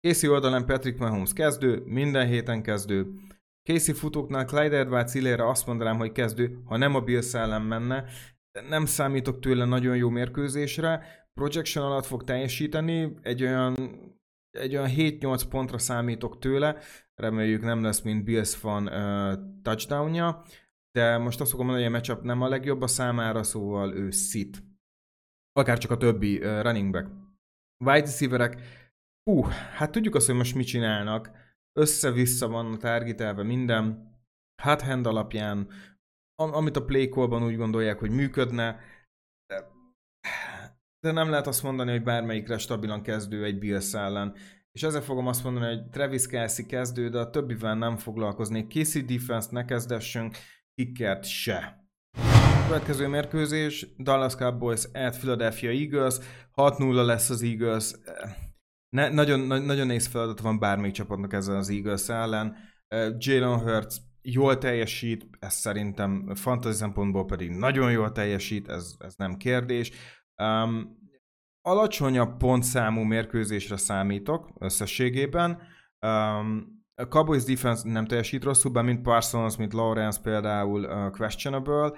Casey 0.00 0.28
oldalán 0.28 0.66
Patrick 0.66 0.98
Mahomes 0.98 1.32
kezdő, 1.32 1.82
minden 1.84 2.26
héten 2.26 2.62
kezdő. 2.62 3.12
Casey 3.68 3.94
futóknál 3.94 4.44
Clyde 4.44 4.76
Edwards 4.76 5.14
illére 5.14 5.48
azt 5.48 5.66
mondanám, 5.66 5.96
hogy 5.96 6.12
kezdő, 6.12 6.62
ha 6.64 6.76
nem 6.76 6.94
a 6.94 7.00
Bills 7.00 7.34
ellen 7.34 7.62
menne. 7.62 8.04
Nem 8.68 8.86
számítok 8.86 9.40
tőle 9.40 9.64
nagyon 9.64 9.96
jó 9.96 10.08
mérkőzésre. 10.08 11.06
Projection 11.34 11.84
alatt 11.84 12.06
fog 12.06 12.24
teljesíteni, 12.24 13.14
egy 13.22 13.42
olyan, 13.42 13.74
egy 14.50 14.76
olyan 14.76 14.90
7-8 14.96 15.42
pontra 15.48 15.78
számítok 15.78 16.38
tőle. 16.38 16.76
Reméljük 17.14 17.62
nem 17.62 17.82
lesz, 17.82 18.00
mint 18.00 18.24
Bills 18.24 18.54
fan 18.54 18.86
uh, 18.86 19.62
touchdownja 19.62 20.44
de 20.92 21.18
most 21.18 21.40
azt 21.40 21.50
fogom 21.50 21.66
mondani, 21.66 21.86
hogy 21.86 21.94
a 21.94 21.98
matchup 21.98 22.24
nem 22.24 22.42
a 22.42 22.48
legjobb 22.48 22.82
a 22.82 22.86
számára, 22.86 23.42
szóval 23.42 23.94
ő 23.94 24.10
szit. 24.10 24.62
Akár 25.52 25.78
csak 25.78 25.90
a 25.90 25.96
többi 25.96 26.36
uh, 26.36 26.62
running 26.62 26.92
back. 26.92 27.06
Wide 27.84 28.06
receiverek, 28.06 28.60
hú, 29.22 29.42
hát 29.76 29.90
tudjuk 29.90 30.14
azt, 30.14 30.26
hogy 30.26 30.34
most 30.34 30.54
mit 30.54 30.66
csinálnak. 30.66 31.30
Össze-vissza 31.72 32.48
van 32.48 32.72
a 32.72 32.76
targetelve 32.76 33.42
minden. 33.42 34.16
Hát 34.62 34.82
hand 34.82 35.06
alapján, 35.06 35.68
am- 36.34 36.54
amit 36.54 36.76
a 36.76 36.84
play 36.84 37.08
call-ban 37.08 37.44
úgy 37.44 37.56
gondolják, 37.56 37.98
hogy 37.98 38.10
működne, 38.10 38.80
de, 39.46 39.68
de 41.00 41.12
nem 41.12 41.30
lehet 41.30 41.46
azt 41.46 41.62
mondani, 41.62 41.90
hogy 41.90 42.02
bármelyikre 42.02 42.58
stabilan 42.58 43.02
kezdő 43.02 43.44
egy 43.44 43.58
Bills 43.58 43.94
ellen. 43.94 44.34
És 44.72 44.82
ezzel 44.82 45.02
fogom 45.02 45.26
azt 45.26 45.44
mondani, 45.44 45.66
hogy 45.66 45.88
Travis 45.88 46.26
Kelsey 46.26 46.66
kezdő, 46.66 47.08
de 47.08 47.18
a 47.18 47.30
többivel 47.30 47.74
nem 47.74 47.96
foglalkoznék. 47.96 48.70
Casey 48.72 49.02
defense 49.02 49.48
ne 49.50 49.64
kezdessünk, 49.64 50.36
kickert 50.74 51.24
se. 51.24 51.86
Következő 52.66 53.06
mérkőzés, 53.06 53.86
Dallas 53.98 54.34
Cowboys 54.34 54.84
at 54.92 55.18
Philadelphia 55.18 55.70
Eagles, 55.70 56.16
6-0 56.54 57.04
lesz 57.04 57.30
az 57.30 57.42
Eagles. 57.42 57.94
Ne, 58.88 59.08
nagyon, 59.08 59.40
na, 59.40 59.58
nagyon 59.58 59.86
nehéz 59.86 60.06
feladat 60.06 60.40
van 60.40 60.58
bármelyik 60.58 60.94
csapatnak 60.94 61.32
ezzel 61.32 61.56
az 61.56 61.68
Eagles 61.68 62.08
ellen. 62.08 62.56
Jalen 63.18 63.58
Hurts 63.58 63.94
jól 64.22 64.58
teljesít, 64.58 65.28
ez 65.38 65.54
szerintem 65.54 66.34
fantasy 66.34 66.76
szempontból 66.76 67.24
pedig 67.24 67.50
nagyon 67.50 67.90
jól 67.90 68.12
teljesít, 68.12 68.68
ez, 68.68 68.94
ez 68.98 69.14
nem 69.16 69.36
kérdés. 69.36 69.90
Um, 70.42 70.96
alacsonyabb 71.62 72.36
pontszámú 72.36 73.02
mérkőzésre 73.02 73.76
számítok 73.76 74.50
összességében. 74.58 75.50
Um, 76.06 76.76
a 76.94 77.08
Cowboys 77.08 77.44
defense 77.44 77.90
nem 77.90 78.06
teljesít 78.06 78.44
rosszul, 78.44 78.70
be, 78.70 78.82
mint 78.82 79.02
Parsons, 79.02 79.56
mint 79.56 79.72
Lawrence 79.72 80.20
például 80.22 80.84
uh, 80.84 81.10
questionable. 81.10 81.92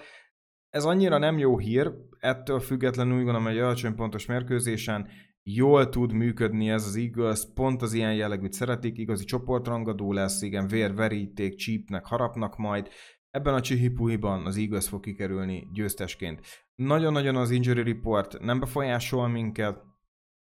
Ez 0.70 0.84
annyira 0.84 1.18
nem 1.18 1.38
jó 1.38 1.58
hír, 1.58 1.92
ettől 2.18 2.60
függetlenül 2.60 3.12
úgy 3.12 3.24
gondolom, 3.24 3.44
hogy 3.44 3.56
egy 3.56 3.62
alacsony 3.62 3.94
pontos 3.94 4.26
mérkőzésen 4.26 5.08
jól 5.42 5.88
tud 5.88 6.12
működni 6.12 6.70
ez 6.70 6.86
az 6.86 6.96
Eagles, 6.96 7.40
pont 7.54 7.82
az 7.82 7.92
ilyen 7.92 8.14
jellegűt 8.14 8.52
szeretik, 8.52 8.98
igazi 8.98 9.24
csoportrangadó 9.24 10.12
lesz, 10.12 10.42
igen, 10.42 10.66
vérveríték, 10.66 11.54
csípnek, 11.54 12.04
harapnak 12.04 12.56
majd. 12.56 12.88
Ebben 13.30 13.54
a 13.54 13.60
csihipuhiban 13.60 14.46
az 14.46 14.56
Eagles 14.56 14.88
fog 14.88 15.00
kikerülni 15.00 15.68
győztesként. 15.72 16.40
Nagyon-nagyon 16.74 17.36
az 17.36 17.50
injury 17.50 17.82
report 17.82 18.40
nem 18.40 18.60
befolyásol 18.60 19.28
minket, 19.28 19.82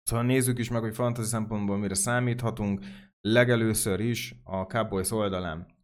szóval 0.02 0.24
nézzük 0.24 0.58
is 0.58 0.70
meg, 0.70 0.80
hogy 0.80 0.94
fantasy 0.94 1.28
szempontból 1.28 1.78
mire 1.78 1.94
számíthatunk 1.94 2.80
legelőször 3.20 4.00
is 4.00 4.34
a 4.44 4.62
Cowboys 4.62 5.10
oldalán. 5.10 5.76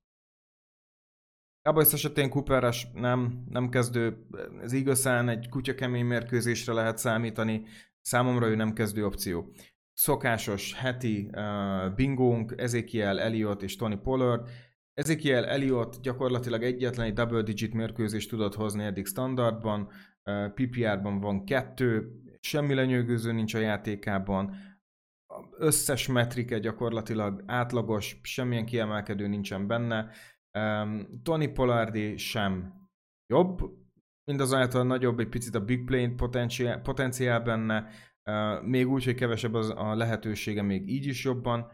Cowboys 1.63 1.93
esetén 1.93 2.31
Cooperes 2.31 2.87
nem, 2.93 3.45
nem 3.49 3.69
kezdő, 3.69 4.27
ez 4.63 4.73
igazán 4.73 5.29
egy 5.29 5.49
kutya 5.49 5.75
kemény 5.75 6.05
mérkőzésre 6.05 6.73
lehet 6.73 6.99
számítani, 6.99 7.65
számomra 8.05 8.47
ő 8.47 8.55
nem 8.55 8.73
kezdő 8.73 9.05
opció. 9.05 9.53
Szokásos 9.93 10.75
heti 10.75 11.31
uh, 11.33 11.95
bingónk, 11.95 12.55
Ezekiel 12.57 13.21
Elliot 13.21 13.63
és 13.63 13.77
Tony 13.77 14.01
Pollard. 14.03 14.49
Ezekiel 14.95 15.47
Elliot 15.47 16.01
gyakorlatilag 16.01 16.63
egyetlen 16.63 17.07
egy 17.07 17.13
double 17.13 17.43
digit 17.43 17.75
mérkőzést 17.75 18.29
tudott 18.29 18.55
hozni 18.55 18.85
eddig 18.85 19.07
standardban, 19.07 19.89
uh, 20.25 20.53
PPR-ban 20.53 21.21
van 21.21 21.45
kettő, 21.45 22.21
semmi 22.41 22.75
lenyűgöző 22.75 23.33
nincs 23.33 23.55
a 23.55 23.59
játékában, 23.59 24.57
összes 25.59 26.07
metrike 26.07 26.59
gyakorlatilag 26.59 27.43
átlagos, 27.47 28.21
semmilyen 28.23 28.67
kiemelkedő 28.67 29.27
nincsen 29.27 29.67
benne. 29.67 30.11
Um, 30.59 31.21
Tony 31.23 31.53
Polardi 31.53 32.17
sem 32.17 32.75
jobb, 33.27 33.61
mindazonáltal 34.25 34.85
nagyobb 34.85 35.19
egy 35.19 35.29
picit 35.29 35.55
a 35.55 35.65
big 35.65 35.85
plane 35.85 36.15
potenciál, 36.15 36.81
potenciál 36.81 37.41
benne, 37.41 37.89
még 38.63 38.89
úgy, 38.89 39.05
hogy 39.05 39.15
kevesebb 39.15 39.55
az 39.55 39.71
a 39.77 39.95
lehetősége, 39.95 40.63
még 40.63 40.89
így 40.89 41.07
is 41.07 41.25
jobban 41.25 41.71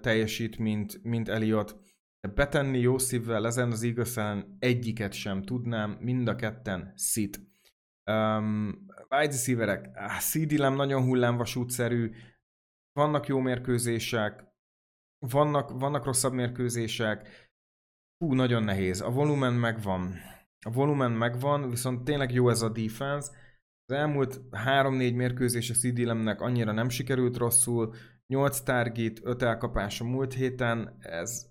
teljesít, 0.00 0.58
mint, 0.58 1.02
mint 1.02 1.28
Elliot. 1.28 1.80
Betenni 2.34 2.78
jó 2.78 2.98
szívvel 2.98 3.46
ezen 3.46 3.70
az 3.70 3.82
igazán 3.82 4.56
egyiket 4.58 5.12
sem 5.12 5.42
tudnám, 5.42 5.96
mind 6.00 6.28
a 6.28 6.36
ketten 6.36 6.92
szit. 6.96 7.40
Um, 8.10 8.86
wide 9.10 9.32
receiverek, 9.32 9.90
CD 10.20 10.52
Lamb 10.52 10.76
nagyon 10.76 11.02
hullámvasútszerű, 11.02 12.12
vannak 12.92 13.26
jó 13.26 13.38
mérkőzések, 13.38 14.44
vannak, 15.18 15.70
vannak 15.70 16.04
rosszabb 16.04 16.32
mérkőzések, 16.32 17.28
hú, 18.18 18.34
nagyon 18.34 18.62
nehéz. 18.62 19.00
A 19.00 19.10
volumen 19.10 19.52
megvan. 19.52 20.14
A 20.66 20.70
volumen 20.70 21.12
megvan, 21.12 21.70
viszont 21.70 22.04
tényleg 22.04 22.32
jó 22.32 22.48
ez 22.48 22.62
a 22.62 22.68
defense. 22.68 23.30
Az 23.84 23.94
elmúlt 23.94 24.40
3-4 24.50 25.14
mérkőzés 25.14 25.70
a 25.70 25.74
CD 25.74 26.08
annyira 26.38 26.72
nem 26.72 26.88
sikerült 26.88 27.36
rosszul, 27.36 27.94
8 28.26 28.60
target, 28.60 29.20
5 29.22 29.42
elkapás 29.42 30.00
a 30.00 30.04
múlt 30.04 30.34
héten, 30.34 30.96
ez, 30.98 31.46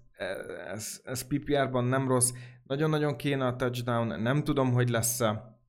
ez, 0.68 1.02
ez 1.04 1.28
PPR-ban 1.28 1.86
nem 1.86 2.08
rossz, 2.08 2.32
nagyon-nagyon 2.64 3.16
kéne 3.16 3.46
a 3.46 3.56
touchdown, 3.56 4.22
nem 4.22 4.44
tudom, 4.44 4.72
hogy 4.72 4.90
lesz-e. 4.90 5.60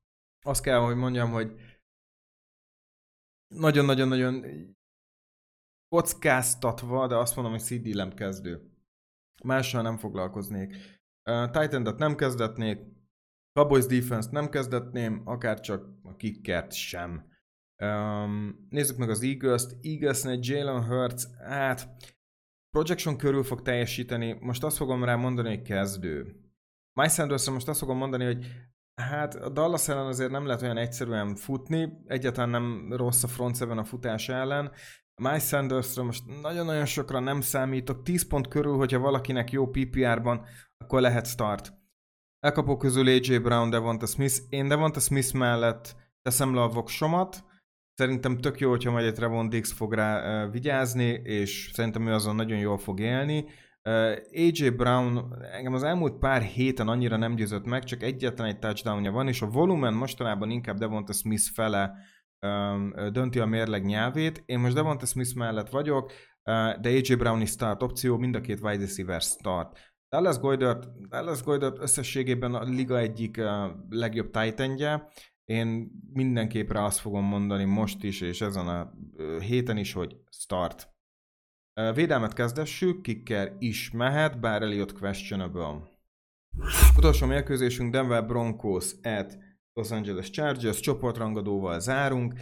Azt 0.45 0.63
kell, 0.63 0.79
hogy 0.79 0.95
mondjam, 0.95 1.31
hogy 1.31 1.53
nagyon-nagyon-nagyon 3.47 4.45
kockáztatva, 5.87 7.07
de 7.07 7.15
azt 7.15 7.35
mondom, 7.35 7.53
hogy 7.53 7.63
CD 7.63 7.95
Lamb 7.95 8.13
kezdő. 8.13 8.71
Mással 9.43 9.81
nem 9.81 9.97
foglalkoznék. 9.97 10.75
Uh, 11.29 11.49
titan 11.49 11.95
nem 11.97 12.15
kezdetnék, 12.15 12.92
Cowboys 13.53 13.85
defense 13.85 14.29
nem 14.31 14.49
kezdetném, 14.49 15.21
akár 15.25 15.59
csak 15.59 15.85
a 16.03 16.15
kickert 16.15 16.71
sem. 16.71 17.31
Um, 17.83 18.67
nézzük 18.69 18.97
meg 18.97 19.09
az 19.09 19.23
Eagles-t. 19.23 19.77
Eaglesnél 19.81 20.39
Jalen 20.41 20.85
Hurts, 20.85 21.23
hát 21.39 21.89
projection 22.69 23.17
körül 23.17 23.43
fog 23.43 23.61
teljesíteni. 23.61 24.37
Most 24.39 24.63
azt 24.63 24.77
fogom 24.77 25.03
rá 25.03 25.15
mondani, 25.15 25.49
hogy 25.49 25.61
kezdő. 25.61 26.35
Mike 26.93 27.09
sanders 27.09 27.49
most 27.49 27.67
azt 27.67 27.79
fogom 27.79 27.97
mondani, 27.97 28.25
hogy 28.25 28.45
hát 28.95 29.35
a 29.35 29.49
Dallas 29.49 29.87
ellen 29.87 30.05
azért 30.05 30.31
nem 30.31 30.45
lehet 30.45 30.61
olyan 30.61 30.77
egyszerűen 30.77 31.35
futni, 31.35 31.89
egyáltalán 32.05 32.49
nem 32.49 32.93
rossz 32.93 33.23
a 33.23 33.27
front 33.27 33.55
seven 33.55 33.77
a 33.77 33.83
futás 33.83 34.29
ellen. 34.29 34.71
Mike 35.21 35.39
sanders 35.39 35.95
most 35.95 36.23
nagyon-nagyon 36.41 36.85
sokra 36.85 37.19
nem 37.19 37.41
számítok, 37.41 38.03
10 38.03 38.27
pont 38.27 38.47
körül, 38.47 38.75
hogyha 38.75 38.99
valakinek 38.99 39.51
jó 39.51 39.67
PPR-ban, 39.67 40.45
akkor 40.77 41.01
lehet 41.01 41.27
start. 41.27 41.82
Elkapó 42.43 42.77
közül 42.77 43.07
AJ 43.07 43.37
Brown, 43.37 43.69
Devonta 43.69 44.05
Smith. 44.05 44.35
Én 44.49 44.67
Devonta 44.67 44.99
Smith 44.99 45.33
mellett 45.33 45.95
teszem 46.21 46.55
le 46.55 46.61
a 46.61 46.67
voksomat, 46.67 47.43
Szerintem 47.95 48.37
tök 48.37 48.59
jó, 48.59 48.69
hogyha 48.69 48.91
majd 48.91 49.05
egy 49.05 49.13
Trevon 49.13 49.49
Dix 49.49 49.71
fog 49.71 49.93
rá 49.93 50.43
uh, 50.45 50.51
vigyázni, 50.51 51.21
és 51.23 51.69
szerintem 51.73 52.07
ő 52.07 52.13
azon 52.13 52.35
nagyon 52.35 52.57
jól 52.57 52.77
fog 52.77 52.99
élni. 52.99 53.45
Uh, 53.89 54.15
AJ 54.31 54.69
Brown 54.69 55.35
engem 55.51 55.73
az 55.73 55.83
elmúlt 55.83 56.17
pár 56.17 56.41
héten 56.41 56.87
annyira 56.87 57.17
nem 57.17 57.35
győzött 57.35 57.65
meg, 57.65 57.83
csak 57.83 58.03
egyetlen 58.03 58.47
egy 58.47 58.59
touchdownja 58.59 59.11
van, 59.11 59.27
és 59.27 59.41
a 59.41 59.49
volumen 59.49 59.93
mostanában 59.93 60.49
inkább 60.49 60.77
Devonta 60.77 61.13
Smith 61.13 61.43
fele 61.53 61.93
um, 62.39 62.93
dönti 63.11 63.39
a 63.39 63.45
mérleg 63.45 63.85
nyelvét. 63.85 64.43
Én 64.45 64.59
most 64.59 64.75
Devonta 64.75 65.05
Smith 65.05 65.35
mellett 65.35 65.69
vagyok, 65.69 66.11
uh, 66.43 66.79
de 66.79 66.89
AJ 66.89 67.15
Brown 67.15 67.41
is 67.41 67.49
start 67.49 67.83
opció, 67.83 68.17
mind 68.17 68.35
a 68.35 68.41
két 68.41 68.59
wide 68.61 68.83
receiver 68.83 69.21
start. 69.21 69.92
Dallas 70.13 70.39
Goydert, 70.39 71.07
Dallas 71.07 71.43
Goydert 71.43 71.79
összességében 71.79 72.53
a 72.53 72.63
liga 72.63 72.97
egyik 72.97 73.37
uh, 73.37 73.71
legjobb 73.89 74.31
titan 74.31 74.77
én 75.45 75.91
mindenképpre 76.13 76.83
azt 76.83 76.99
fogom 76.99 77.25
mondani 77.25 77.63
most 77.63 78.03
is, 78.03 78.21
és 78.21 78.41
ezen 78.41 78.67
a 78.67 78.93
héten 79.39 79.77
is, 79.77 79.93
hogy 79.93 80.15
start. 80.29 80.89
Védelmet 81.93 82.33
kezdessük, 82.33 83.01
kicker 83.01 83.55
is 83.59 83.91
mehet, 83.91 84.39
bár 84.39 84.61
Elliot 84.61 84.93
questionable. 84.93 85.81
Utolsó 86.97 87.27
mérkőzésünk 87.27 87.91
Denver 87.91 88.25
Broncos 88.25 88.91
at 89.03 89.37
Los 89.73 89.91
Angeles 89.91 90.29
Chargers, 90.29 90.79
csoportrangadóval 90.79 91.79
zárunk. 91.79 92.33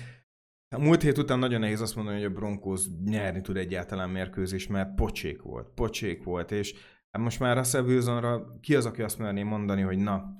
A 0.76 0.80
múlt 0.80 1.02
hét 1.02 1.18
után 1.18 1.40
nagyon 1.40 1.60
nehéz 1.60 1.82
azt 1.82 1.96
mondani, 1.96 2.18
hogy 2.18 2.26
a 2.26 2.34
Broncos 2.34 2.82
nyerni 3.06 3.42
tud 3.42 3.58
egyáltalán 3.58 4.10
mérkőzés, 4.10 4.68
mert 4.68 4.96
pocsék 4.96 5.42
volt, 5.42 5.70
pocsék 5.70 6.24
volt, 6.24 6.52
és 6.52 6.74
most 7.20 7.40
már 7.40 7.58
Russell 7.58 7.84
Wilsonra 7.84 8.60
ki 8.60 8.76
az, 8.76 8.86
aki 8.86 9.02
azt 9.02 9.18
merné 9.18 9.44
mondani, 9.44 9.82
hogy 9.82 9.98
na, 9.98 10.36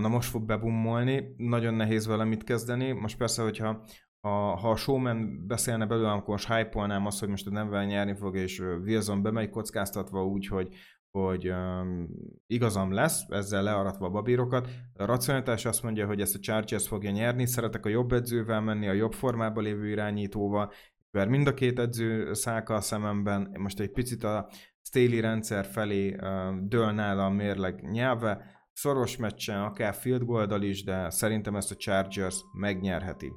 Na 0.00 0.08
most 0.08 0.30
fog 0.30 0.44
bebummolni, 0.44 1.34
nagyon 1.36 1.74
nehéz 1.74 2.06
vele 2.06 2.24
mit 2.24 2.44
kezdeni. 2.44 2.92
Most 2.92 3.16
persze, 3.16 3.42
hogyha 3.42 3.84
ha, 4.20 4.56
ha 4.56 4.70
a 4.70 4.76
showman 4.76 5.46
beszélne 5.46 5.86
belőle, 5.86 6.10
akkor 6.10 6.28
most 6.28 6.52
hype 6.52 7.00
azt, 7.04 7.20
hogy 7.20 7.28
most 7.28 7.46
a 7.46 7.50
Denver 7.50 7.86
nyerni 7.86 8.14
fog, 8.14 8.36
és 8.36 8.58
Wilson 8.58 9.22
bemegy 9.22 9.50
kockáztatva 9.50 10.26
úgy, 10.26 10.46
hogy, 10.46 10.68
hogy 11.10 11.50
um, 11.50 12.08
igazam 12.46 12.92
lesz, 12.92 13.24
ezzel 13.28 13.62
learatva 13.62 14.06
a 14.06 14.10
babírokat. 14.10 14.68
A 14.94 15.04
racionalitás 15.04 15.64
azt 15.64 15.82
mondja, 15.82 16.06
hogy 16.06 16.20
ezt 16.20 16.34
a 16.34 16.38
Chargers 16.38 16.88
fogja 16.88 17.10
nyerni, 17.10 17.46
szeretek 17.46 17.86
a 17.86 17.88
jobb 17.88 18.12
edzővel 18.12 18.60
menni, 18.60 18.88
a 18.88 18.92
jobb 18.92 19.12
formában 19.12 19.64
lévő 19.64 19.88
irányítóval, 19.88 20.72
mert 21.10 21.30
mind 21.30 21.46
a 21.46 21.54
két 21.54 21.78
edző 21.78 22.32
szálka 22.32 22.74
a 22.74 22.80
szememben, 22.80 23.56
most 23.58 23.80
egy 23.80 23.90
picit 23.90 24.24
a 24.24 24.50
Staley 24.90 25.20
rendszer 25.20 25.64
felé 25.64 26.14
uh, 26.14 26.58
dől 26.68 26.90
nála 26.90 27.24
a 27.24 27.30
mérleg 27.30 27.90
nyelve, 27.90 28.58
Szoros 28.72 29.16
meccsen, 29.16 29.62
akár 29.62 29.94
field 29.94 30.24
goal 30.24 30.62
is, 30.62 30.84
de 30.84 31.10
szerintem 31.10 31.56
ezt 31.56 31.70
a 31.70 31.76
Chargers 31.76 32.40
megnyerheti. 32.52 33.32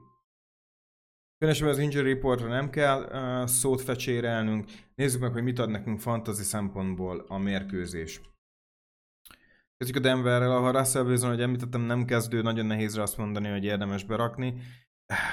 Különösen 1.38 1.68
az 1.68 1.78
injury 1.78 2.14
reportra 2.14 2.48
nem 2.48 2.70
kell 2.70 3.04
uh, 3.04 3.48
szót 3.48 3.82
fecsérelnünk. 3.82 4.66
Nézzük 4.96 5.22
meg, 5.22 5.32
hogy 5.32 5.44
mit 5.44 5.60
ad 5.60 5.70
nekünk 5.70 6.00
fantasy 6.00 6.44
szempontból 6.44 7.26
a 7.28 7.38
mérkőzés. 7.38 8.22
Kezdjük 9.78 10.04
a 10.04 10.08
Denverrel, 10.08 10.52
ahol 10.52 10.72
Russell 10.72 11.06
Wilson, 11.06 11.30
hogy 11.30 11.42
említettem, 11.42 11.82
nem 11.82 12.06
kezdő, 12.06 12.42
nagyon 12.42 12.66
nehéz 12.66 12.98
azt 12.98 13.18
mondani, 13.18 13.50
hogy 13.50 13.64
érdemes 13.64 14.04
berakni. 14.04 14.62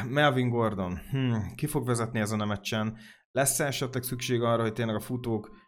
Melvin 0.09 0.49
Gordon, 0.49 0.99
hmm, 1.11 1.55
ki 1.55 1.67
fog 1.67 1.87
vezetni 1.87 2.21
ezen 2.21 2.41
a 2.41 2.45
meccsen? 2.47 2.97
Lesz-e 3.31 3.67
esetleg 3.67 4.03
szükség 4.03 4.43
arra, 4.43 4.63
hogy 4.63 4.73
tényleg 4.73 4.95
a 4.95 5.01
futók 5.01 5.60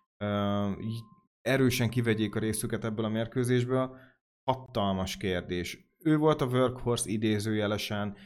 erősen 1.43 1.89
kivegyék 1.89 2.35
a 2.35 2.39
részüket 2.39 2.85
ebből 2.85 3.05
a 3.05 3.09
mérkőzésből? 3.09 3.97
hatalmas 4.45 5.17
kérdés. 5.17 5.91
Ő 5.99 6.17
volt 6.17 6.41
a 6.41 6.47
workhorse 6.47 7.11
idézőjelesen, 7.11 8.17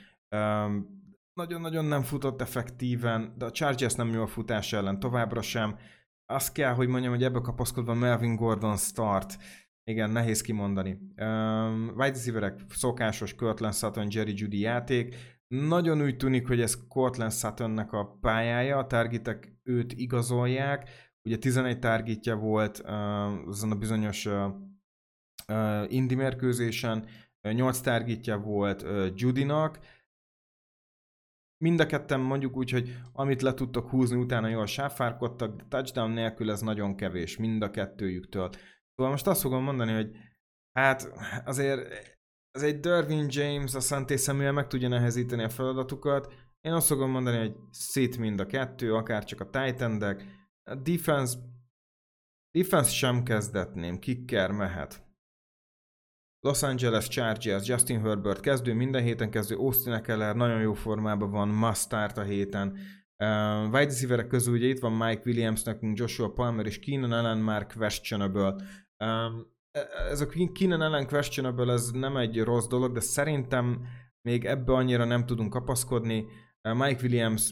nagyon-nagyon 1.33 1.85
nem 1.85 2.03
futott 2.03 2.41
effektíven, 2.41 3.35
de 3.39 3.45
a 3.45 3.51
Chargers 3.51 3.95
nem 3.95 4.13
jó 4.13 4.23
a 4.23 4.27
futás 4.27 4.73
ellen 4.73 4.99
továbbra 4.99 5.43
sem. 5.43 5.79
Azt 6.27 6.53
kell, 6.53 6.73
hogy 6.73 6.89
mondjam, 6.89 7.13
hogy 7.13 7.23
ebbe 7.23 7.41
kapaszkodva 7.41 7.95
Melvin 7.95 8.37
Gordon 8.37 8.77
start. 8.77 9.37
Igen, 9.85 10.11
nehéz 10.11 10.41
kimondani. 10.41 10.99
Um, 11.17 11.89
wide 11.89 12.13
receiverek 12.13 12.61
szokásos 12.69 13.35
Cortland 13.35 13.75
Sutton, 13.75 14.07
Jerry 14.11 14.33
Judy 14.37 14.61
játék. 14.61 15.17
Nagyon 15.47 16.03
úgy 16.03 16.17
tűnik, 16.17 16.47
hogy 16.47 16.61
ez 16.61 16.87
Cortland 16.89 17.33
Suttonnek 17.33 17.93
a 17.93 18.19
pályája, 18.21 18.79
a 18.79 18.87
targetek 18.87 19.59
őt 19.63 19.93
igazolják. 19.93 20.89
Ugye 21.27 21.39
11 21.39 21.79
targetja 21.79 22.37
volt 22.37 22.79
azon 23.47 23.71
a 23.71 23.75
bizonyos 23.75 24.29
indi 25.89 26.15
mérkőzésen, 26.15 27.07
8 27.41 27.81
targetja 27.81 28.39
volt 28.39 28.85
Judinak, 29.15 29.79
Mind 31.59 31.81
a 31.81 31.87
ketten 31.87 32.21
mondjuk 32.21 32.57
úgy, 32.57 32.71
hogy 32.71 33.01
amit 33.13 33.43
le 33.43 33.55
tudtak 33.55 33.89
húzni, 33.89 34.17
utána 34.17 34.49
jól 34.49 34.67
sáfárkodtak, 34.67 35.57
de 35.57 35.65
touchdown 35.69 36.11
nélkül 36.11 36.51
ez 36.51 36.61
nagyon 36.61 36.97
kevés, 36.97 37.37
mind 37.37 37.63
a 37.63 37.71
kettőjüktől. 37.71 38.51
Szóval 38.95 39.13
most 39.13 39.27
azt 39.27 39.41
fogom 39.41 39.63
mondani, 39.63 39.93
hogy 39.93 40.17
hát 40.73 41.13
azért 41.45 41.89
az 42.51 42.63
egy 42.63 42.81
Dervin 42.81 43.27
James, 43.29 43.75
a 43.75 43.81
Santé 43.81 44.17
Samuel 44.17 44.53
meg 44.53 44.67
tudja 44.67 44.89
nehezíteni 44.89 45.43
a 45.43 45.49
feladatukat. 45.49 46.35
Én 46.61 46.73
azt 46.73 46.87
fogom 46.87 47.11
mondani, 47.11 47.39
hogy 47.39 47.55
szét 47.71 48.19
mind 48.19 48.41
a 48.41 48.47
kettő, 48.47 48.95
akár 48.95 49.25
csak 49.25 49.41
a 49.41 49.51
titan 49.51 49.99
Defense, 50.75 51.39
defense 52.51 52.91
sem 52.91 53.23
kezdetném, 53.23 53.99
kicker 53.99 54.51
mehet. 54.51 55.05
Los 56.41 56.63
Angeles 56.63 57.09
Chargers, 57.09 57.69
Justin 57.69 58.01
Herbert 58.01 58.41
kezdő, 58.41 58.75
minden 58.75 59.03
héten 59.03 59.31
kezdő, 59.31 59.57
Austin 59.57 59.93
Eckler 59.93 60.37
nagyon 60.37 60.61
jó 60.61 60.73
formában 60.73 61.31
van, 61.31 61.49
must 61.49 61.81
start 61.81 62.19
a 62.19 62.23
héten. 62.23 62.69
Uh, 63.25 63.65
wide 63.65 63.85
receiverek 63.85 64.27
közül 64.27 64.55
ugye 64.55 64.67
itt 64.67 64.79
van 64.79 64.93
Mike 64.93 65.23
Williams, 65.25 65.63
nekünk 65.63 65.99
Joshua 65.99 66.33
Palmer 66.33 66.67
és 66.67 66.79
Keenan 66.79 67.13
Allen 67.13 67.39
már 67.39 67.67
questionable. 67.67 68.55
Um, 69.05 69.55
ez 70.11 70.21
a 70.21 70.27
Keenan 70.53 70.81
Allen 70.81 71.07
questionable, 71.07 71.73
ez 71.73 71.91
nem 71.91 72.17
egy 72.17 72.43
rossz 72.43 72.67
dolog, 72.67 72.93
de 72.93 73.01
szerintem 73.01 73.87
még 74.23 74.45
ebbe 74.45 74.73
annyira 74.73 75.05
nem 75.05 75.27
tudunk 75.27 75.51
kapaszkodni. 75.51 76.27
Mike 76.63 77.03
Williams 77.03 77.51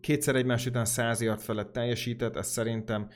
kétszer 0.00 0.34
egymás 0.34 0.66
után 0.66 0.84
100 0.84 1.20
yard 1.20 1.40
felett 1.40 1.72
teljesített, 1.72 2.36
ez 2.36 2.48
szerintem 2.48 3.08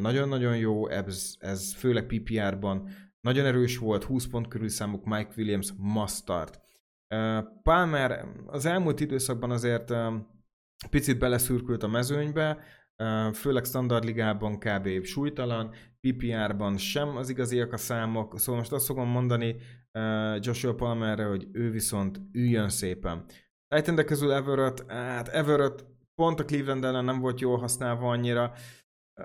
nagyon-nagyon 0.00 0.56
jó, 0.56 0.88
ez, 0.88 1.34
ez 1.38 1.74
főleg 1.74 2.06
PPR-ban 2.06 2.88
nagyon 3.20 3.46
erős 3.46 3.78
volt, 3.78 4.04
20 4.04 4.26
pont 4.26 4.48
körül 4.48 4.68
számuk 4.68 5.04
Mike 5.04 5.32
Williams 5.36 5.72
must 5.76 6.14
start. 6.14 6.60
Palmer 7.62 8.26
az 8.46 8.64
elmúlt 8.64 9.00
időszakban 9.00 9.50
azért 9.50 9.92
picit 10.90 11.18
beleszürkült 11.18 11.82
a 11.82 11.88
mezőnybe, 11.88 12.58
főleg 13.32 13.64
standard 13.64 14.04
ligában 14.04 14.58
kb. 14.58 15.04
súlytalan, 15.04 15.74
PPR-ban 16.00 16.76
sem 16.76 17.16
az 17.16 17.28
igaziak 17.28 17.72
a 17.72 17.76
számok, 17.76 18.38
szóval 18.38 18.60
most 18.60 18.72
azt 18.72 18.86
fogom 18.86 19.08
mondani 19.08 19.56
Joshua 20.40 20.74
Palmerre, 20.74 21.24
hogy 21.24 21.48
ő 21.52 21.70
viszont 21.70 22.20
üljön 22.32 22.68
szépen. 22.68 23.24
Titan 23.74 24.04
közül 24.04 24.32
Everett, 24.32 24.90
hát 24.90 25.28
Everett 25.28 25.84
pont 26.14 26.40
a 26.40 26.44
Cleveland 26.44 26.84
ellen 26.84 27.04
nem 27.04 27.20
volt 27.20 27.40
jól 27.40 27.58
használva 27.58 28.10
annyira, 28.10 28.52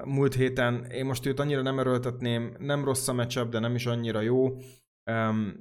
múlt 0.03 0.33
héten 0.33 0.85
én 0.85 1.05
most 1.05 1.25
őt 1.25 1.39
annyira 1.39 1.61
nem 1.61 1.79
erőltetném, 1.79 2.55
nem 2.59 2.83
rossz 2.83 3.07
a 3.07 3.13
matchup, 3.13 3.49
de 3.49 3.59
nem 3.59 3.75
is 3.75 3.85
annyira 3.85 4.21
jó. 4.21 4.57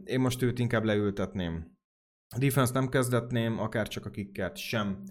én 0.04 0.20
most 0.20 0.42
őt 0.42 0.58
inkább 0.58 0.84
leültetném. 0.84 1.76
A 2.34 2.38
defense 2.38 2.72
nem 2.72 2.88
kezdetném, 2.88 3.58
akár 3.58 3.88
csak 3.88 4.06
a 4.06 4.10
kickert 4.10 4.56
sem. 4.56 5.02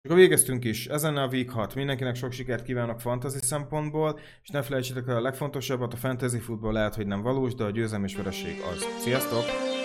És 0.00 0.10
akkor 0.10 0.16
végeztünk 0.16 0.64
is. 0.64 0.86
Ezen 0.86 1.16
a 1.16 1.26
Week 1.26 1.50
6. 1.50 1.74
Mindenkinek 1.74 2.14
sok 2.14 2.32
sikert 2.32 2.64
kívánok 2.64 3.00
fantasy 3.00 3.38
szempontból, 3.38 4.18
és 4.42 4.48
ne 4.48 4.62
felejtsétek 4.62 5.08
el 5.08 5.16
a 5.16 5.20
legfontosabbat, 5.20 5.92
a 5.92 5.96
fantasy 5.96 6.38
futball 6.38 6.72
lehet, 6.72 6.94
hogy 6.94 7.06
nem 7.06 7.22
valós, 7.22 7.54
de 7.54 7.64
a 7.64 7.70
győzelem 7.70 8.04
és 8.04 8.16
vereség 8.16 8.60
az. 8.72 8.86
Sziasztok! 8.98 9.75